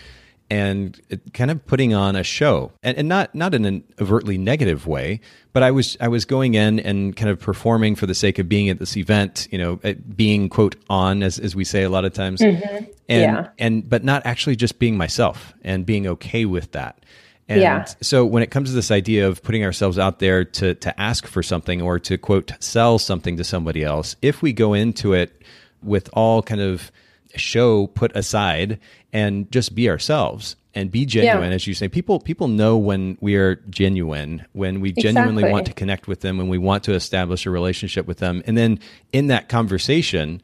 and 0.49 1.01
kind 1.33 1.49
of 1.49 1.65
putting 1.65 1.93
on 1.93 2.15
a 2.15 2.23
show 2.23 2.71
and, 2.83 2.97
and, 2.97 3.09
not 3.09 3.33
not 3.33 3.55
in 3.55 3.65
an 3.65 3.83
overtly 3.99 4.37
negative 4.37 4.85
way 4.85 5.19
but 5.53 5.63
i 5.63 5.71
was 5.71 5.97
i 5.99 6.07
was 6.07 6.23
going 6.23 6.53
in 6.53 6.79
and 6.79 7.15
kind 7.15 7.29
of 7.29 7.39
performing 7.39 7.95
for 7.95 8.05
the 8.05 8.13
sake 8.13 8.37
of 8.37 8.47
being 8.47 8.69
at 8.69 8.77
this 8.77 8.95
event 8.95 9.47
you 9.51 9.57
know 9.57 9.79
being 10.15 10.47
quote 10.47 10.75
on 10.89 11.23
as, 11.23 11.39
as 11.39 11.55
we 11.55 11.63
say 11.63 11.83
a 11.83 11.89
lot 11.89 12.05
of 12.05 12.13
times 12.13 12.41
mm-hmm. 12.41 12.85
and 13.09 13.21
yeah. 13.21 13.47
and 13.57 13.89
but 13.89 14.03
not 14.03 14.23
actually 14.25 14.55
just 14.55 14.77
being 14.77 14.95
myself 14.97 15.53
and 15.63 15.85
being 15.85 16.05
okay 16.05 16.45
with 16.45 16.71
that 16.73 17.03
and 17.47 17.61
yeah. 17.61 17.85
so 18.01 18.25
when 18.25 18.43
it 18.43 18.51
comes 18.51 18.69
to 18.69 18.75
this 18.75 18.91
idea 18.91 19.27
of 19.27 19.41
putting 19.41 19.63
ourselves 19.63 19.97
out 19.97 20.19
there 20.19 20.45
to 20.45 20.75
to 20.75 20.99
ask 20.99 21.25
for 21.25 21.41
something 21.41 21.81
or 21.81 21.97
to 21.97 22.19
quote 22.19 22.51
sell 22.59 22.99
something 22.99 23.37
to 23.37 23.43
somebody 23.43 23.83
else 23.83 24.15
if 24.21 24.43
we 24.43 24.53
go 24.53 24.73
into 24.75 25.13
it 25.13 25.41
with 25.81 26.07
all 26.13 26.43
kind 26.43 26.61
of 26.61 26.91
show 27.38 27.88
put 27.88 28.15
aside 28.15 28.79
and 29.13 29.51
just 29.51 29.75
be 29.75 29.89
ourselves 29.89 30.55
and 30.75 30.91
be 30.91 31.05
genuine 31.05 31.49
yeah. 31.49 31.55
as 31.55 31.65
you 31.65 31.73
say 31.73 31.88
people 31.88 32.19
people 32.19 32.47
know 32.47 32.77
when 32.77 33.17
we 33.21 33.36
are 33.36 33.55
genuine 33.69 34.45
when 34.51 34.81
we 34.81 34.91
genuinely 34.91 35.41
exactly. 35.41 35.51
want 35.53 35.65
to 35.65 35.73
connect 35.73 36.07
with 36.07 36.19
them 36.19 36.38
when 36.38 36.49
we 36.49 36.57
want 36.57 36.83
to 36.83 36.93
establish 36.93 37.45
a 37.45 37.49
relationship 37.49 38.05
with 38.05 38.17
them 38.17 38.43
and 38.45 38.57
then 38.57 38.77
in 39.13 39.27
that 39.27 39.49
conversation 39.49 40.41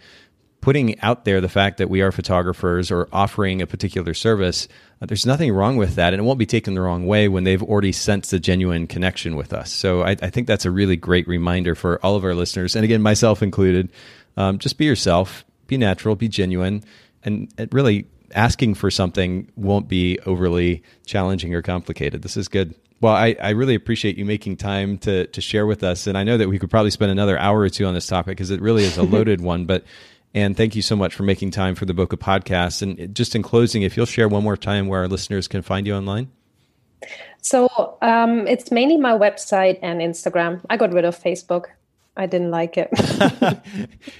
putting 0.61 0.99
out 1.01 1.25
there 1.25 1.41
the 1.41 1.49
fact 1.49 1.77
that 1.79 1.89
we 1.89 2.01
are 2.01 2.11
photographers 2.11 2.91
or 2.91 3.09
offering 3.11 3.61
a 3.61 3.67
particular 3.67 4.13
service 4.13 4.67
uh, 5.01 5.05
there's 5.05 5.25
nothing 5.25 5.51
wrong 5.51 5.75
with 5.75 5.95
that 5.95 6.13
and 6.13 6.21
it 6.21 6.23
won't 6.23 6.39
be 6.39 6.45
taken 6.45 6.73
the 6.73 6.81
wrong 6.81 7.05
way 7.05 7.27
when 7.27 7.43
they've 7.43 7.63
already 7.63 7.91
sensed 7.91 8.31
a 8.31 8.39
genuine 8.39 8.87
connection 8.87 9.35
with 9.35 9.51
us 9.51 9.71
so 9.71 10.01
i, 10.01 10.11
I 10.11 10.29
think 10.29 10.47
that's 10.47 10.65
a 10.65 10.71
really 10.71 10.95
great 10.95 11.27
reminder 11.27 11.75
for 11.75 12.03
all 12.05 12.15
of 12.15 12.23
our 12.23 12.33
listeners 12.33 12.75
and 12.75 12.85
again 12.85 13.01
myself 13.01 13.43
included 13.43 13.91
um, 14.37 14.59
just 14.59 14.77
be 14.77 14.85
yourself 14.85 15.43
be 15.71 15.77
natural, 15.77 16.15
be 16.15 16.27
genuine, 16.27 16.83
and 17.23 17.51
really 17.71 18.05
asking 18.35 18.75
for 18.75 18.91
something 18.91 19.49
won't 19.55 19.87
be 19.87 20.19
overly 20.25 20.83
challenging 21.05 21.55
or 21.55 21.61
complicated. 21.61 22.21
This 22.21 22.37
is 22.37 22.47
good. 22.47 22.75
Well, 22.99 23.13
I, 23.13 23.35
I 23.41 23.51
really 23.51 23.73
appreciate 23.73 24.17
you 24.17 24.25
making 24.25 24.57
time 24.57 24.99
to 24.99 25.25
to 25.27 25.41
share 25.41 25.65
with 25.65 25.83
us, 25.83 26.05
and 26.05 26.17
I 26.17 26.23
know 26.23 26.37
that 26.37 26.49
we 26.49 26.59
could 26.59 26.69
probably 26.69 26.91
spend 26.91 27.09
another 27.09 27.39
hour 27.39 27.59
or 27.61 27.69
two 27.69 27.85
on 27.85 27.95
this 27.95 28.05
topic 28.05 28.37
because 28.37 28.51
it 28.51 28.61
really 28.61 28.83
is 28.83 28.97
a 28.97 29.03
loaded 29.15 29.41
one. 29.41 29.65
But 29.65 29.85
and 30.33 30.55
thank 30.55 30.75
you 30.75 30.81
so 30.81 30.95
much 30.95 31.15
for 31.15 31.23
making 31.23 31.51
time 31.51 31.73
for 31.73 31.85
the 31.85 31.93
Bokeh 31.93 32.19
Podcast. 32.19 32.81
And 32.81 33.15
just 33.15 33.33
in 33.33 33.41
closing, 33.41 33.81
if 33.81 33.97
you'll 33.97 34.05
share 34.05 34.27
one 34.27 34.43
more 34.43 34.57
time 34.57 34.87
where 34.87 34.99
our 34.99 35.07
listeners 35.07 35.47
can 35.47 35.61
find 35.61 35.87
you 35.87 35.95
online. 35.95 36.29
So 37.41 37.97
um, 38.01 38.45
it's 38.47 38.71
mainly 38.71 38.97
my 38.97 39.13
website 39.13 39.79
and 39.81 39.99
Instagram. 39.99 40.61
I 40.69 40.77
got 40.77 40.93
rid 40.93 41.05
of 41.05 41.19
Facebook. 41.19 41.65
I 42.15 42.25
didn't 42.25 42.51
like 42.51 42.77
it. 42.77 42.89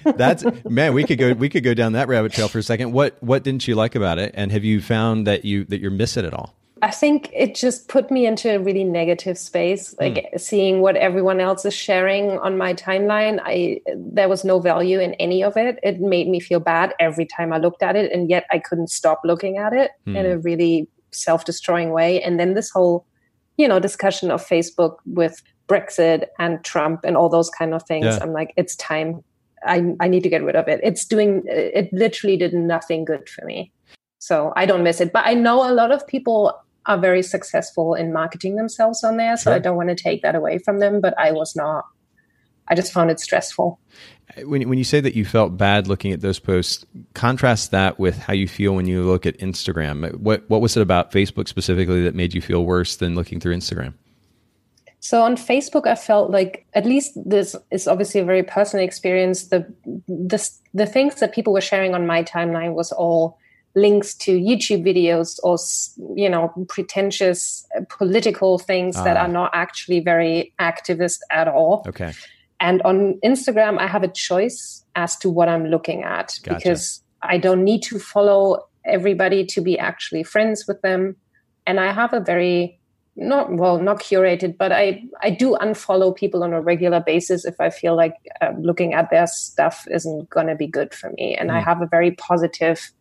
That's 0.15 0.45
man, 0.63 0.93
we 0.93 1.03
could 1.03 1.17
go 1.17 1.33
we 1.33 1.49
could 1.49 1.63
go 1.63 1.73
down 1.73 1.93
that 1.93 2.07
rabbit 2.07 2.31
trail 2.31 2.47
for 2.47 2.59
a 2.59 2.63
second. 2.63 2.93
What 2.93 3.21
what 3.21 3.43
didn't 3.43 3.67
you 3.67 3.75
like 3.75 3.95
about 3.95 4.17
it? 4.17 4.31
And 4.35 4.51
have 4.51 4.63
you 4.63 4.81
found 4.81 5.27
that 5.27 5.43
you 5.43 5.65
that 5.65 5.81
you're 5.81 5.91
missing 5.91 6.23
it 6.23 6.27
at 6.27 6.33
all? 6.33 6.55
I 6.83 6.89
think 6.89 7.29
it 7.31 7.53
just 7.53 7.87
put 7.89 8.09
me 8.09 8.25
into 8.25 8.55
a 8.55 8.59
really 8.59 8.83
negative 8.83 9.37
space. 9.37 9.93
Like 9.99 10.15
mm. 10.33 10.39
seeing 10.39 10.81
what 10.81 10.95
everyone 10.95 11.39
else 11.39 11.63
is 11.63 11.75
sharing 11.75 12.39
on 12.39 12.57
my 12.57 12.73
timeline, 12.73 13.39
I 13.43 13.81
there 13.95 14.27
was 14.27 14.43
no 14.43 14.59
value 14.59 14.99
in 14.99 15.13
any 15.15 15.43
of 15.43 15.57
it. 15.57 15.77
It 15.83 15.99
made 15.99 16.27
me 16.27 16.39
feel 16.39 16.59
bad 16.59 16.95
every 16.99 17.25
time 17.25 17.53
I 17.53 17.57
looked 17.57 17.83
at 17.83 17.95
it, 17.95 18.11
and 18.11 18.29
yet 18.29 18.45
I 18.51 18.59
couldn't 18.59 18.89
stop 18.89 19.21
looking 19.23 19.57
at 19.57 19.73
it 19.73 19.91
mm. 20.07 20.15
in 20.15 20.25
a 20.25 20.39
really 20.39 20.87
self-destroying 21.11 21.91
way. 21.91 22.21
And 22.21 22.39
then 22.39 22.55
this 22.55 22.71
whole, 22.71 23.05
you 23.57 23.67
know, 23.67 23.79
discussion 23.79 24.31
of 24.31 24.45
Facebook 24.45 24.95
with 25.05 25.43
Brexit 25.71 26.25
and 26.37 26.63
Trump 26.63 27.05
and 27.05 27.15
all 27.15 27.29
those 27.29 27.49
kind 27.49 27.73
of 27.73 27.83
things. 27.83 28.05
Yeah. 28.05 28.19
I'm 28.21 28.33
like, 28.33 28.53
it's 28.57 28.75
time. 28.75 29.23
I 29.65 29.95
I 29.99 30.07
need 30.07 30.23
to 30.23 30.29
get 30.29 30.43
rid 30.43 30.55
of 30.55 30.67
it. 30.67 30.79
It's 30.83 31.05
doing 31.05 31.43
it 31.47 31.91
literally 31.93 32.37
did 32.37 32.53
nothing 32.53 33.05
good 33.05 33.29
for 33.29 33.45
me. 33.45 33.71
So 34.19 34.51
I 34.55 34.65
don't 34.65 34.83
miss 34.83 35.01
it. 35.01 35.13
But 35.13 35.25
I 35.25 35.33
know 35.33 35.69
a 35.69 35.73
lot 35.73 35.91
of 35.91 36.05
people 36.05 36.53
are 36.85 36.97
very 36.97 37.23
successful 37.23 37.93
in 37.93 38.11
marketing 38.11 38.55
themselves 38.55 39.03
on 39.03 39.17
there. 39.17 39.37
So 39.37 39.43
sure. 39.43 39.53
I 39.53 39.59
don't 39.59 39.77
want 39.77 39.89
to 39.89 39.95
take 39.95 40.21
that 40.23 40.35
away 40.35 40.57
from 40.57 40.79
them, 40.79 40.99
but 40.99 41.17
I 41.17 41.31
was 41.31 41.55
not. 41.55 41.85
I 42.67 42.75
just 42.75 42.93
found 42.93 43.11
it 43.11 43.19
stressful. 43.19 43.79
When, 44.43 44.69
when 44.69 44.77
you 44.77 44.83
say 44.83 45.01
that 45.01 45.13
you 45.13 45.25
felt 45.25 45.57
bad 45.57 45.87
looking 45.87 46.13
at 46.13 46.21
those 46.21 46.39
posts, 46.39 46.85
contrast 47.13 47.71
that 47.71 47.99
with 47.99 48.17
how 48.17 48.33
you 48.33 48.47
feel 48.47 48.73
when 48.75 48.87
you 48.87 49.03
look 49.03 49.25
at 49.25 49.37
Instagram. 49.39 50.15
What 50.17 50.49
what 50.49 50.61
was 50.61 50.77
it 50.77 50.81
about 50.81 51.11
Facebook 51.11 51.47
specifically 51.47 52.03
that 52.03 52.15
made 52.15 52.33
you 52.33 52.41
feel 52.41 52.65
worse 52.65 52.95
than 52.95 53.15
looking 53.15 53.39
through 53.39 53.55
Instagram? 53.55 53.93
So 55.01 55.23
on 55.23 55.35
Facebook, 55.35 55.87
I 55.87 55.95
felt 55.95 56.29
like 56.29 56.65
at 56.73 56.85
least 56.85 57.13
this 57.25 57.55
is 57.71 57.87
obviously 57.87 58.21
a 58.21 58.23
very 58.23 58.43
personal 58.43 58.85
experience. 58.85 59.47
The 59.47 59.65
the 60.07 60.39
the 60.75 60.85
things 60.85 61.15
that 61.19 61.33
people 61.33 61.53
were 61.53 61.61
sharing 61.61 61.95
on 61.95 62.05
my 62.05 62.23
timeline 62.23 62.75
was 62.75 62.91
all 62.91 63.39
links 63.73 64.13
to 64.13 64.37
YouTube 64.37 64.83
videos 64.85 65.39
or 65.41 65.57
you 66.15 66.29
know 66.29 66.53
pretentious 66.69 67.65
uh, 67.75 67.81
political 67.89 68.59
things 68.59 68.95
that 68.95 69.17
ah. 69.17 69.21
are 69.21 69.27
not 69.27 69.49
actually 69.53 70.01
very 70.01 70.53
activist 70.59 71.19
at 71.31 71.47
all. 71.47 71.83
Okay. 71.87 72.13
And 72.59 72.83
on 72.83 73.19
Instagram, 73.25 73.79
I 73.79 73.87
have 73.87 74.03
a 74.03 74.07
choice 74.07 74.85
as 74.95 75.17
to 75.17 75.31
what 75.31 75.49
I'm 75.49 75.65
looking 75.65 76.03
at 76.03 76.37
gotcha. 76.43 76.57
because 76.57 77.01
I 77.23 77.39
don't 77.39 77.63
need 77.63 77.81
to 77.83 77.97
follow 77.97 78.67
everybody 78.85 79.47
to 79.47 79.61
be 79.61 79.79
actually 79.79 80.21
friends 80.21 80.67
with 80.67 80.79
them, 80.83 81.15
and 81.65 81.79
I 81.79 81.91
have 81.91 82.13
a 82.13 82.19
very 82.19 82.77
not 83.17 83.51
well 83.51 83.77
not 83.77 83.99
curated 83.99 84.57
but 84.57 84.71
i 84.71 85.03
i 85.21 85.29
do 85.29 85.57
unfollow 85.61 86.15
people 86.15 86.43
on 86.43 86.53
a 86.53 86.61
regular 86.61 87.01
basis 87.01 87.43
if 87.43 87.59
i 87.59 87.69
feel 87.69 87.95
like 87.95 88.13
uh, 88.39 88.51
looking 88.57 88.93
at 88.93 89.09
their 89.09 89.27
stuff 89.27 89.85
isn't 89.91 90.29
going 90.29 90.47
to 90.47 90.55
be 90.55 90.65
good 90.65 90.93
for 90.93 91.09
me 91.11 91.35
and 91.35 91.49
mm. 91.49 91.53
i 91.53 91.59
have 91.59 91.81
a 91.81 91.85
very 91.87 92.11
positive 92.11 92.91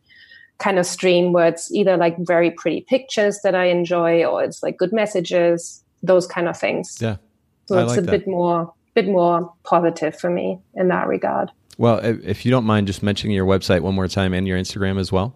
kind 0.61 0.79
of 0.79 0.87
stream 0.87 1.33
where 1.33 1.49
it's 1.49 1.73
either 1.73 1.97
like 1.97 2.17
very 2.19 2.53
pretty 2.53 2.83
pictures 2.83 3.41
that 3.43 3.55
I 3.55 3.65
enjoy 3.65 4.25
or 4.25 4.45
it's 4.45 4.63
like 4.63 4.77
good 4.77 4.93
messages, 4.93 5.83
those 6.03 6.27
kind 6.27 6.49
of 6.49 6.57
things. 6.57 6.99
Yeah. 7.01 7.17
So 7.67 7.79
I 7.79 7.83
it's 7.83 7.91
like 7.91 7.99
a 7.99 8.03
that. 8.03 8.11
bit 8.11 8.29
more 8.29 8.73
bit 8.95 9.07
more 9.07 9.53
positive 9.65 10.19
for 10.19 10.31
me 10.31 10.59
in 10.75 10.89
that 10.89 11.09
regard. 11.09 11.51
Well, 11.79 11.99
if 12.03 12.45
you 12.45 12.51
don't 12.51 12.65
mind 12.65 12.87
just 12.87 13.03
mentioning 13.03 13.35
your 13.35 13.47
website 13.47 13.81
one 13.81 13.95
more 13.95 14.09
time 14.09 14.35
and 14.35 14.47
your 14.47 14.59
Instagram 14.59 14.99
as 15.01 15.11
well. 15.11 15.35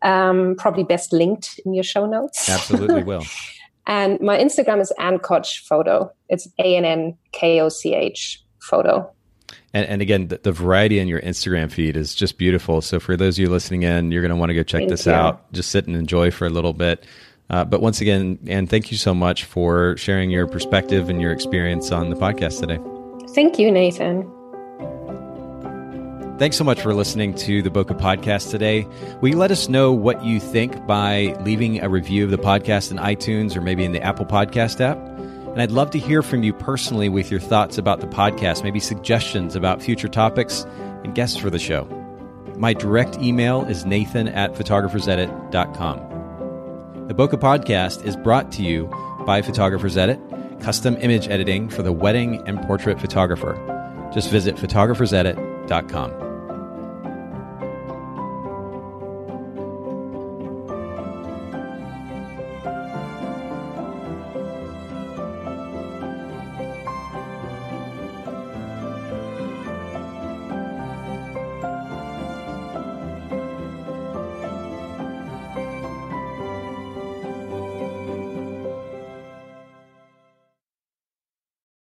Um, 0.02 0.56
probably 0.56 0.84
best 0.84 1.12
linked 1.12 1.60
in 1.66 1.74
your 1.74 1.84
show 1.84 2.06
notes. 2.06 2.48
Absolutely 2.48 3.02
will. 3.02 3.24
and 3.86 4.20
my 4.20 4.38
Instagram 4.38 4.80
is 4.80 4.92
Ann 4.98 5.18
Koch 5.18 5.62
Photo. 5.66 6.10
It's 6.28 6.48
A 6.58 6.76
N 6.76 6.84
N 6.84 7.16
K 7.32 7.60
O 7.60 7.68
C 7.68 7.94
H 7.94 8.42
Photo. 8.60 9.12
And, 9.76 9.86
and 9.90 10.00
again, 10.00 10.28
the, 10.28 10.38
the, 10.38 10.52
variety 10.52 11.00
in 11.00 11.06
your 11.06 11.20
Instagram 11.20 11.70
feed 11.70 11.98
is 11.98 12.14
just 12.14 12.38
beautiful. 12.38 12.80
So 12.80 12.98
for 12.98 13.14
those 13.14 13.36
of 13.38 13.42
you 13.42 13.50
listening 13.50 13.82
in, 13.82 14.10
you're 14.10 14.22
going 14.22 14.30
to 14.30 14.36
want 14.36 14.48
to 14.48 14.54
go 14.54 14.62
check 14.62 14.80
thank 14.80 14.90
this 14.90 15.04
you. 15.04 15.12
out. 15.12 15.52
Just 15.52 15.70
sit 15.70 15.86
Ann 15.86 15.94
enjoy 15.94 16.30
for 16.30 16.46
a 16.46 16.50
little 16.50 16.72
bit. 16.72 17.04
Uh, 17.50 17.62
but 17.62 17.82
once 17.82 18.00
again, 18.00 18.38
and 18.46 18.70
thank 18.70 18.90
you 18.90 18.96
so 18.96 19.14
much 19.14 19.44
for 19.44 19.94
sharing 19.98 20.30
your 20.30 20.46
perspective 20.46 21.10
and 21.10 21.20
your 21.20 21.30
experience 21.30 21.92
on 21.92 22.08
the 22.08 22.16
podcast 22.16 22.60
today. 22.60 22.78
Thank 23.34 23.58
you, 23.58 23.70
Nathan. 23.70 24.22
Thanks 26.38 26.56
so 26.56 26.64
much 26.64 26.80
for 26.80 26.94
listening 26.94 27.34
to 27.34 27.60
the 27.60 27.70
Bokeh 27.70 28.00
Podcast 28.00 28.50
today. 28.50 28.86
Will 29.20 29.28
you 29.28 29.36
let 29.36 29.50
us 29.50 29.68
know 29.68 29.92
what 29.92 30.24
you 30.24 30.40
think 30.40 30.86
by 30.86 31.36
leaving 31.42 31.82
a 31.82 31.90
review 31.90 32.24
of 32.24 32.30
the 32.30 32.38
podcast 32.38 32.90
in 32.90 32.96
iTunes 32.96 33.54
or 33.54 33.60
maybe 33.60 33.84
in 33.84 33.92
the 33.92 34.02
Apple 34.02 34.24
Podcast 34.24 34.80
app? 34.80 34.96
And 35.56 35.62
I'd 35.62 35.70
love 35.70 35.90
to 35.92 35.98
hear 35.98 36.20
from 36.20 36.42
you 36.42 36.52
personally 36.52 37.08
with 37.08 37.30
your 37.30 37.40
thoughts 37.40 37.78
about 37.78 38.00
the 38.00 38.06
podcast, 38.06 38.62
maybe 38.62 38.78
suggestions 38.78 39.56
about 39.56 39.80
future 39.80 40.06
topics 40.06 40.66
and 41.02 41.14
guests 41.14 41.38
for 41.38 41.48
the 41.48 41.58
show. 41.58 41.86
My 42.58 42.74
direct 42.74 43.16
email 43.22 43.64
is 43.64 43.86
nathan 43.86 44.28
at 44.28 44.52
photographersedit.com. 44.52 47.06
The 47.08 47.14
Bokeh 47.14 47.40
Podcast 47.40 48.04
is 48.04 48.16
brought 48.16 48.52
to 48.52 48.62
you 48.62 48.90
by 49.24 49.40
Photographers 49.40 49.96
Edit, 49.96 50.20
custom 50.60 50.94
image 50.96 51.26
editing 51.28 51.70
for 51.70 51.82
the 51.82 51.92
wedding 51.92 52.46
and 52.46 52.60
portrait 52.66 53.00
photographer. 53.00 53.54
Just 54.12 54.30
visit 54.30 54.56
photographersedit.com. 54.56 56.25